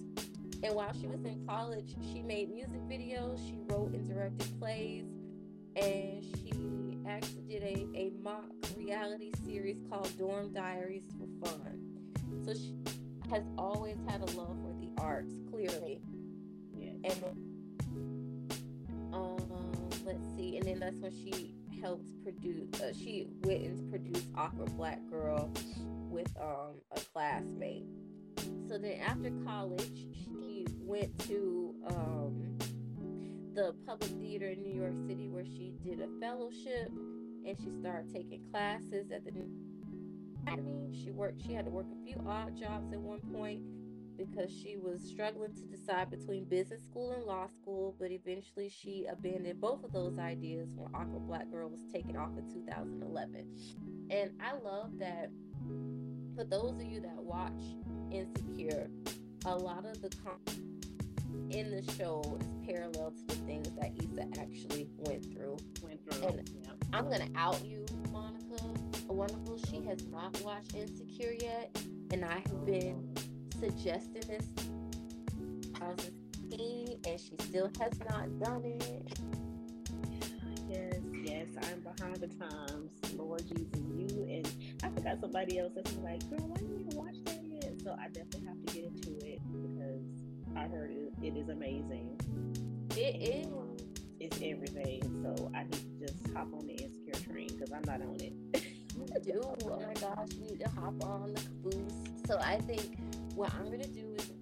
And 0.64 0.74
while 0.74 0.92
she 1.00 1.06
was 1.06 1.24
in 1.24 1.46
college, 1.46 1.94
she 2.12 2.22
made 2.22 2.52
music 2.52 2.80
videos, 2.88 3.38
she 3.46 3.58
wrote 3.68 3.92
and 3.92 4.08
directed 4.08 4.58
plays, 4.58 5.04
and 5.76 6.24
she 6.24 6.98
actually 7.06 7.42
did 7.42 7.62
a, 7.62 7.86
a 7.96 8.12
mock 8.20 8.44
reality 8.76 9.32
series 9.44 9.78
called 9.88 10.10
Dorm 10.18 10.52
Diaries 10.52 11.04
for 11.18 11.46
fun. 11.46 11.80
So 12.44 12.54
she 12.54 12.74
has 13.30 13.44
always 13.56 13.96
had 14.08 14.22
a 14.22 14.36
love 14.36 14.56
for 14.60 14.74
the 14.80 14.90
arts, 14.98 15.34
clearly. 15.50 16.00
Yeah. 16.76 16.92
And 17.04 17.24
um, 19.12 19.90
let's 20.04 20.24
see, 20.36 20.56
and 20.56 20.66
then 20.66 20.80
that's 20.80 20.98
when 20.98 21.12
she 21.12 21.54
helped 21.80 22.08
produce. 22.24 22.80
Uh, 22.80 22.92
she 22.92 23.28
went 23.42 23.62
and 23.62 23.90
produced 23.90 24.26
Awkward 24.36 24.76
Black 24.76 24.98
Girl 25.10 25.52
with 26.08 26.30
um 26.40 26.74
a 26.94 27.00
classmate. 27.12 27.86
So 28.68 28.78
then 28.78 29.00
after 29.00 29.30
college, 29.44 30.06
she 30.12 30.66
went 30.80 31.18
to 31.26 31.74
um 31.86 32.58
the 33.54 33.74
public 33.86 34.10
theater 34.20 34.48
in 34.48 34.62
New 34.62 34.72
York 34.74 34.94
City 35.06 35.28
where 35.28 35.44
she 35.44 35.74
did 35.84 36.00
a 36.00 36.08
fellowship 36.20 36.90
and 37.46 37.56
she 37.58 37.70
started 37.70 38.12
taking 38.12 38.42
classes 38.50 39.10
at 39.10 39.24
the 39.24 39.32
Academy. 40.42 40.90
She 41.04 41.10
worked. 41.10 41.42
She 41.42 41.52
had 41.52 41.66
to 41.66 41.70
work 41.70 41.86
a 41.92 42.04
few 42.04 42.16
odd 42.26 42.56
jobs 42.56 42.92
at 42.92 43.00
one 43.00 43.20
point 43.32 43.62
because 44.16 44.50
she 44.50 44.76
was 44.76 45.02
struggling 45.02 45.54
to 45.54 45.62
decide 45.62 46.10
between 46.10 46.44
business 46.44 46.82
school 46.84 47.12
and 47.12 47.24
law 47.24 47.46
school, 47.46 47.94
but 47.98 48.10
eventually 48.10 48.68
she 48.68 49.06
abandoned 49.10 49.60
both 49.60 49.82
of 49.84 49.92
those 49.92 50.18
ideas 50.18 50.68
when 50.76 50.88
Awkward 50.94 51.26
Black 51.26 51.50
Girl 51.50 51.68
was 51.68 51.80
taken 51.92 52.16
off 52.16 52.30
in 52.36 52.48
2011. 52.52 53.46
And 54.10 54.30
I 54.40 54.52
love 54.52 54.98
that 54.98 55.30
for 56.36 56.44
those 56.44 56.78
of 56.78 56.84
you 56.84 57.00
that 57.00 57.16
watch 57.16 57.60
Insecure, 58.12 58.88
a 59.46 59.56
lot 59.56 59.84
of 59.84 60.00
the 60.00 60.10
in 61.50 61.70
the 61.70 61.82
show 61.94 62.22
is 62.40 62.46
parallel 62.66 63.12
to 63.12 63.26
the 63.26 63.34
things 63.44 63.68
that 63.78 63.92
Issa 63.96 64.26
actually 64.40 64.88
went 64.98 65.24
through. 65.32 65.56
Went 65.82 66.00
through. 66.04 66.28
And- 66.28 66.48
yeah. 66.62 66.70
I'm 66.92 67.10
gonna 67.10 67.28
out 67.36 67.64
you, 67.64 67.84
Monica. 68.10 68.64
A 69.08 69.12
Wonderful. 69.12 69.58
She 69.68 69.82
has 69.86 70.06
not 70.06 70.40
watched 70.42 70.74
Insecure 70.74 71.34
yet, 71.40 71.76
and 72.12 72.24
I 72.24 72.34
have 72.34 72.64
been 72.64 73.14
suggesting 73.58 74.22
this 74.26 74.46
2016, 75.74 77.00
and 77.06 77.20
she 77.20 77.32
still 77.40 77.70
has 77.80 77.98
not 78.08 78.38
done 78.40 78.62
it. 78.64 79.18
Yes, 80.68 81.00
yes, 81.24 81.46
I'm 81.62 81.80
behind 81.80 82.16
the 82.16 82.28
times. 82.28 82.90
Lord 83.16 83.42
Jesus, 83.46 83.80
you 83.96 84.24
and 84.24 84.50
I 84.82 84.88
forgot 84.88 85.20
somebody 85.20 85.58
else 85.58 85.72
that's 85.74 85.94
like, 85.96 86.28
girl, 86.30 86.48
why 86.48 86.56
didn't 86.56 86.90
you 86.90 86.98
watch 86.98 87.16
that? 87.24 87.31
So 87.84 87.96
I 87.98 88.08
definitely 88.08 88.46
have 88.46 88.64
to 88.64 88.74
get 88.74 88.84
into 88.84 89.26
it 89.26 89.40
because 89.50 90.02
I 90.56 90.68
heard 90.68 90.90
it 90.92 91.12
it 91.22 91.36
is 91.36 91.48
amazing. 91.48 92.18
It 92.96 93.22
is. 93.22 93.46
It's 94.18 94.36
everything. 94.42 95.02
So 95.22 95.50
I 95.54 95.64
need 95.64 95.72
to 95.72 96.06
just 96.06 96.34
hop 96.34 96.52
on 96.52 96.66
the 96.66 96.74
insecure 96.74 97.32
train 97.32 97.48
because 97.48 97.72
I'm 97.72 97.82
not 97.86 98.02
on 98.02 98.16
it. 98.20 98.32
you 98.96 99.32
do. 99.32 99.40
Oh 99.64 99.80
my 99.86 99.94
gosh, 99.94 100.28
you 100.34 100.44
need 100.44 100.60
to 100.60 100.68
hop 100.70 101.04
on 101.04 101.32
the 101.32 101.40
caboose. 101.40 101.92
So 102.26 102.38
I 102.40 102.58
think 102.58 102.98
what 103.34 103.52
I'm 103.54 103.64
gonna 103.64 103.86
do 103.86 104.14
is 104.16 104.32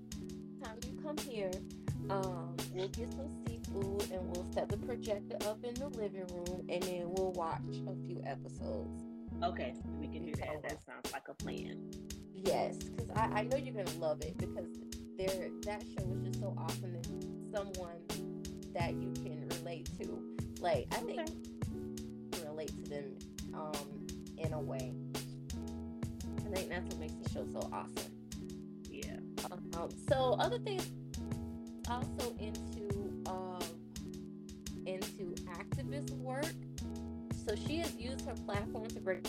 time 0.63 0.77
you 0.87 0.99
come 1.03 1.17
here, 1.19 1.51
um, 2.09 2.57
we'll 2.75 2.89
get 2.89 3.13
some 3.13 3.31
seafood 3.47 4.11
and 4.11 4.27
we'll 4.35 4.47
set 4.53 4.69
the 4.69 4.77
projector 4.77 5.37
up 5.49 5.63
in 5.65 5.75
the 5.75 5.89
living 5.89 6.27
room 6.29 6.67
and 6.69 6.83
then 6.83 7.05
we'll 7.07 7.33
watch 7.33 7.61
a 7.87 8.07
few 8.07 8.23
episodes. 8.27 9.03
Okay, 9.43 9.75
we 9.99 10.09
can 10.09 10.25
do 10.25 10.33
that. 10.33 10.63
That 10.63 10.85
sounds 10.85 11.13
like 11.13 11.29
a 11.29 11.35
plan. 11.35 11.91
Yes, 12.45 12.77
because 12.79 13.11
I, 13.11 13.41
I 13.41 13.43
know 13.45 13.57
you're 13.57 13.75
gonna 13.75 13.99
love 13.99 14.23
it 14.23 14.37
because 14.39 14.67
there 15.19 15.51
that 15.63 15.83
show 15.83 16.11
is 16.13 16.23
just 16.25 16.41
so 16.41 16.55
awesome 16.57 16.93
that 16.93 17.07
someone 17.55 17.97
that 18.75 18.95
you 18.95 19.13
can 19.23 19.49
relate 19.59 19.89
to. 20.01 20.23
Like 20.61 20.87
I 20.93 20.97
think 20.97 21.21
okay. 21.21 22.47
relate 22.47 22.73
to 22.85 22.91
them 22.91 23.05
um 23.55 24.07
in 24.39 24.53
a 24.53 24.61
way. 24.61 24.93
I 26.39 26.55
think 26.55 26.71
that's 26.71 26.87
what 26.87 26.99
makes 26.99 27.15
the 27.15 27.31
show 27.31 27.47
so 27.53 27.69
awesome. 27.73 28.13
Yeah. 28.91 29.17
Um, 29.77 29.91
so 30.09 30.37
other 30.39 30.59
things 30.59 30.87
also 31.89 32.35
into 32.39 33.23
um 33.27 33.61
into 34.87 35.35
activist 35.53 36.11
work. 36.19 36.55
So 37.47 37.55
she 37.55 37.79
has 37.79 37.95
used 37.97 38.25
her 38.27 38.35
platform 38.47 38.89
to 38.89 39.01
bring 39.01 39.23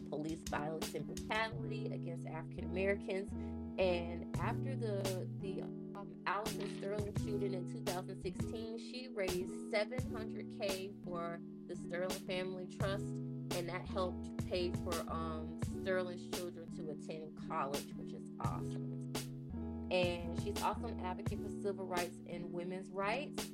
police 0.00 0.40
violence 0.50 0.94
and 0.94 1.06
brutality 1.06 1.90
against 1.92 2.26
African 2.26 2.64
Americans. 2.64 3.30
And 3.78 4.26
after 4.40 4.74
the 4.74 5.26
the 5.40 5.62
um, 5.94 6.08
Alton 6.26 6.78
Sterling 6.78 7.12
shooting 7.24 7.54
in 7.54 7.70
2016, 7.72 8.78
she 8.78 9.08
raised 9.14 9.52
700k 9.72 10.92
for 11.04 11.40
the 11.68 11.76
Sterling 11.76 12.20
Family 12.26 12.68
Trust, 12.78 13.04
and 13.56 13.68
that 13.68 13.86
helped 13.92 14.46
pay 14.48 14.72
for 14.84 14.94
um, 15.10 15.60
Sterling's 15.82 16.36
children 16.36 16.66
to 16.76 16.90
attend 16.90 17.32
college, 17.48 17.86
which 17.96 18.12
is 18.12 18.28
awesome. 18.40 19.12
And 19.90 20.40
she's 20.42 20.60
also 20.62 20.86
an 20.86 21.00
advocate 21.04 21.38
for 21.40 21.50
civil 21.62 21.86
rights 21.86 22.16
and 22.28 22.52
women's 22.52 22.90
rights. 22.90 23.46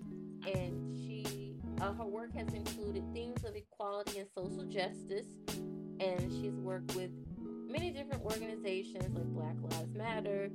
And 0.47 0.97
she, 0.97 1.57
uh, 1.81 1.93
her 1.93 2.07
work 2.07 2.35
has 2.35 2.49
included 2.55 3.05
themes 3.13 3.45
of 3.45 3.55
equality 3.55 4.19
and 4.19 4.29
social 4.35 4.65
justice. 4.65 5.27
And 6.01 6.33
she's 6.33 6.55
worked 6.55 6.95
with 6.95 7.11
many 7.69 7.91
different 7.91 8.23
organizations 8.23 9.17
like 9.17 9.27
Black 9.27 9.57
Lives 9.63 9.95
Matter, 9.95 10.51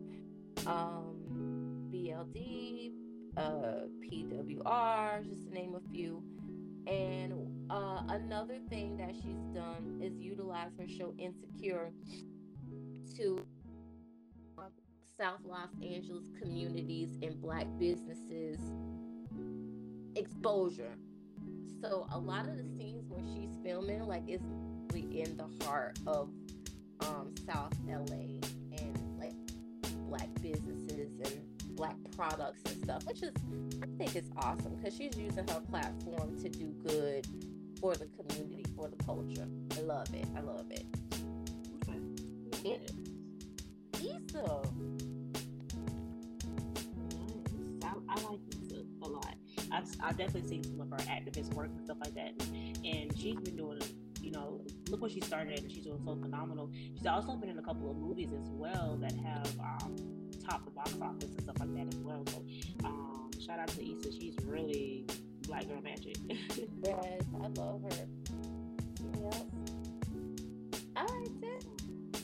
um, 0.66 1.90
BLD, 1.92 2.92
uh, 3.38 3.88
PWR, 4.02 5.28
just 5.28 5.48
to 5.48 5.54
name 5.54 5.76
a 5.76 5.92
few. 5.92 6.24
And 6.88 7.34
uh, 7.70 8.04
another 8.10 8.60
thing 8.70 8.98
that 8.98 9.14
she's 9.16 9.44
done 9.54 10.00
is 10.02 10.18
utilize 10.20 10.72
her 10.80 10.88
show 10.88 11.14
Insecure 11.18 11.92
to 13.16 13.46
South 15.18 15.40
Los 15.44 15.70
Angeles 15.82 16.26
communities 16.40 17.18
and 17.24 17.42
Black 17.42 17.66
businesses 17.80 18.60
exposure. 20.16 20.96
So 21.82 22.08
a 22.12 22.20
lot 22.20 22.48
of 22.48 22.58
the 22.58 22.64
scenes 22.64 23.08
where 23.08 23.24
she's 23.34 23.58
filming, 23.64 24.04
like, 24.04 24.24
it's 24.28 24.46
in 25.02 25.38
the 25.38 25.66
heart 25.66 26.00
of 26.08 26.30
um, 27.02 27.34
South 27.46 27.74
LA 27.88 28.40
and 28.78 29.20
like 29.20 29.34
Black 30.08 30.30
businesses 30.42 31.12
and 31.24 31.42
black 31.76 31.96
products 32.16 32.62
and 32.66 32.84
stuff, 32.84 33.06
which 33.06 33.22
is 33.24 33.34
I 33.84 33.86
think 33.98 34.16
is 34.16 34.30
awesome 34.38 34.76
because 34.76 34.96
she's 34.96 35.18
using 35.18 35.48
her 35.48 35.62
platform 35.70 36.38
to 36.42 36.50
do 36.50 36.74
good 36.86 37.28
for 37.80 37.96
the 37.96 38.08
community, 38.08 38.66
for 38.76 38.90
the 38.90 39.04
culture. 39.04 39.48
I 39.78 39.82
love 39.82 40.14
it. 40.14 40.26
I 40.36 40.42
love 40.42 40.66
it. 40.72 40.86
Okay. 42.56 42.80
Issa. 43.94 44.62
I, 47.84 47.94
I 48.10 48.16
like 48.30 48.40
Issa 48.52 48.84
a 49.04 49.08
lot. 49.08 49.36
I've, 49.72 49.86
I've 50.02 50.18
definitely 50.18 50.50
seen 50.50 50.64
some 50.64 50.82
of 50.82 50.90
her 50.90 51.06
activist 51.08 51.54
work 51.54 51.70
and 51.76 51.84
stuff 51.86 51.98
like 52.02 52.16
that. 52.16 52.34
And 52.84 53.16
she's 53.18 53.36
been 53.40 53.56
doing, 53.56 53.80
you 54.28 54.34
know, 54.34 54.60
look 54.90 55.02
what 55.02 55.12
she 55.12 55.22
started 55.22 55.58
and 55.58 55.72
she's 55.72 55.86
doing 55.86 56.02
so 56.04 56.14
phenomenal. 56.16 56.70
She's 56.98 57.08
also 57.08 57.38
been 57.38 57.50
in 57.50 57.60
a 57.60 57.62
couple 57.62 57.90
of 57.90 57.96
movies 57.96 58.34
as 58.34 58.50
well 58.50 58.98
that 59.00 59.14
have 59.14 59.48
um, 59.60 59.96
top 60.46 60.66
the 60.66 60.72
box 60.72 60.94
office 61.02 61.30
and 61.30 61.42
stuff 61.44 61.56
like 61.62 61.74
that 61.76 61.88
as 61.88 62.00
well. 62.02 62.26
So 62.28 62.44
um, 62.84 63.30
shout 63.40 63.60
out 63.60 63.70
to 63.70 63.82
Issa. 63.82 64.12
She's 64.12 64.36
really 64.44 65.06
black 65.48 65.66
girl 65.70 65.82
magic. 65.82 66.18
yes, 66.28 67.24
I 67.42 67.48
love 67.56 67.84
her. 67.84 68.08
Yep. 69.14 69.46
All 70.98 71.06
right, 71.06 71.30
sis. 71.40 72.22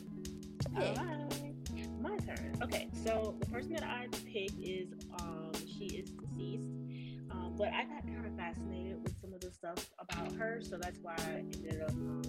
Okay. 0.75 0.95
All 0.97 1.05
right. 1.05 2.01
My 2.01 2.17
turn. 2.17 2.57
Okay, 2.61 2.89
so 3.05 3.33
the 3.39 3.45
person 3.45 3.71
that 3.75 3.83
I 3.83 4.07
picked 4.25 4.59
is 4.59 4.89
um 5.21 5.53
she 5.65 5.85
is 5.85 6.09
deceased. 6.09 6.67
Um, 7.31 7.55
but 7.57 7.69
I 7.69 7.85
got 7.85 8.05
kind 8.05 8.25
of 8.25 8.35
fascinated 8.35 9.01
with 9.01 9.13
some 9.13 9.15
of 9.15 9.21
the 9.21 9.22
stuff 9.63 9.89
about 9.97 10.33
her, 10.33 10.59
so 10.61 10.77
that's 10.77 10.99
why 11.01 11.15
I 11.19 11.37
ended 11.37 11.81
up 11.81 11.91
um, 11.91 12.21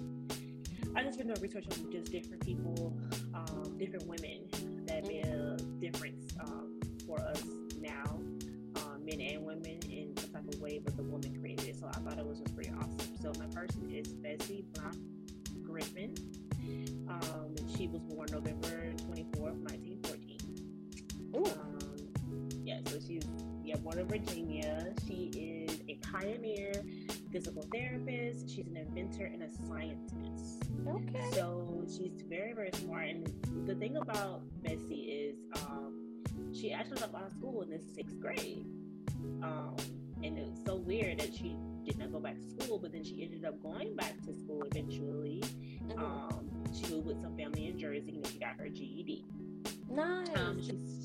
I 0.95 1.03
just 1.03 1.19
been 1.19 1.27
doing 1.27 1.41
research 1.41 1.65
on 1.69 1.91
just 1.91 2.13
different 2.13 2.45
people, 2.45 2.97
um, 3.35 3.77
different 3.77 4.07
women 4.07 4.49
that 4.87 5.05
made 5.09 5.27
a 5.27 5.57
difference 5.81 6.33
um, 6.39 6.79
for 7.05 7.19
us 7.21 7.43
now, 7.81 8.05
um, 8.77 9.05
men 9.05 9.21
and 9.21 9.45
women 9.45 9.81
in 9.91 10.17
some 10.17 10.31
type 10.31 10.55
of 10.55 10.61
way, 10.61 10.81
but 10.85 10.97
the 10.97 11.03
woman 11.03 11.37
created 11.41 11.71
it. 11.71 11.77
So 11.77 11.89
I 11.89 11.99
thought 11.99 12.21
it 12.21 12.25
was 12.25 12.39
just 12.39 12.55
pretty 12.55 12.71
awesome. 12.79 13.17
So 13.21 13.33
my 13.41 13.47
person 13.47 13.91
is 13.91 14.13
Bessie 14.13 14.65
Blount 14.73 14.99
Griffin. 15.65 16.15
Um, 17.09 17.57
she 17.77 17.89
was 17.89 18.01
born 18.03 18.29
November 18.31 18.93
24th, 19.09 19.59
1914. 19.67 20.39
Um, 21.35 21.75
yeah, 22.63 22.79
so 22.87 23.01
she's 23.05 23.25
yeah, 23.65 23.77
born 23.77 23.99
in 23.99 24.07
Virginia. 24.07 24.95
She 25.07 25.31
is 25.35 25.81
a 25.89 25.95
pioneer 26.07 26.73
physical 27.35 27.67
therapist. 27.73 28.49
She's 28.49 28.69
an 28.69 28.77
inventor 28.77 29.25
and 29.25 29.43
a 29.43 29.49
scientist. 29.67 30.71
Okay. 30.87 31.31
So 31.33 31.85
she's 31.89 32.23
very, 32.29 32.53
very 32.53 32.71
smart. 32.75 33.09
And 33.09 33.67
the 33.67 33.75
thing 33.75 33.97
about 33.97 34.43
Bessie 34.63 34.95
is 34.95 35.37
um, 35.67 36.23
she 36.53 36.73
actually 36.73 37.01
left 37.01 37.13
out 37.13 37.27
of 37.27 37.33
school 37.33 37.63
in 37.63 37.71
the 37.71 37.81
sixth 37.81 38.21
grade. 38.21 38.67
Um, 39.43 39.75
and 40.23 40.39
it 40.39 40.47
was 40.47 40.61
so 40.65 40.77
weird 40.77 41.19
that 41.19 41.35
she 41.35 41.57
did 41.85 41.99
not 41.99 42.13
go 42.13 42.21
back 42.21 42.37
to 42.39 42.65
school, 42.65 42.79
but 42.79 42.93
then 42.93 43.03
she 43.03 43.25
ended 43.25 43.45
up 43.45 43.61
going 43.61 43.97
back 43.97 44.15
to 44.27 44.33
school 44.33 44.63
eventually. 44.71 45.43
Mm-hmm. 45.89 45.99
Um, 45.99 46.49
she 46.73 46.87
moved 46.95 47.09
with 47.09 47.21
some 47.21 47.37
family 47.37 47.67
in 47.67 47.77
Jersey 47.77 48.11
and 48.11 48.25
then 48.25 48.33
she 48.33 48.39
got 48.39 48.57
her 48.59 48.69
GED. 48.69 49.25
Nice. 49.91 50.29
Um, 50.37 50.61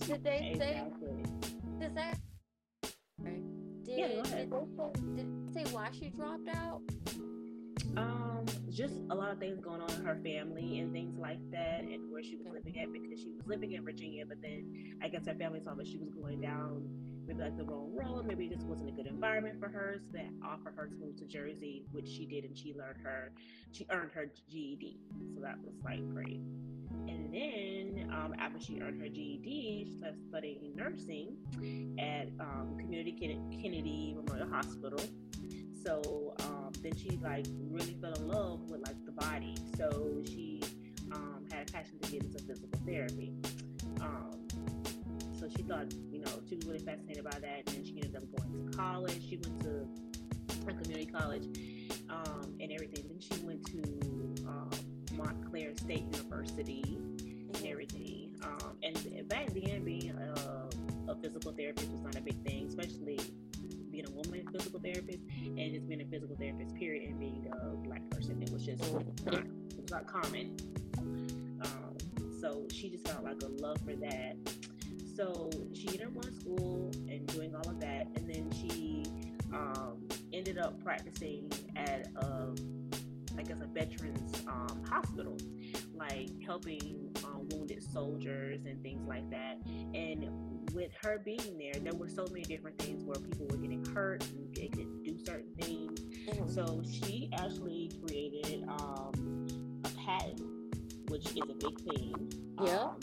did 0.06 0.24
they 0.24 0.52
exactly. 0.54 1.24
say? 1.24 1.50
Does 1.80 1.94
that? 1.96 2.20
Did, 3.90 4.00
yeah, 4.00 4.08
go 4.08 4.22
ahead. 4.22 4.50
Did, 5.16 5.16
did 5.16 5.54
say 5.54 5.74
why 5.74 5.90
she 5.92 6.10
dropped 6.10 6.48
out? 6.50 6.82
Um, 7.98 8.46
just 8.70 8.94
a 9.10 9.16
lot 9.16 9.32
of 9.32 9.40
things 9.40 9.60
going 9.60 9.82
on 9.82 9.92
in 9.92 10.06
her 10.06 10.20
family 10.24 10.80
and 10.80 10.94
things 10.94 11.18
like 11.18 11.40
that, 11.52 11.82
and 11.82 12.12
where 12.12 12.24
she 12.24 12.36
was 12.36 12.46
living 12.54 12.80
at 12.80 12.94
because 12.94 13.20
she 13.20 13.32
was 13.32 13.46
living 13.48 13.74
in 13.74 13.84
Virginia, 13.84 14.26
but 14.28 14.42
then 14.42 14.98
I 15.02 15.08
guess 15.08 15.26
her 15.26 15.34
family 15.34 15.60
saw 15.64 15.74
that 15.74 15.88
she 15.88 15.98
was 15.98 16.10
going 16.10 16.40
down 16.42 16.88
maybe 17.30 17.42
like 17.42 17.58
the 17.58 17.64
wrong 17.64 17.92
road, 17.94 18.26
maybe 18.26 18.46
it 18.46 18.54
just 18.54 18.66
wasn't 18.66 18.90
a 18.90 18.92
good 18.92 19.06
environment 19.06 19.60
for 19.60 19.70
her, 19.70 19.98
so 20.00 20.08
they 20.12 20.28
offered 20.44 20.74
her 20.76 20.88
to 20.88 20.96
move 20.96 21.16
to 21.18 21.26
Jersey, 21.26 21.86
which 21.92 22.08
she 22.08 22.26
did, 22.26 22.44
and 22.44 22.58
she 22.58 22.74
learned 22.74 23.00
her, 23.04 23.32
she 23.72 23.86
earned 23.92 24.12
her 24.14 24.32
GED, 24.50 25.00
so 25.36 25.42
that 25.42 25.58
was 25.64 25.76
like 25.84 26.08
great. 26.12 26.42
And 27.08 27.34
then 27.34 28.10
um, 28.12 28.34
after 28.38 28.60
she 28.60 28.80
earned 28.82 29.02
her 29.02 29.08
GED, 29.08 29.86
she 29.88 29.96
started 29.98 30.20
studying 30.28 30.72
nursing 30.76 31.38
at 32.00 32.30
um, 32.40 32.76
Community 32.78 33.12
Kennedy 33.12 34.16
Memorial 34.16 34.50
Hospital. 34.50 35.00
So 35.84 36.34
um, 36.42 36.72
then 36.82 36.96
she 36.96 37.20
like 37.24 37.46
really 37.70 37.98
fell 38.02 38.14
in 38.14 38.28
love 38.28 38.70
with 38.70 38.82
like 38.86 39.04
the 39.06 39.12
body. 39.12 39.56
So 39.78 40.22
she 40.26 40.62
um, 41.12 41.46
had 41.52 41.70
a 41.70 41.72
passion 41.72 42.00
to 42.02 42.12
get 42.12 42.24
into 42.24 42.44
physical 42.44 42.80
therapy. 42.86 43.34
Um, 44.02 44.48
so 45.40 45.48
she 45.56 45.64
thought, 45.64 45.94
you 46.12 46.20
know, 46.20 46.32
she 46.48 46.56
was 46.56 46.66
really 46.66 46.80
fascinated 46.80 47.24
by 47.24 47.40
that. 47.40 47.64
And 47.68 47.68
then 47.68 47.86
she 47.86 47.96
ended 48.02 48.16
up 48.16 48.24
going 48.38 48.72
to 48.72 48.78
college. 48.78 49.22
She 49.30 49.38
went 49.38 49.62
to 49.62 49.88
a 50.68 50.74
community 50.74 51.06
college 51.06 51.46
um, 52.10 52.56
and 52.60 52.72
everything. 52.72 53.06
Then 53.08 53.20
she 53.20 53.46
went 53.46 53.66
to 53.68 54.50
Montclair 55.20 55.76
State 55.76 56.06
University 56.16 56.98
mm-hmm. 56.98 57.56
and 57.56 57.66
everything. 57.68 58.36
Um, 58.44 58.78
and 58.84 59.28
back 59.28 59.48
then, 59.48 59.84
being 59.84 60.18
a, 60.18 61.12
a, 61.12 61.16
physical 61.16 61.52
therapist 61.52 61.92
was 61.92 62.02
not 62.02 62.16
a 62.16 62.22
big 62.22 62.42
thing, 62.46 62.68
especially 62.68 63.20
being 63.92 64.06
a 64.08 64.12
woman 64.12 64.48
physical 64.52 64.80
therapist 64.80 65.20
and 65.44 65.74
just 65.74 65.88
being 65.88 66.02
a 66.02 66.06
physical 66.06 66.36
therapist, 66.38 66.74
period, 66.76 67.10
and 67.10 67.20
being 67.20 67.52
a 67.52 67.76
black 67.78 68.08
person. 68.10 68.42
It 68.42 68.52
was 68.52 68.66
just 68.66 68.82
not, 69.26 69.34
it 69.36 69.82
was 69.82 69.92
not 69.92 70.08
common. 70.08 70.56
Um, 70.98 71.98
so 72.40 72.66
she 72.72 72.90
just 72.90 73.06
felt 73.06 73.26
like 73.26 73.42
a 73.44 73.48
love 73.62 73.80
for 73.82 73.96
that. 73.98 74.38
So 75.16 75.50
she 75.74 75.90
entered 75.90 76.16
one 76.16 76.34
school 76.40 76.92
and 77.10 77.28
doing 77.28 77.54
all 77.54 77.70
of 77.70 77.82
that, 77.82 78.08
and 78.16 78.34
then 78.34 78.50
she 78.54 79.04
um, 79.52 80.08
ended 80.32 80.58
up 80.58 80.82
practicing 80.82 81.52
at 81.76 82.08
a 82.16 82.56
I 83.40 83.44
guess, 83.44 83.62
a 83.62 83.68
veterans 83.68 84.44
um, 84.48 84.84
hospital, 84.90 85.38
like 85.96 86.30
helping 86.46 87.16
um, 87.24 87.48
wounded 87.52 87.82
soldiers 87.82 88.66
and 88.66 88.82
things 88.84 89.08
like 89.08 89.30
that. 89.30 89.60
And 89.94 90.30
with 90.74 90.92
her 91.04 91.22
being 91.24 91.58
there, 91.58 91.82
there 91.82 91.94
were 91.94 92.10
so 92.10 92.26
many 92.32 92.44
different 92.44 92.78
things 92.82 93.04
where 93.06 93.16
people 93.16 93.48
were 93.50 93.58
getting 93.58 93.86
hurt 93.86 94.26
and 94.32 94.54
they 94.54 94.68
could 94.68 95.04
do 95.06 95.18
certain 95.26 95.54
things. 95.62 96.02
Mm-hmm. 96.02 96.52
So 96.52 96.84
she 96.84 97.30
actually 97.34 97.92
created 98.06 98.66
um, 98.68 99.48
a 99.86 99.90
patent, 100.06 100.42
which 101.08 101.28
is 101.28 101.38
a 101.44 101.56
big 101.56 101.80
thing. 101.82 102.34
Yeah. 102.62 102.80
Um, 102.80 103.00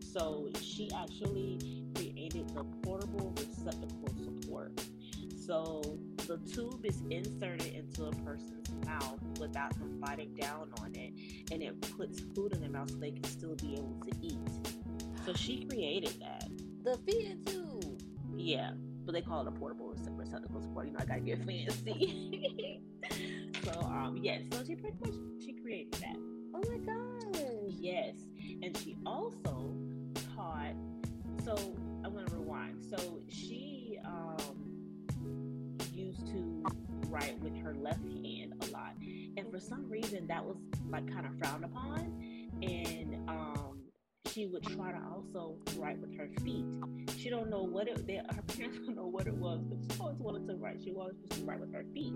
so 0.00 0.48
she 0.60 0.90
actually 0.96 1.84
created 1.94 2.48
the 2.54 2.64
portable 2.82 3.32
receptacle 3.38 4.08
support. 4.24 4.80
So 5.38 5.80
the 6.26 6.38
tube 6.38 6.84
is 6.84 7.02
inserted 7.10 7.72
into 7.72 8.06
a 8.06 8.10
person's 8.24 8.70
mouth 8.84 9.20
without 9.38 9.70
them 9.78 9.98
biting 10.00 10.34
down 10.34 10.70
on 10.80 10.94
it, 10.94 11.12
and 11.52 11.62
it 11.62 11.80
puts 11.96 12.20
food 12.34 12.52
in 12.52 12.60
their 12.60 12.70
mouth 12.70 12.90
so 12.90 12.96
they 12.96 13.12
can 13.12 13.24
still 13.24 13.54
be 13.54 13.74
able 13.74 13.96
to 14.04 14.12
eat. 14.20 14.38
So 15.24 15.32
she 15.34 15.64
created 15.64 16.14
that. 16.20 16.48
The 16.82 16.98
feeding 17.06 17.44
tube. 17.44 18.02
Yeah, 18.36 18.72
but 19.04 19.12
they 19.12 19.22
call 19.22 19.42
it 19.42 19.48
a 19.48 19.52
portable 19.52 19.94
receptacle 20.10 20.60
support. 20.60 20.86
You 20.86 20.92
know, 20.92 20.98
I 21.00 21.04
gotta 21.04 21.20
get 21.20 21.44
fancy. 21.44 22.80
so 23.64 23.80
um, 23.82 24.18
yes, 24.20 24.42
yeah, 24.50 24.58
so 24.58 24.64
she 24.64 24.74
pretty 24.74 24.96
much 25.04 25.14
she 25.44 25.52
created 25.52 25.92
that. 25.94 26.16
Oh 26.54 26.62
my 26.68 26.78
gosh. 26.78 27.42
Yes, 27.68 28.16
and 28.62 28.76
she 28.78 28.96
also 29.06 29.72
taught. 30.34 30.74
So 31.44 31.56
I'm 32.04 32.14
gonna 32.14 32.26
rewind. 32.32 32.84
So 32.84 33.20
she 33.28 33.98
um 34.04 34.55
to 36.36 37.08
write 37.08 37.38
with 37.40 37.56
her 37.58 37.74
left 37.74 38.06
hand 38.24 38.54
a 38.62 38.66
lot, 38.70 38.94
and 39.36 39.50
for 39.50 39.60
some 39.60 39.88
reason 39.88 40.26
that 40.26 40.44
was 40.44 40.56
like 40.88 41.06
kind 41.12 41.26
of 41.26 41.38
frowned 41.38 41.64
upon, 41.64 42.50
and 42.62 43.28
um 43.28 43.86
she 44.36 44.46
would 44.46 44.64
try 44.64 44.92
to 44.92 45.00
also 45.14 45.56
write 45.78 45.98
with 45.98 46.14
her 46.14 46.28
feet. 46.44 46.66
She 47.16 47.30
don't 47.30 47.48
know 47.48 47.62
what 47.62 47.88
it. 47.88 48.06
They, 48.06 48.16
her 48.16 48.42
parents 48.42 48.78
don't 48.86 48.94
know 48.94 49.06
what 49.06 49.26
it 49.26 49.34
was, 49.34 49.62
but 49.64 49.78
she 49.80 49.98
always 49.98 50.18
wanted 50.18 50.46
to 50.48 50.56
write. 50.56 50.80
She 50.84 50.92
always 50.92 51.16
used 51.22 51.32
to 51.40 51.44
write 51.44 51.60
with 51.60 51.72
her 51.72 51.86
feet. 51.94 52.12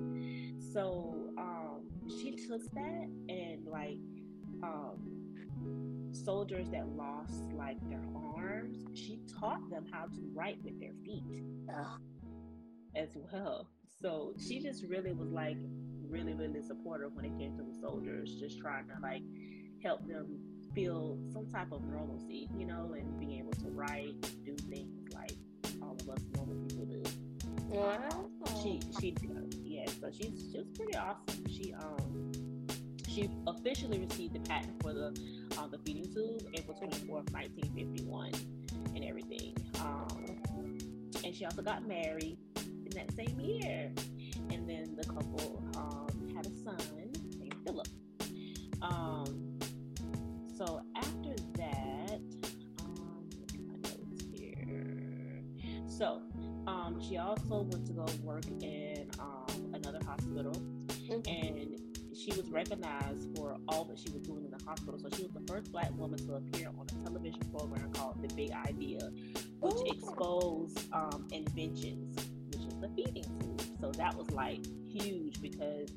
So 0.72 1.30
um, 1.38 1.88
she 2.08 2.32
took 2.32 2.62
that 2.72 3.08
and 3.30 3.66
like 3.66 3.96
um, 4.62 4.98
soldiers 6.12 6.68
that 6.72 6.88
lost 6.88 7.52
like 7.54 7.78
their 7.88 8.04
arms, 8.14 8.76
she 8.94 9.20
taught 9.38 9.70
them 9.70 9.86
how 9.90 10.04
to 10.04 10.20
write 10.34 10.58
with 10.62 10.78
their 10.78 10.92
feet 11.04 11.24
as 12.94 13.08
well. 13.32 13.66
So 14.02 14.34
she 14.38 14.60
just 14.60 14.84
really 14.84 15.12
was 15.12 15.30
like 15.30 15.56
really 16.08 16.34
really 16.34 16.62
supportive 16.62 17.14
when 17.14 17.24
it 17.24 17.38
came 17.38 17.56
to 17.56 17.62
the 17.62 17.74
soldiers, 17.80 18.34
just 18.40 18.58
trying 18.58 18.86
to 18.86 18.94
like 19.02 19.22
help 19.82 20.06
them 20.06 20.38
feel 20.74 21.18
some 21.32 21.46
type 21.46 21.72
of 21.72 21.82
normalcy, 21.84 22.48
you 22.56 22.66
know, 22.66 22.94
and 22.96 23.18
being 23.18 23.38
able 23.38 23.52
to 23.52 23.70
write, 23.70 24.14
do 24.44 24.56
things 24.68 25.12
like 25.14 25.36
all 25.82 25.96
of 26.00 26.08
us 26.08 26.20
normal 26.34 26.56
people 26.66 26.86
do. 26.86 27.02
Yeah. 27.72 28.10
She 28.62 28.80
she 28.98 29.14
yeah, 29.62 29.86
so 30.00 30.10
she's 30.10 30.44
just 30.52 30.74
pretty 30.74 30.96
awesome. 30.96 31.46
She 31.48 31.74
um 31.74 32.32
she 33.08 33.28
officially 33.46 33.98
received 33.98 34.34
the 34.34 34.40
patent 34.40 34.80
for 34.82 34.92
the 34.92 35.08
um, 35.58 35.70
the 35.70 35.78
feeding 35.84 36.12
tube 36.12 36.42
April 36.54 36.76
24th, 36.80 37.32
1951, 37.32 38.32
and 38.94 39.04
everything. 39.04 39.54
Um, 39.80 40.40
and 41.24 41.34
she 41.34 41.44
also 41.44 41.62
got 41.62 41.86
married 41.86 42.38
in 42.90 42.96
that 42.96 43.14
same 43.14 43.38
year. 43.40 43.92
And 44.50 44.68
then 44.68 44.96
the 44.96 45.04
couple 45.04 45.62
um, 45.76 46.34
had 46.34 46.46
a 46.46 46.50
son 46.50 46.76
named 47.38 47.54
Philip. 47.64 47.88
Um, 48.82 49.58
so 50.56 50.82
after 50.96 51.34
that, 51.56 52.20
um, 52.80 53.28
my 53.66 53.74
notes 53.88 54.24
here. 54.34 55.42
So 55.86 56.22
um, 56.66 57.00
she 57.06 57.16
also 57.16 57.62
went 57.62 57.86
to 57.86 57.92
go 57.92 58.06
work 58.22 58.46
in 58.60 59.08
um, 59.18 59.74
another 59.74 60.00
hospital, 60.06 60.52
mm-hmm. 60.52 61.28
and 61.28 61.80
she 62.14 62.32
was 62.32 62.50
recognized 62.50 63.34
for 63.36 63.56
all 63.68 63.84
that 63.84 63.98
she 63.98 64.10
was 64.12 64.22
doing 64.22 64.44
in 64.44 64.50
the 64.50 64.62
hospital. 64.64 64.98
So 64.98 65.08
she 65.16 65.22
was 65.22 65.32
the 65.32 65.52
first 65.52 65.72
black 65.72 65.90
woman 65.96 66.18
to 66.26 66.34
appear 66.34 66.68
on 66.68 66.86
a 66.86 67.04
television 67.04 67.40
program 67.56 67.90
called 67.92 68.22
The 68.22 68.34
Big 68.34 68.50
Idea, 68.52 69.10
which 69.60 69.74
Ooh. 69.74 69.84
exposed 69.86 70.92
um, 70.92 71.26
inventions, 71.32 72.18
the 72.80 72.88
feeding 72.88 73.24
tube. 73.24 73.62
So 73.80 73.90
that 73.92 74.14
was 74.16 74.30
like 74.30 74.64
huge 74.88 75.40
because, 75.40 75.88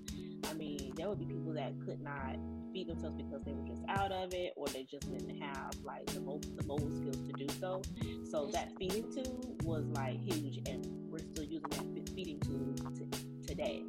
I 0.50 0.54
mean, 0.54 0.94
there 0.96 1.10
would 1.10 1.20
be 1.20 1.26
people 1.26 1.54
that 1.54 1.74
could 1.86 2.02
not 2.02 2.38
feed 2.74 2.88
themselves 2.88 3.16
because 3.16 3.44
they 3.44 3.54
were 3.54 3.68
just 3.68 3.84
out 3.88 4.12
of 4.12 4.34
it 4.34 4.54
or 4.56 4.68
they 4.68 4.84
just 4.90 5.10
didn't 5.12 5.40
have 5.42 5.72
like 5.84 6.06
the 6.08 6.20
most 6.22 6.56
the 6.58 6.66
mobile 6.66 6.90
skills 6.92 7.20
to 7.28 7.34
do 7.34 7.48
so. 7.60 7.82
So 8.30 8.48
that 8.54 8.70
feeding 8.78 9.12
tube 9.14 9.62
was 9.64 9.86
like 9.86 10.20
huge, 10.20 10.60
and 10.68 10.86
we're 11.10 11.20
still 11.20 11.44
using 11.44 11.70
that 11.70 12.10
feeding 12.16 12.40
tube 12.40 12.96
t- 12.96 13.46
today. 13.48 13.84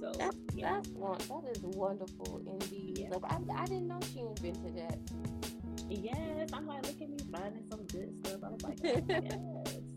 So 0.00 0.12
that's 0.16 0.36
yeah. 0.54 0.74
that's 0.74 0.88
one 0.90 1.18
that 1.44 1.56
is 1.56 1.62
wonderful 1.62 2.42
indeed. 2.46 2.98
Yeah. 2.98 3.08
Like 3.10 3.32
I, 3.32 3.62
I 3.62 3.64
didn't 3.66 3.88
know 3.88 3.98
she 4.12 4.20
invented 4.20 4.76
that. 4.76 4.98
Yes, 5.90 6.50
I'm 6.52 6.66
like, 6.66 6.86
look 6.86 7.00
at 7.00 7.08
me 7.08 7.18
finding 7.32 7.64
some 7.70 7.84
good 7.86 8.14
stuff. 8.18 8.40
I 8.44 8.50
was 8.50 8.62
like, 8.62 8.78
oh, 8.84 9.02
yes. 9.08 9.38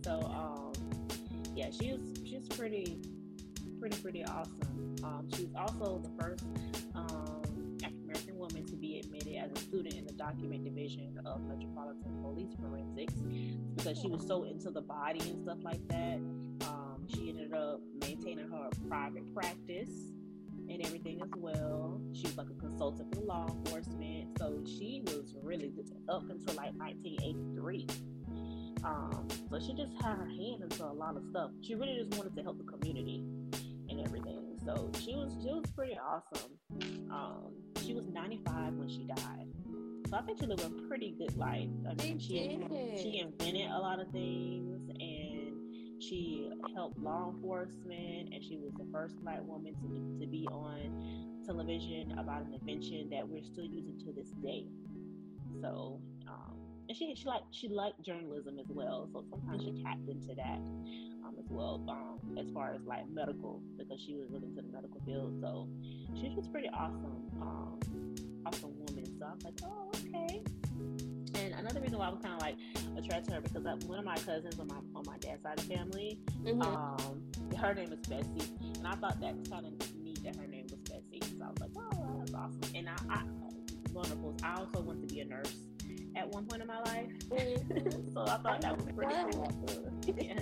So 0.04 0.22
um, 0.22 0.72
yeah, 1.62 1.70
she 1.70 1.92
was 1.92 2.02
she's 2.26 2.48
pretty 2.58 2.98
pretty 3.80 3.98
pretty 4.02 4.26
awesome. 4.26 4.96
Um, 5.04 5.28
she 5.36 5.44
was 5.44 5.54
also 5.56 6.00
the 6.00 6.10
first 6.20 6.44
um, 6.96 7.78
African 7.84 8.04
American 8.04 8.38
woman 8.40 8.66
to 8.66 8.76
be 8.76 9.00
admitted 9.00 9.36
as 9.36 9.52
a 9.52 9.60
student 9.60 9.94
in 9.94 10.06
the 10.06 10.14
document 10.14 10.64
division 10.64 11.20
of 11.24 11.42
Metropolitan 11.44 12.18
Police 12.24 12.54
Forensics 12.60 13.14
because 13.76 14.00
she 14.00 14.08
was 14.08 14.26
so 14.26 14.44
into 14.44 14.72
the 14.72 14.82
body 14.82 15.20
and 15.20 15.44
stuff 15.44 15.60
like 15.62 15.88
that. 15.90 16.16
Um, 16.68 17.06
she 17.08 17.30
ended 17.30 17.54
up 17.54 17.80
maintaining 18.00 18.50
her 18.50 18.70
private 18.90 19.32
practice 19.36 19.92
and 20.68 20.84
everything 20.84 21.22
as 21.22 21.30
well. 21.38 22.02
She 22.14 22.24
was 22.24 22.38
like 22.38 22.50
a 22.50 22.60
consultant 22.60 23.14
for 23.14 23.22
law 23.22 23.48
enforcement. 23.48 24.36
So 24.40 24.64
she 24.66 25.04
was 25.06 25.36
really 25.44 25.72
up 26.10 26.24
until 26.28 26.56
like 26.56 26.74
1983. 26.74 27.88
Um, 28.84 29.28
so 29.50 29.60
she 29.60 29.74
just 29.74 29.94
had 30.02 30.18
her 30.18 30.26
hand 30.26 30.64
into 30.64 30.86
a 30.86 30.94
lot 30.94 31.16
of 31.16 31.24
stuff. 31.30 31.52
She 31.62 31.76
really 31.76 31.98
just 32.04 32.18
wanted 32.18 32.36
to 32.36 32.44
help 32.44 32.58
the 32.58 32.64
community 32.64 33.24
and 33.90 34.02
everything. 34.06 34.58
So 34.66 34.90
she 35.00 35.16
was 35.16 35.32
she 35.42 35.50
was 35.54 35.66
pretty 35.76 35.98
awesome. 35.98 36.52
Um, 37.12 37.54
she 37.84 37.94
was 37.94 38.08
95 38.08 38.74
when 38.74 38.90
she 38.90 39.04
died. 39.04 39.48
So 40.10 40.18
I 40.18 40.22
think 40.24 40.40
she 40.40 40.46
lived 40.46 40.64
a 40.64 40.88
pretty 40.88 41.16
good 41.18 41.36
life. 41.38 41.70
I 41.90 41.94
mean, 42.02 42.20
she 42.20 42.60
she 43.02 43.20
invented 43.20 43.70
a 43.70 43.80
lot 43.80 44.00
of 44.00 44.10
things 44.12 44.90
and 44.90 45.42
she 46.02 46.50
helped 46.74 46.98
law 47.00 47.30
enforcement, 47.30 48.34
and 48.34 48.44
she 48.44 48.58
was 48.58 48.74
the 48.74 48.86
first 48.92 49.16
black 49.24 49.40
woman 49.44 49.76
to, 49.76 50.26
to 50.26 50.30
be 50.30 50.48
on 50.48 51.44
television 51.46 52.18
about 52.18 52.46
an 52.46 52.54
invention 52.54 53.10
that 53.12 53.28
we're 53.28 53.44
still 53.44 53.66
using 53.66 54.00
to 54.00 54.12
this 54.12 54.30
day. 54.44 54.66
So, 55.62 56.02
and 56.92 56.98
she 56.98 57.16
she 57.16 57.26
liked 57.26 57.46
she 57.52 57.70
liked 57.70 58.02
journalism 58.04 58.60
as 58.60 58.66
well. 58.68 59.08
So 59.14 59.24
sometimes 59.30 59.64
she 59.64 59.82
tapped 59.82 60.10
into 60.10 60.36
that 60.36 60.60
um, 61.24 61.36
as 61.40 61.46
well, 61.50 61.82
um, 61.88 62.38
as 62.38 62.52
far 62.52 62.74
as 62.74 62.82
like 62.86 63.10
medical, 63.10 63.62
because 63.78 64.02
she 64.02 64.16
was 64.16 64.30
looking 64.30 64.50
into 64.50 64.62
the 64.62 64.74
medical 64.74 65.00
field. 65.06 65.40
So 65.40 65.70
she 66.20 66.34
was 66.36 66.50
pretty 66.50 66.68
awesome, 66.74 67.32
um, 67.42 67.80
awesome 68.46 68.74
woman. 68.86 69.06
So 69.18 69.26
I 69.26 69.34
was 69.34 69.44
like, 69.46 69.54
oh, 69.64 69.90
okay. 69.96 70.44
And 71.36 71.54
another 71.54 71.80
reason 71.80 71.98
why 71.98 72.08
I 72.08 72.10
was 72.10 72.20
kind 72.22 72.34
of 72.34 72.42
like 72.42 72.58
attracted 72.98 73.30
to 73.30 73.36
her 73.36 73.42
because 73.42 73.66
I, 73.66 73.76
one 73.88 74.00
of 74.00 74.04
my 74.04 74.18
cousins 74.18 74.60
on 74.60 74.68
my 74.68 74.76
on 74.94 75.04
my 75.06 75.18
dad's 75.20 75.44
side 75.44 75.60
of 75.60 75.70
the 75.70 75.74
family, 75.74 76.20
mm-hmm. 76.44 76.62
um, 76.62 77.24
her 77.58 77.74
name 77.74 77.94
is 77.94 78.06
Bessie, 78.06 78.52
and 78.76 78.86
I 78.86 78.96
thought 78.96 79.22
that 79.22 79.38
was 79.38 79.48
kind 79.48 79.66
of 79.66 79.72
neat 80.04 80.22
that 80.26 80.36
her 80.36 80.48
name 80.48 80.68
was 80.70 80.80
Bessie. 80.82 81.22
So 81.40 81.46
I 81.46 81.50
was 81.52 81.60
like, 81.62 81.72
oh, 81.78 82.16
that's 82.20 82.34
awesome. 82.34 82.76
And 82.76 82.90
I, 82.90 82.96
I 83.10 83.24
wonderful. 83.94 84.36
I 84.44 84.60
also 84.60 84.82
want 84.82 85.08
to 85.08 85.14
be 85.14 85.22
a 85.22 85.26
nurse 85.26 85.56
at 86.16 86.28
one 86.30 86.46
point 86.46 86.62
in 86.62 86.68
my 86.68 86.80
life, 86.82 87.08
mm-hmm. 87.30 88.12
so 88.14 88.22
I 88.22 88.38
thought 88.38 88.62
that 88.62 88.78
was 88.78 88.86
pretty 88.96 89.14
cool. 89.32 89.92
yeah. 90.20 90.40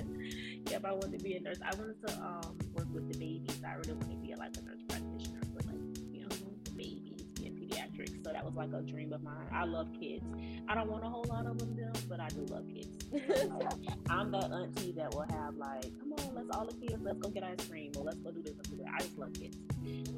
Yep, 0.70 0.86
I 0.86 0.92
wanted 0.92 1.18
to 1.18 1.24
be 1.24 1.36
a 1.36 1.42
nurse. 1.42 1.60
I 1.64 1.76
wanted 1.76 2.08
to 2.08 2.14
um, 2.22 2.58
work 2.74 2.88
with 2.92 3.12
the 3.12 3.18
babies. 3.18 3.62
I 3.66 3.74
really 3.74 3.94
wanted 3.94 4.12
to 4.12 4.28
be 4.28 4.36
like 4.36 4.56
a 4.58 4.62
nurse 4.62 4.82
practitioner 4.88 5.42
for 5.54 5.68
like 5.68 5.98
you 6.12 6.22
know 6.22 6.30
the 6.64 6.72
babies, 6.72 7.24
being 7.34 7.56
pediatrics. 7.56 8.24
So 8.24 8.32
that 8.32 8.46
was 8.46 8.56
like 8.56 8.72
a 8.74 8.82
dream 8.82 9.14
of 9.14 9.24
mine. 9.24 9.48
I 9.52 9.66
love 9.66 9.88
kids. 10.00 10.24
I 10.68 10.76
don't 10.76 10.90
want 10.90 11.04
a 11.04 11.10
whole 11.10 11.26
lot 11.28 11.46
of 11.46 11.58
them, 11.58 11.94
but 12.08 12.20
I 12.20 12.28
do 12.30 12.46
love 12.46 12.66
kids. 12.68 13.06
I'm 14.10 14.32
that 14.32 14.52
auntie 14.52 14.92
that 14.94 15.14
will 15.14 15.26
have 15.30 15.56
like, 15.56 15.98
come 16.00 16.14
on, 16.14 16.36
let's 16.36 16.56
all 16.56 16.66
the 16.66 16.74
kids, 16.74 17.02
let's 17.02 17.18
go 17.20 17.30
get 17.30 17.44
ice 17.44 17.68
cream, 17.68 17.92
or 17.98 18.04
let's 18.04 18.20
go 18.20 18.32
do 18.32 18.42
this, 18.42 18.54
let's 18.56 18.70
do 18.70 18.78
that. 18.78 18.94
I 18.94 19.00
just 19.00 19.18
love 19.18 19.34
kids. 19.34 19.58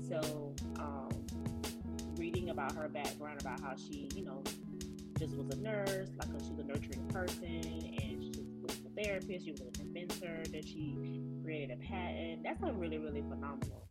So, 0.08 0.54
um, 0.78 1.10
reading 2.18 2.49
about 2.49 2.76
her 2.76 2.89
background, 2.89 3.41
about 3.41 3.62
how 3.62 3.76
she, 3.76 4.10
you 4.16 4.26
know, 4.26 4.43
just 5.22 5.38
was 5.38 5.56
a 5.56 5.62
nurse, 5.62 6.10
like 6.18 6.30
she's 6.40 6.58
a 6.58 6.64
nurturing 6.64 7.08
person, 7.10 7.46
and 7.46 8.24
she 8.24 8.44
was 8.64 8.76
a 8.80 9.02
therapist. 9.02 9.46
She 9.46 9.52
was 9.52 9.62
an 9.62 9.72
inventor. 9.80 10.42
That 10.52 10.66
she 10.66 11.22
created 11.44 11.78
a 11.78 11.88
patent. 11.88 12.42
That's 12.44 12.60
like 12.60 12.74
really, 12.76 12.98
really 12.98 13.22
phenomenal. 13.22 13.88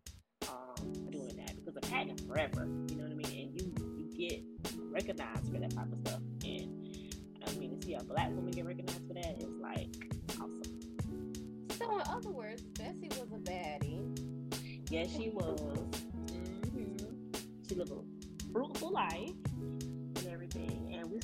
Um, 0.48 1.08
doing 1.10 1.36
that 1.36 1.54
because 1.54 1.76
a 1.76 1.80
patent 1.88 2.20
forever. 2.26 2.66
You 2.88 2.96
know 2.96 3.04
what 3.04 3.12
I 3.12 3.14
mean? 3.14 3.26
And 3.26 3.60
you 3.60 3.72
you 3.96 4.28
get 4.28 4.42
recognized 4.90 5.52
for 5.52 5.60
that 5.60 5.70
type 5.72 5.92
of 5.92 6.00
stuff. 6.00 6.20
And 6.44 6.98
I 7.46 7.52
mean, 7.52 7.78
to 7.78 7.86
see 7.86 7.94
a 7.94 8.02
black 8.02 8.30
woman 8.30 8.50
get 8.50 8.66
recognized 8.66 9.06
for 9.06 9.14
that 9.14 9.38
is 9.38 9.54
like 9.60 9.94
awesome. 10.32 10.62
So, 11.78 11.96
in 11.96 12.02
other 12.08 12.30
words, 12.30 12.62
Bessie 12.62 13.08
was 13.10 13.30
a 13.32 13.38
baddie. 13.38 14.02
Yes, 14.90 15.12
she 15.16 15.30
was. 15.30 15.60
Mm-hmm. 15.60 17.36
She 17.68 17.74
lived 17.76 17.92
a 17.92 18.52
fruitful 18.52 18.90
life 18.90 19.30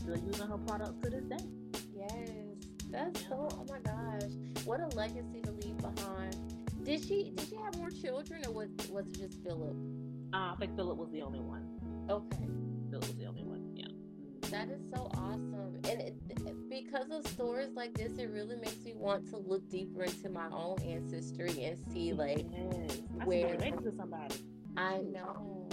still 0.06 0.24
using 0.24 0.46
her 0.46 0.58
products 0.58 1.02
to 1.02 1.10
this 1.10 1.24
day. 1.24 1.44
Yes, 1.94 2.30
that's 2.90 3.22
yeah. 3.22 3.28
so. 3.28 3.48
Oh 3.52 3.66
my 3.68 3.78
gosh, 3.80 4.30
what 4.64 4.80
a 4.80 4.86
legacy 4.96 5.40
to 5.42 5.50
leave 5.50 5.76
behind. 5.78 6.36
Did 6.84 7.04
she 7.04 7.32
did 7.34 7.48
she 7.48 7.56
have 7.56 7.76
more 7.76 7.90
children, 7.90 8.44
or 8.46 8.52
was 8.52 8.68
was 8.90 9.06
it 9.06 9.18
just 9.18 9.42
Philip? 9.42 9.76
Uh, 10.32 10.52
I 10.52 10.54
think 10.58 10.76
Philip 10.76 10.96
was 10.96 11.10
the 11.10 11.22
only 11.22 11.40
one. 11.40 11.66
Okay, 12.08 12.48
Philip 12.90 13.06
was 13.08 13.16
the 13.16 13.26
only 13.26 13.42
one. 13.42 13.72
Yeah. 13.74 13.86
That 14.50 14.68
is 14.68 14.88
so 14.94 15.10
awesome, 15.14 15.80
and 15.88 16.00
it, 16.00 16.14
because 16.70 17.10
of 17.10 17.26
stories 17.26 17.70
like 17.74 17.94
this, 17.94 18.18
it 18.18 18.30
really 18.30 18.56
makes 18.56 18.84
me 18.84 18.94
want 18.94 19.28
to 19.30 19.38
look 19.38 19.68
deeper 19.68 20.04
into 20.04 20.28
my 20.28 20.46
own 20.52 20.80
ancestry 20.82 21.64
and 21.64 21.76
see 21.92 22.12
like 22.12 22.46
yes. 22.52 23.00
where 23.24 23.56
to 23.56 23.92
somebody. 23.96 24.36
I 24.76 24.98
know. 24.98 25.68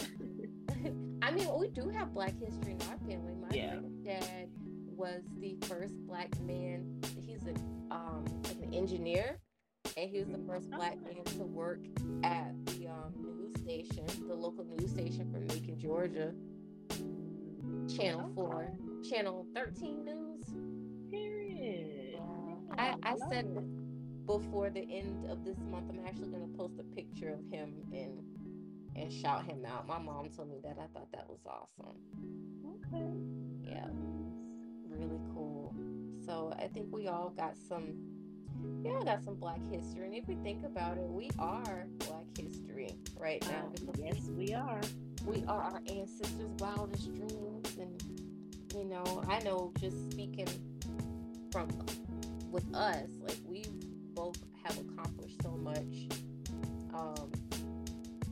I 1.23 1.31
mean, 1.31 1.47
we 1.57 1.69
do 1.69 1.87
have 1.87 2.13
Black 2.13 2.33
history 2.37 2.73
in 2.73 2.81
our 2.89 2.97
family. 3.07 3.33
My 3.35 3.55
yeah. 3.55 3.75
dad 4.03 4.49
was 4.85 5.21
the 5.39 5.55
first 5.67 5.95
Black 6.05 6.37
man. 6.41 7.01
He's 7.25 7.47
a 7.47 7.53
um, 7.93 8.25
like 8.43 8.57
an 8.61 8.73
engineer, 8.73 9.39
and 9.95 10.09
he 10.09 10.19
was 10.19 10.27
the 10.27 10.43
first 10.45 10.69
Black 10.69 11.01
man 11.01 11.23
to 11.23 11.43
work 11.43 11.79
at 12.25 12.53
the 12.65 12.89
um, 12.89 13.13
news 13.21 13.55
station, 13.61 14.05
the 14.27 14.33
local 14.33 14.65
news 14.65 14.91
station 14.91 15.31
from 15.31 15.47
Macon, 15.47 15.79
Georgia. 15.79 16.33
Channel 17.95 18.29
Four, 18.35 18.73
Channel 19.09 19.45
Thirteen 19.55 20.03
News. 20.03 20.45
Period. 21.09 22.19
I, 22.77 22.95
I 23.03 23.15
said 23.29 23.45
it. 23.45 24.25
before 24.25 24.69
the 24.69 24.81
end 24.81 25.29
of 25.29 25.45
this 25.45 25.57
month, 25.69 25.85
I'm 25.89 26.05
actually 26.05 26.29
going 26.29 26.51
to 26.51 26.57
post 26.57 26.73
a 26.79 26.83
picture 26.95 27.29
of 27.29 27.39
him 27.49 27.73
and 27.93 28.19
and 28.95 29.11
shout 29.11 29.45
him 29.45 29.65
out. 29.65 29.87
My 29.87 29.99
mom 29.99 30.29
told 30.29 30.49
me 30.49 30.57
that. 30.63 30.77
I 30.79 30.87
thought 30.93 31.11
that 31.11 31.27
was 31.29 31.39
awesome. 31.45 31.97
Okay. 32.65 33.71
Yeah. 33.71 33.87
Really 34.87 35.19
cool. 35.33 35.73
So 36.25 36.53
I 36.57 36.67
think 36.67 36.87
we 36.91 37.07
all 37.07 37.33
got 37.35 37.55
some 37.57 37.95
we 38.83 38.91
all 38.91 39.03
got 39.03 39.23
some 39.23 39.35
black 39.35 39.59
history. 39.71 40.05
And 40.05 40.15
if 40.15 40.27
we 40.27 40.35
think 40.35 40.65
about 40.65 40.97
it, 40.97 41.07
we 41.07 41.29
are 41.39 41.87
black 41.99 42.25
history 42.37 42.95
right 43.17 43.43
now. 43.49 43.71
Uh, 43.87 43.91
yes, 43.97 44.29
we 44.37 44.53
are. 44.53 44.81
We 45.25 45.43
are 45.47 45.61
our 45.61 45.81
ancestors' 45.89 46.51
wildest 46.59 47.13
dreams. 47.13 47.77
And 47.77 48.01
you 48.75 48.85
know, 48.85 49.23
I 49.27 49.39
know 49.39 49.73
just 49.79 50.11
speaking 50.11 50.47
from 51.51 51.69
with 52.51 52.73
us, 52.73 53.09
like 53.21 53.37
we 53.45 53.65
both 54.13 54.37
have 54.63 54.77
accomplished 54.77 55.41
so 55.41 55.51
much. 55.51 56.07
Um, 56.93 57.31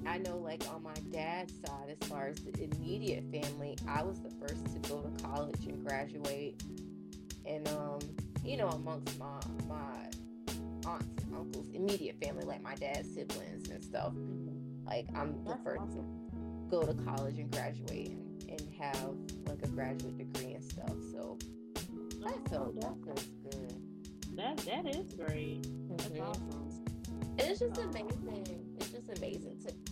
I 0.05 0.17
know, 0.17 0.37
like 0.37 0.63
on 0.73 0.83
my 0.83 0.93
dad's 1.11 1.53
side, 1.65 1.95
as 2.01 2.07
far 2.07 2.27
as 2.27 2.37
the 2.37 2.63
immediate 2.63 3.23
family, 3.31 3.77
I 3.87 4.03
was 4.03 4.19
the 4.21 4.31
first 4.31 4.65
to 4.73 4.89
go 4.89 5.01
to 5.01 5.23
college 5.23 5.65
and 5.67 5.85
graduate, 5.85 6.61
and 7.45 7.67
um, 7.69 7.99
you 8.43 8.57
know, 8.57 8.69
amongst 8.69 9.17
my 9.19 9.39
my 9.67 10.09
aunts 10.85 11.23
and 11.23 11.35
uncles, 11.35 11.67
immediate 11.73 12.17
family, 12.23 12.45
like 12.45 12.61
my 12.61 12.75
dad's 12.75 13.13
siblings 13.13 13.69
and 13.69 13.83
stuff. 13.83 14.13
Like 14.85 15.07
I'm 15.15 15.43
the 15.43 15.51
That's 15.51 15.63
first 15.63 15.81
awesome. 15.81 16.29
to 16.31 16.69
go 16.69 16.83
to 16.83 16.93
college 17.03 17.37
and 17.37 17.51
graduate 17.51 18.09
and, 18.09 18.49
and 18.49 18.73
have 18.79 19.13
like 19.47 19.61
a 19.63 19.67
graduate 19.67 20.17
degree 20.17 20.53
and 20.53 20.63
stuff. 20.63 20.95
So 21.11 21.37
that 22.23 22.37
oh, 22.47 22.49
felt 22.49 22.81
that 22.81 22.95
feels 23.03 23.29
good. 23.51 23.75
That 24.35 24.57
that 24.57 24.95
is 24.95 25.13
great. 25.13 25.67
That's 25.89 26.05
mm-hmm. 26.09 26.21
awesome. 26.21 26.85
it's 27.37 27.59
just 27.59 27.79
amazing. 27.79 28.65
It's 28.79 28.89
just 28.89 29.17
amazing 29.17 29.59
to 29.65 29.90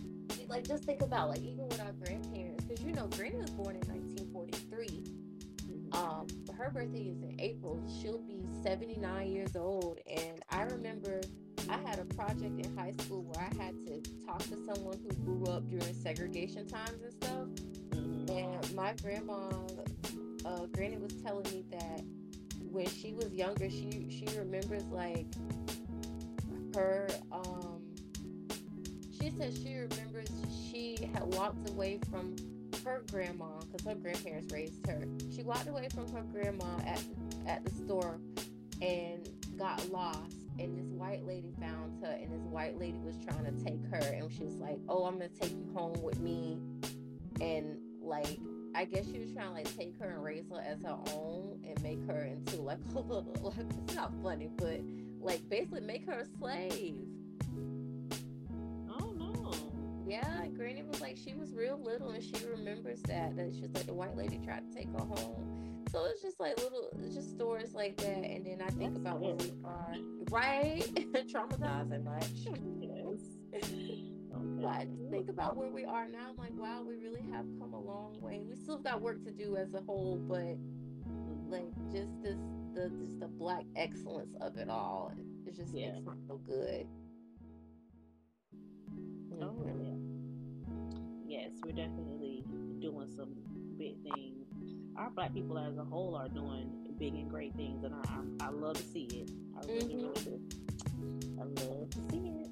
like 0.50 0.68
just 0.68 0.84
think 0.84 1.02
about 1.02 1.30
like 1.30 1.42
even 1.44 1.68
with 1.68 1.80
our 1.80 1.92
grandparents, 2.04 2.64
because 2.66 2.84
you 2.84 2.92
know 2.92 3.08
Granny 3.08 3.38
was 3.38 3.52
born 3.52 3.76
in 3.76 3.88
1943. 3.88 4.88
Mm-hmm. 4.88 5.94
Um, 5.94 6.28
her 6.56 6.72
birthday 6.72 7.04
is 7.04 7.22
in 7.22 7.40
April. 7.40 7.82
She'll 8.02 8.22
be 8.22 8.44
79 8.64 9.32
years 9.32 9.56
old, 9.56 10.00
and 10.08 10.42
I 10.50 10.64
remember 10.64 11.22
I 11.70 11.78
had 11.88 12.00
a 12.00 12.06
project 12.16 12.66
in 12.66 12.76
high 12.76 12.94
school 13.00 13.24
where 13.24 13.46
I 13.46 13.64
had 13.64 13.76
to 13.86 14.02
talk 14.26 14.40
to 14.40 14.58
someone 14.66 14.98
who 15.04 15.16
grew 15.24 15.46
up 15.46 15.70
during 15.70 15.94
segregation 15.94 16.68
times 16.68 17.04
and 17.04 17.14
stuff. 17.14 17.48
And 18.36 18.76
my 18.76 18.94
grandma, 19.02 19.50
uh, 20.46 20.66
Granny, 20.68 20.98
was 20.98 21.14
telling 21.22 21.44
me 21.52 21.64
that 21.72 22.02
when 22.72 22.88
she 22.88 23.14
was 23.14 23.32
younger, 23.34 23.70
she 23.70 24.08
she 24.10 24.26
remembers 24.38 24.84
like 24.86 25.28
her. 26.74 27.08
She 29.20 29.32
said 29.32 29.54
she 29.54 29.76
remembers 29.76 30.30
she 30.72 31.10
had 31.14 31.24
walked 31.36 31.70
away 31.70 32.00
from 32.10 32.36
her 32.86 33.04
grandma 33.12 33.60
because 33.72 33.86
her 33.88 33.96
grandparents 33.96 34.54
raised 34.54 34.86
her. 34.88 35.04
She 35.36 35.44
walked 35.44 35.68
away 35.68 35.90
from 35.94 36.12
her 36.14 36.22
grandma 36.32 36.78
at 36.86 37.04
at 37.46 37.64
the 37.66 37.72
store 37.72 38.20
and 38.82 39.30
got 39.58 39.90
lost. 39.90 40.36
And 40.58 40.78
this 40.78 40.92
white 40.92 41.26
lady 41.26 41.54
found 41.60 42.04
her, 42.04 42.12
and 42.12 42.32
this 42.34 42.42
white 42.50 42.78
lady 42.78 42.98
was 43.00 43.16
trying 43.26 43.46
to 43.46 43.64
take 43.64 43.82
her, 43.92 44.14
and 44.14 44.30
she 44.32 44.44
was 44.44 44.56
like, 44.56 44.78
"Oh, 44.90 45.06
I'm 45.06 45.14
gonna 45.14 45.30
take 45.30 45.52
you 45.52 45.70
home 45.74 46.02
with 46.04 46.20
me," 46.20 46.58
and 47.40 47.78
like 48.02 48.40
I 48.76 48.86
guess 48.86 49.06
she 49.12 49.20
was 49.20 49.32
trying 49.32 49.48
to 49.48 49.54
like 49.54 49.78
take 49.78 49.98
her 50.00 50.10
and 50.10 50.24
raise 50.24 50.46
her 50.50 50.62
as 50.62 50.82
her 50.84 50.98
own 51.14 51.60
and 51.68 51.82
make 51.82 52.06
her 52.08 52.24
into 52.24 52.62
like 52.62 52.80
a 52.96 53.00
little 53.00 53.36
like 53.42 53.54
it's 53.58 53.96
not 53.96 54.14
funny, 54.22 54.50
but 54.58 54.82
like 55.20 55.48
basically 55.50 55.82
make 55.82 56.06
her 56.08 56.20
a 56.20 56.26
slave. 56.38 57.08
Yeah, 60.10 60.48
Granny 60.56 60.84
was 60.84 61.02
like 61.02 61.18
she 61.18 61.34
was 61.36 61.54
real 61.54 61.80
little 61.80 62.10
and 62.10 62.24
she 62.24 62.34
remembers 62.46 63.02
that 63.04 63.36
that 63.38 63.54
she 63.54 63.62
was 63.62 63.72
like 63.74 63.86
the 63.86 63.94
white 63.94 64.18
lady 64.18 64.40
tried 64.44 64.64
to 64.70 64.76
take 64.76 64.92
her 64.92 65.06
home. 65.06 65.86
So 65.92 66.06
it's 66.06 66.22
just 66.22 66.40
like 66.40 66.58
little 66.58 66.90
just 67.14 67.32
stories 67.32 67.74
like 67.74 67.98
that 67.98 68.08
and 68.08 68.46
then 68.46 68.62
I 68.62 68.70
think 68.70 68.94
That's 68.94 68.98
about 68.98 69.20
where 69.20 69.36
we 69.36 69.52
are. 69.64 69.96
Right? 70.32 70.84
Traumatizing 71.28 72.04
much. 72.04 72.26
Yes. 72.82 73.62
But 74.62 74.68
I 74.68 74.88
think 75.10 75.30
about 75.30 75.58
where 75.58 75.70
we 75.70 75.86
are 75.86 76.08
now. 76.08 76.30
I'm 76.30 76.38
like, 76.38 76.54
wow, 76.54 76.84
we 76.88 76.96
really 76.96 77.24
have 77.32 77.46
come 77.60 77.74
a 77.74 77.80
long 77.80 78.18
way. 78.22 78.42
We 78.48 78.56
still 78.56 78.78
got 78.78 79.02
work 79.02 79.24
to 79.26 79.32
do 79.32 79.58
as 79.58 79.74
a 79.74 79.82
whole, 79.82 80.18
but 80.18 80.58
like 81.50 81.74
just 81.92 82.22
this 82.22 82.38
the 82.74 82.90
just 83.00 83.20
the 83.20 83.28
black 83.28 83.64
excellence 83.76 84.34
of 84.42 84.58
it 84.58 84.70
all. 84.70 85.12
It 85.46 85.56
just 85.56 85.74
yeah. 85.74 85.94
makes 85.94 86.06
me 86.06 86.14
feel 86.28 86.38
good. 86.38 86.88
Oh 89.42 89.46
mm-hmm. 89.46 89.79
Yeah. 91.56 91.62
We're 91.66 91.72
definitely 91.72 92.44
doing 92.80 93.08
some 93.16 93.36
big 93.78 94.02
things. 94.04 94.48
Our 94.96 95.10
black 95.10 95.34
people 95.34 95.58
as 95.58 95.78
a 95.78 95.84
whole 95.84 96.16
are 96.16 96.28
doing 96.28 96.70
big 96.98 97.16
and 97.16 97.30
great 97.30 97.56
things, 97.56 97.84
and 97.84 97.94
I 97.96 98.44
I, 98.44 98.48
I 98.48 98.50
love 98.50 98.78
to 98.78 98.84
see 98.84 99.06
it. 99.06 99.32
I 99.56 99.66
really, 99.68 99.96
mm-hmm. 99.96 100.08
really 100.08 100.22
do. 100.24 101.40
I 101.40 101.44
love 101.44 101.90
to 101.92 101.98
see 102.10 102.28
it. 102.28 102.50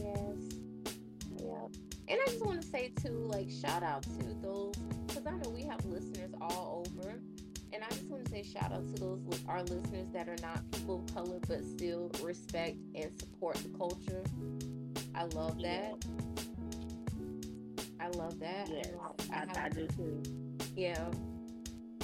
Yes. 0.00 0.56
Yep. 1.38 1.86
And 2.08 2.20
I 2.20 2.26
just 2.26 2.44
want 2.44 2.62
to 2.62 2.68
say 2.68 2.92
too, 3.02 3.28
like 3.32 3.50
shout 3.50 3.82
out 3.82 4.02
to 4.02 4.34
those 4.42 4.74
because 5.06 5.26
I 5.26 5.32
know 5.32 5.50
we 5.50 5.62
have 5.62 5.84
listeners 5.84 6.32
all 6.40 6.86
over. 6.86 7.20
And 7.72 7.84
I 7.84 7.88
just 7.88 8.08
want 8.08 8.24
to 8.24 8.30
say 8.30 8.42
shout 8.42 8.72
out 8.72 8.86
to 8.94 9.00
those 9.00 9.20
our 9.48 9.62
listeners 9.62 10.08
that 10.12 10.28
are 10.28 10.36
not 10.40 10.62
people 10.70 11.04
of 11.04 11.14
color 11.14 11.38
but 11.46 11.64
still 11.64 12.10
respect 12.22 12.76
and 12.94 13.10
support 13.20 13.56
the 13.56 13.68
culture. 13.76 14.22
I 15.14 15.24
love 15.24 15.60
that. 15.62 16.04
I 18.06 18.16
love 18.16 18.38
that. 18.38 18.68
Yes, 18.68 18.90
I, 19.32 19.36
I, 19.36 19.64
I 19.64 19.68
do 19.68 19.88
too. 19.88 20.22
Yeah. 20.76 21.10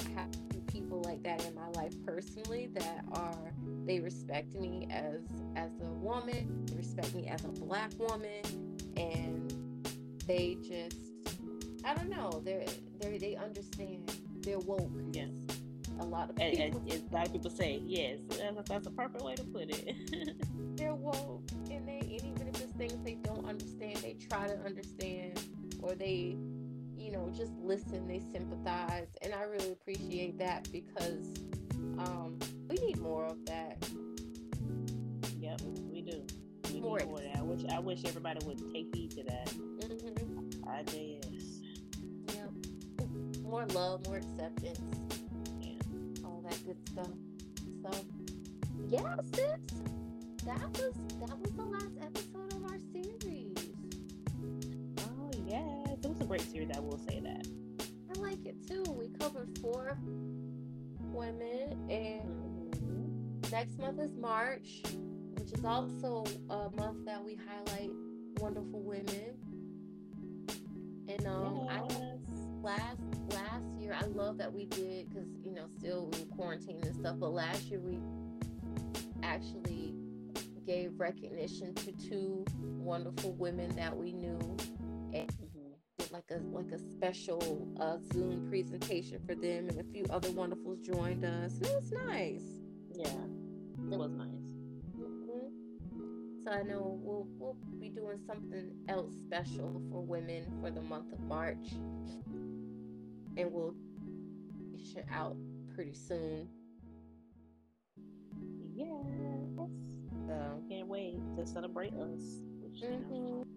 I 0.05 0.19
have 0.19 0.29
people 0.67 1.01
like 1.05 1.23
that 1.23 1.45
in 1.45 1.55
my 1.55 1.69
life 1.81 1.93
personally 2.05 2.69
that 2.73 3.05
are 3.13 3.53
they 3.85 3.99
respect 3.99 4.53
me 4.55 4.87
as 4.91 5.21
as 5.55 5.71
a 5.81 5.93
woman, 5.99 6.65
they 6.65 6.75
respect 6.75 7.13
me 7.15 7.27
as 7.27 7.45
a 7.45 7.49
black 7.49 7.91
woman, 7.97 8.41
and 8.97 9.53
they 10.27 10.57
just 10.61 10.97
I 11.85 11.93
don't 11.93 12.09
know. 12.09 12.41
They're 12.43 12.65
they 12.99 13.17
they 13.17 13.35
understand. 13.37 14.11
They're 14.41 14.59
woke. 14.59 14.91
Yes. 15.13 15.29
A 15.99 16.05
lot 16.05 16.29
of 16.29 16.35
people. 16.35 16.63
And, 16.63 16.75
and, 16.75 16.91
and 16.91 17.11
a 17.11 17.15
lot 17.15 17.27
of 17.27 17.33
people 17.33 17.51
say 17.51 17.81
yes. 17.85 18.19
That's, 18.27 18.67
that's 18.67 18.87
a 18.87 18.91
perfect 18.91 19.23
way 19.23 19.35
to 19.35 19.43
put 19.43 19.69
it. 19.69 19.95
they're 20.75 20.95
woke, 20.95 21.43
and 21.69 21.87
they 21.87 21.99
and 21.99 22.11
even 22.11 22.47
if 22.47 22.61
it's 22.61 22.73
things 22.73 22.95
they 23.03 23.15
don't 23.15 23.45
understand, 23.47 23.97
they 23.97 24.15
try 24.29 24.47
to 24.47 24.57
understand, 24.65 25.39
or 25.83 25.93
they, 25.93 26.35
you 26.97 27.11
know, 27.11 27.31
just 27.35 27.53
listen. 27.61 28.07
They 28.07 28.21
sympathize, 28.31 29.07
and 29.21 29.33
I 29.33 29.43
really 29.43 29.71
appreciate 29.71 30.39
that 30.39 30.71
because 30.71 31.43
um, 31.99 32.39
We 32.69 32.77
need 32.77 32.99
more 32.99 33.25
of 33.25 33.45
that. 33.45 33.77
Yep, 35.39 35.61
we 35.91 36.01
do. 36.01 36.25
We 36.73 36.79
more 36.79 36.99
need 36.99 37.07
more 37.07 37.17
of 37.19 37.23
that. 37.23 37.37
I 37.37 37.41
wish 37.41 37.61
I 37.71 37.79
wish 37.79 38.05
everybody 38.05 38.45
would 38.45 38.59
take 38.73 38.95
heed 38.95 39.11
to 39.11 39.23
that. 39.23 39.47
Mm-hmm. 39.47 40.63
IJS. 40.69 41.61
Yep. 42.33 43.41
More 43.43 43.65
love, 43.67 44.05
more 44.07 44.17
acceptance. 44.17 44.79
Yeah. 45.61 46.25
All 46.25 46.43
that 46.47 46.57
good 46.65 46.77
stuff. 46.89 47.07
So 47.83 48.05
yeah, 48.87 49.15
sis. 49.33 49.59
That 50.45 50.69
was 50.71 50.93
that 51.19 51.37
was 51.39 51.51
the 51.51 51.63
last 51.63 51.97
episode 52.01 52.42
yes. 56.37 56.53
It 56.53 56.59
was 56.59 56.67
a 56.67 56.67
great 56.67 56.69
series, 56.69 56.69
I 56.75 56.79
will 56.79 56.99
say 56.99 57.19
that. 57.21 57.47
I 58.15 58.19
like 58.19 58.45
it 58.45 58.67
too. 58.67 58.83
We 58.91 59.09
covered 59.19 59.57
four 59.59 59.97
women 61.11 61.89
and 61.89 62.73
mm-hmm. 62.73 63.51
next 63.51 63.77
month 63.79 63.99
is 63.99 64.15
March 64.15 64.83
which 65.43 65.59
is 65.59 65.65
also 65.65 66.23
a 66.49 66.69
month 66.77 67.05
that 67.05 67.21
we 67.21 67.35
highlight 67.35 67.91
wonderful 68.37 68.81
women. 68.81 69.35
And 71.09 71.27
um, 71.27 71.67
yes. 71.69 71.81
I 71.81 72.65
last 72.65 73.01
last 73.29 73.65
year 73.77 73.93
I 73.99 74.05
love 74.05 74.37
that 74.37 74.53
we 74.53 74.65
did 74.67 75.09
because 75.09 75.27
you 75.43 75.51
know 75.51 75.65
still 75.77 76.11
in 76.17 76.27
quarantine 76.27 76.79
and 76.83 76.95
stuff. 76.95 77.17
But 77.19 77.33
last 77.33 77.63
year 77.63 77.81
we 77.81 77.99
actually 79.21 79.95
gave 80.65 80.97
recognition 80.97 81.75
to 81.75 81.91
two 81.91 82.45
wonderful 82.55 83.33
women 83.33 83.75
that 83.75 83.95
we 83.97 84.13
knew, 84.13 84.39
and. 85.13 85.29
Like 86.13 86.29
a 86.29 86.39
like 86.55 86.71
a 86.71 86.79
special 86.79 87.67
uh, 87.79 87.97
Zoom 88.13 88.47
presentation 88.47 89.19
for 89.25 89.33
them, 89.33 89.67
and 89.67 89.81
a 89.81 89.83
few 89.91 90.05
other 90.11 90.29
wonderfuls 90.29 90.81
joined 90.85 91.25
us. 91.25 91.55
And 91.57 91.65
it 91.65 91.75
was 91.75 91.91
nice. 91.91 92.43
Yeah, 92.95 93.07
it 93.91 93.97
was 93.97 94.11
nice. 94.11 94.29
So 96.45 96.51
I 96.51 96.61
know 96.61 96.99
we'll 97.01 97.25
we'll 97.39 97.57
be 97.79 97.89
doing 97.89 98.19
something 98.27 98.71
else 98.89 99.13
special 99.25 99.81
for 99.89 100.01
women 100.01 100.45
for 100.61 100.69
the 100.69 100.81
month 100.81 101.11
of 101.11 101.19
March, 101.21 101.71
and 103.37 103.51
we'll 103.51 103.73
it 104.95 105.05
out 105.11 105.35
pretty 105.73 105.93
soon. 105.93 106.47
Yes. 108.75 108.87
So 110.27 110.63
can't 110.69 110.87
wait 110.87 111.17
to 111.37 111.47
celebrate 111.47 111.93
us. 111.93 112.41
Which, 112.61 112.81
mm-hmm. 112.83 113.13
you 113.13 113.21
know. 113.21 113.52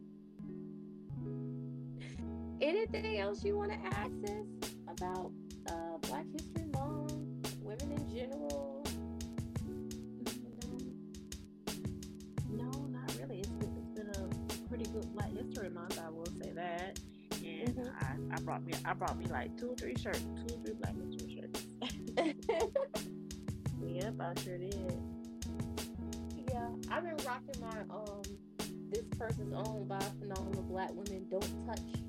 Anything 2.61 3.19
else 3.19 3.45
you 3.45 3.57
want 3.57 3.71
to 3.71 3.79
ask 3.99 4.13
us 4.25 4.71
about 4.89 5.31
uh, 5.69 5.99
Black 6.09 6.25
History 6.33 6.65
Month, 6.73 7.13
women 7.61 7.93
in 7.93 8.17
general? 8.17 8.83
No, 12.49 12.71
not 12.87 13.15
really. 13.21 13.41
It's 13.41 13.49
been, 13.51 13.77
it's 13.77 13.91
been 13.91 14.09
a 14.09 14.69
pretty 14.69 14.85
good 14.91 15.13
Black 15.15 15.33
History 15.33 15.69
Month. 15.69 16.01
I 16.03 16.09
will 16.09 16.25
say 16.43 16.53
that. 16.53 16.99
And 17.45 17.77
mm-hmm. 17.77 18.33
I, 18.33 18.37
I 18.37 18.41
brought 18.41 18.65
me 18.65 18.73
I 18.87 18.95
brought 18.95 19.19
me 19.19 19.27
like 19.27 19.57
two 19.59 19.73
or 19.73 19.75
three 19.77 19.95
shirts, 19.97 20.25
two 20.47 20.55
or 20.55 20.65
three 20.65 20.75
Black 20.75 20.95
History 21.05 21.39
shirts. 21.39 21.67
yep, 23.87 24.15
I 24.19 24.33
sure 24.43 24.57
did. 24.57 24.99
Yeah, 26.51 26.69
I've 26.91 27.05
been 27.05 27.19
rocking 27.27 27.61
my 27.61 27.81
um 27.95 28.23
this 28.91 29.05
person's 29.19 29.53
own 29.53 29.87
by 29.89 29.99
phenomenal 30.21 30.63
black 30.63 30.91
women 30.95 31.27
don't 31.29 31.67
touch. 31.67 32.06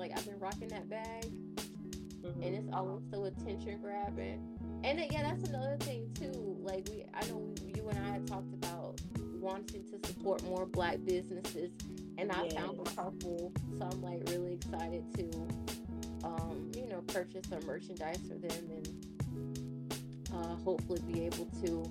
Like 0.00 0.12
I've 0.16 0.24
been 0.24 0.38
rocking 0.38 0.68
that 0.68 0.88
bag. 0.88 1.26
Mm-hmm. 1.26 2.42
And 2.42 2.56
it's 2.56 2.68
always 2.72 3.02
also 3.12 3.24
attention 3.26 3.80
grabbing. 3.82 4.40
And 4.82 4.98
then, 4.98 5.08
yeah, 5.10 5.22
that's 5.22 5.46
another 5.48 5.76
thing 5.80 6.10
too. 6.14 6.56
Like 6.62 6.88
we, 6.90 7.04
I 7.12 7.24
know 7.26 7.54
you 7.76 7.86
and 7.88 7.98
I 7.98 8.12
had 8.12 8.26
talked 8.26 8.52
about 8.54 9.00
wanting 9.18 9.84
to 9.84 10.06
support 10.06 10.42
more 10.44 10.64
black 10.64 10.98
businesses 11.04 11.70
and 12.16 12.32
I 12.32 12.44
yes. 12.44 12.54
found 12.54 12.80
a 12.80 12.90
couple, 12.90 13.52
so 13.78 13.88
I'm 13.92 14.02
like 14.02 14.22
really 14.28 14.54
excited 14.54 15.04
to, 15.16 16.26
um, 16.26 16.70
you 16.74 16.86
know, 16.88 17.02
purchase 17.06 17.46
some 17.48 17.64
merchandise 17.66 18.20
for 18.26 18.34
them 18.34 18.70
and 18.70 19.94
uh, 20.34 20.56
hopefully 20.64 21.00
be 21.12 21.24
able 21.24 21.46
to 21.64 21.90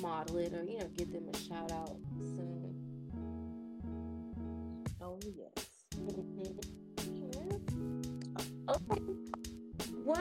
model 0.00 0.38
it 0.38 0.54
or 0.54 0.64
you 0.64 0.78
know 0.78 0.88
give 0.96 1.12
them 1.12 1.28
a 1.32 1.36
shout 1.36 1.70
out 1.72 1.96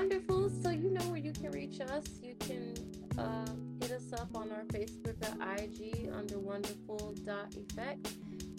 Wonderful. 0.10 0.50
So 0.64 0.72
you 0.72 0.90
know 0.90 1.04
where 1.10 1.20
you 1.20 1.32
can 1.32 1.52
reach 1.52 1.80
us. 1.82 2.04
You 2.24 2.34
can 2.40 2.74
uh, 3.20 3.46
hit 3.80 3.92
us 3.92 4.12
up 4.12 4.36
on 4.36 4.52
our 4.52 4.64
Facebook 4.64 5.18
or 5.22 5.36
IG 5.56 6.10
under 6.12 6.40
wonderful.effect 6.40 8.14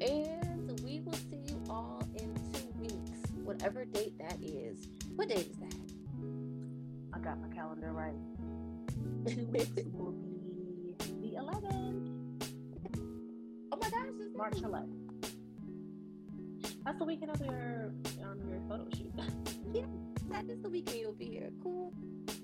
And 0.00 0.80
we 0.82 1.00
will 1.00 1.12
see 1.12 1.42
you 1.46 1.62
all 1.68 2.02
in 2.14 2.34
two 2.54 2.70
weeks, 2.80 3.20
whatever 3.44 3.84
date 3.84 4.16
that 4.18 4.38
is. 4.42 4.88
What 5.14 5.28
date 5.28 5.50
is 5.50 5.58
that? 5.58 5.74
I 7.12 7.18
got 7.18 7.38
my 7.38 7.48
calendar 7.54 7.92
right. 7.92 8.14
Two 9.26 9.44
weeks 9.46 9.82
will 9.92 10.12
be 10.12 10.27
March 14.38 14.58
11th. 14.58 15.34
That's 16.84 16.96
the 16.96 17.04
weekend 17.04 17.32
of 17.32 17.40
your 17.40 17.92
um, 18.22 18.40
your 18.48 18.60
photo 18.68 18.86
shoot. 18.96 19.12
yeah, 19.74 19.82
that 20.30 20.48
is 20.48 20.62
the 20.62 20.70
weekend 20.70 21.00
you'll 21.00 21.12
be 21.12 21.24
here. 21.24 21.50
Cool. 21.60 21.92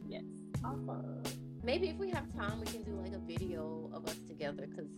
Yes. 0.09 0.25
Awesome. 0.65 1.23
Maybe 1.63 1.89
if 1.89 1.97
we 1.97 2.11
have 2.11 2.25
time, 2.35 2.59
we 2.59 2.67
can 2.67 2.83
do 2.83 3.01
like 3.01 3.13
a 3.13 3.21
video 3.21 3.89
of 3.95 4.07
us 4.07 4.17
together 4.27 4.67
because 4.67 4.91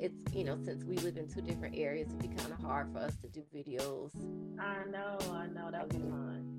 it's 0.00 0.34
you 0.34 0.42
know 0.42 0.58
since 0.64 0.82
we 0.82 0.96
live 0.96 1.16
in 1.18 1.28
two 1.28 1.40
different 1.40 1.76
areas, 1.78 2.08
it'd 2.08 2.18
be 2.18 2.26
kind 2.36 2.52
of 2.52 2.58
hard 2.58 2.92
for 2.92 2.98
us 2.98 3.14
to 3.18 3.28
do 3.28 3.44
videos. 3.54 4.10
I 4.58 4.90
know. 4.90 5.18
I 5.32 5.46
know 5.46 5.70
that 5.70 5.82
would 5.82 6.02
be 6.02 6.10
fun. 6.10 6.58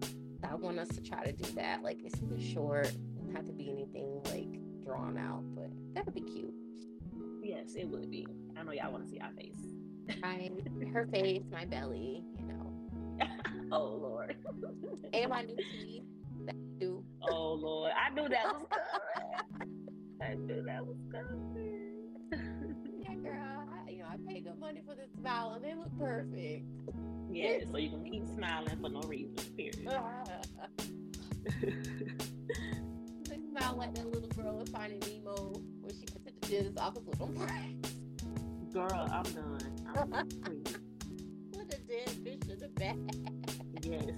I 0.49 0.55
want 0.55 0.79
us 0.79 0.87
to 0.87 1.01
try 1.01 1.25
to 1.25 1.33
do 1.33 1.51
that. 1.55 1.83
Like 1.83 1.97
it's 2.01 2.17
super 2.17 2.39
short. 2.39 2.93
Don't 3.17 3.35
have 3.35 3.45
to 3.47 3.53
be 3.53 3.69
anything 3.69 4.21
like 4.23 4.85
drawn 4.85 5.17
out, 5.17 5.43
but 5.53 5.69
that 5.95 6.05
would 6.05 6.15
be 6.15 6.21
cute. 6.21 6.53
Yes, 7.43 7.75
it 7.75 7.87
would 7.87 8.09
be. 8.09 8.25
I 8.57 8.63
know 8.63 8.71
y'all 8.71 8.91
want 8.91 9.05
to 9.05 9.09
see 9.09 9.19
our 9.19 9.31
face 9.33 9.73
my 10.21 10.49
her 10.93 11.07
face, 11.07 11.43
my 11.51 11.65
belly, 11.65 12.23
you 12.37 12.45
know. 12.45 12.73
oh 13.71 13.95
Lord. 14.01 14.35
and 15.13 15.29
my 15.29 15.41
new 15.43 15.55
teeth. 15.55 16.03
That 16.45 16.55
do. 16.79 17.03
Oh 17.29 17.53
Lord. 17.53 17.91
I 17.93 18.09
knew 18.13 18.27
that 18.27 18.45
was 18.45 18.65
coming. 18.69 19.71
I 20.21 20.33
knew 20.35 20.61
that 20.63 20.85
was 20.85 20.97
coming. 21.11 22.09
yeah, 22.99 23.15
girl. 23.15 23.67
I, 23.71 23.89
you 23.91 23.99
know, 23.99 24.07
I 24.09 24.17
paid 24.27 24.45
good 24.45 24.59
money 24.59 24.81
for 24.85 24.95
this 24.95 25.09
smile 25.19 25.53
and 25.55 25.63
they 25.63 25.73
look 25.75 25.97
perfect. 25.97 26.65
Yeah, 27.31 27.59
so 27.71 27.77
you 27.77 27.89
can 27.89 28.03
keep 28.03 28.27
smiling 28.35 28.77
for 28.79 28.89
no 28.89 29.01
reason, 29.01 29.35
period. 29.57 29.87
they 33.25 33.39
smile 33.49 33.75
like 33.75 33.95
that 33.95 34.05
little 34.05 34.29
girl 34.29 34.59
in 34.59 34.65
Finding 34.67 34.99
Nemo 34.99 35.62
when 36.43 36.49
she 36.49 36.55
went 36.55 36.65
to 36.65 36.73
the 36.73 36.73
dentist 36.73 36.79
office 36.79 37.03
with 37.05 37.19
them 37.19 37.33
braids. 37.33 37.95
Girl, 38.73 39.09
I'm 39.11 39.23
done. 39.23 39.59
Put 41.51 41.73
a 41.73 41.77
dead 41.77 42.09
fish 42.23 42.39
in 42.49 42.59
the 42.59 42.69
bag. 42.75 42.97
Yes. 43.83 44.15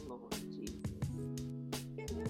Lord 0.08 0.32
Jesus. 0.50 0.80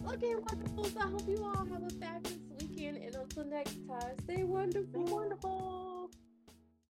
Okay, 0.09 0.35
wonderful. 0.37 0.85
So 0.85 1.01
I 1.01 1.09
hope 1.09 1.29
you 1.29 1.45
all 1.45 1.67
have 1.67 1.83
a 1.83 1.91
fabulous 1.91 2.39
weekend. 2.61 2.99
And 2.99 3.15
until 3.15 3.45
next 3.45 3.77
time, 3.89 4.17
stay 4.25 4.45
wonderful. 4.45 5.07
Stay 5.07 5.13
wonderful. 5.13 5.94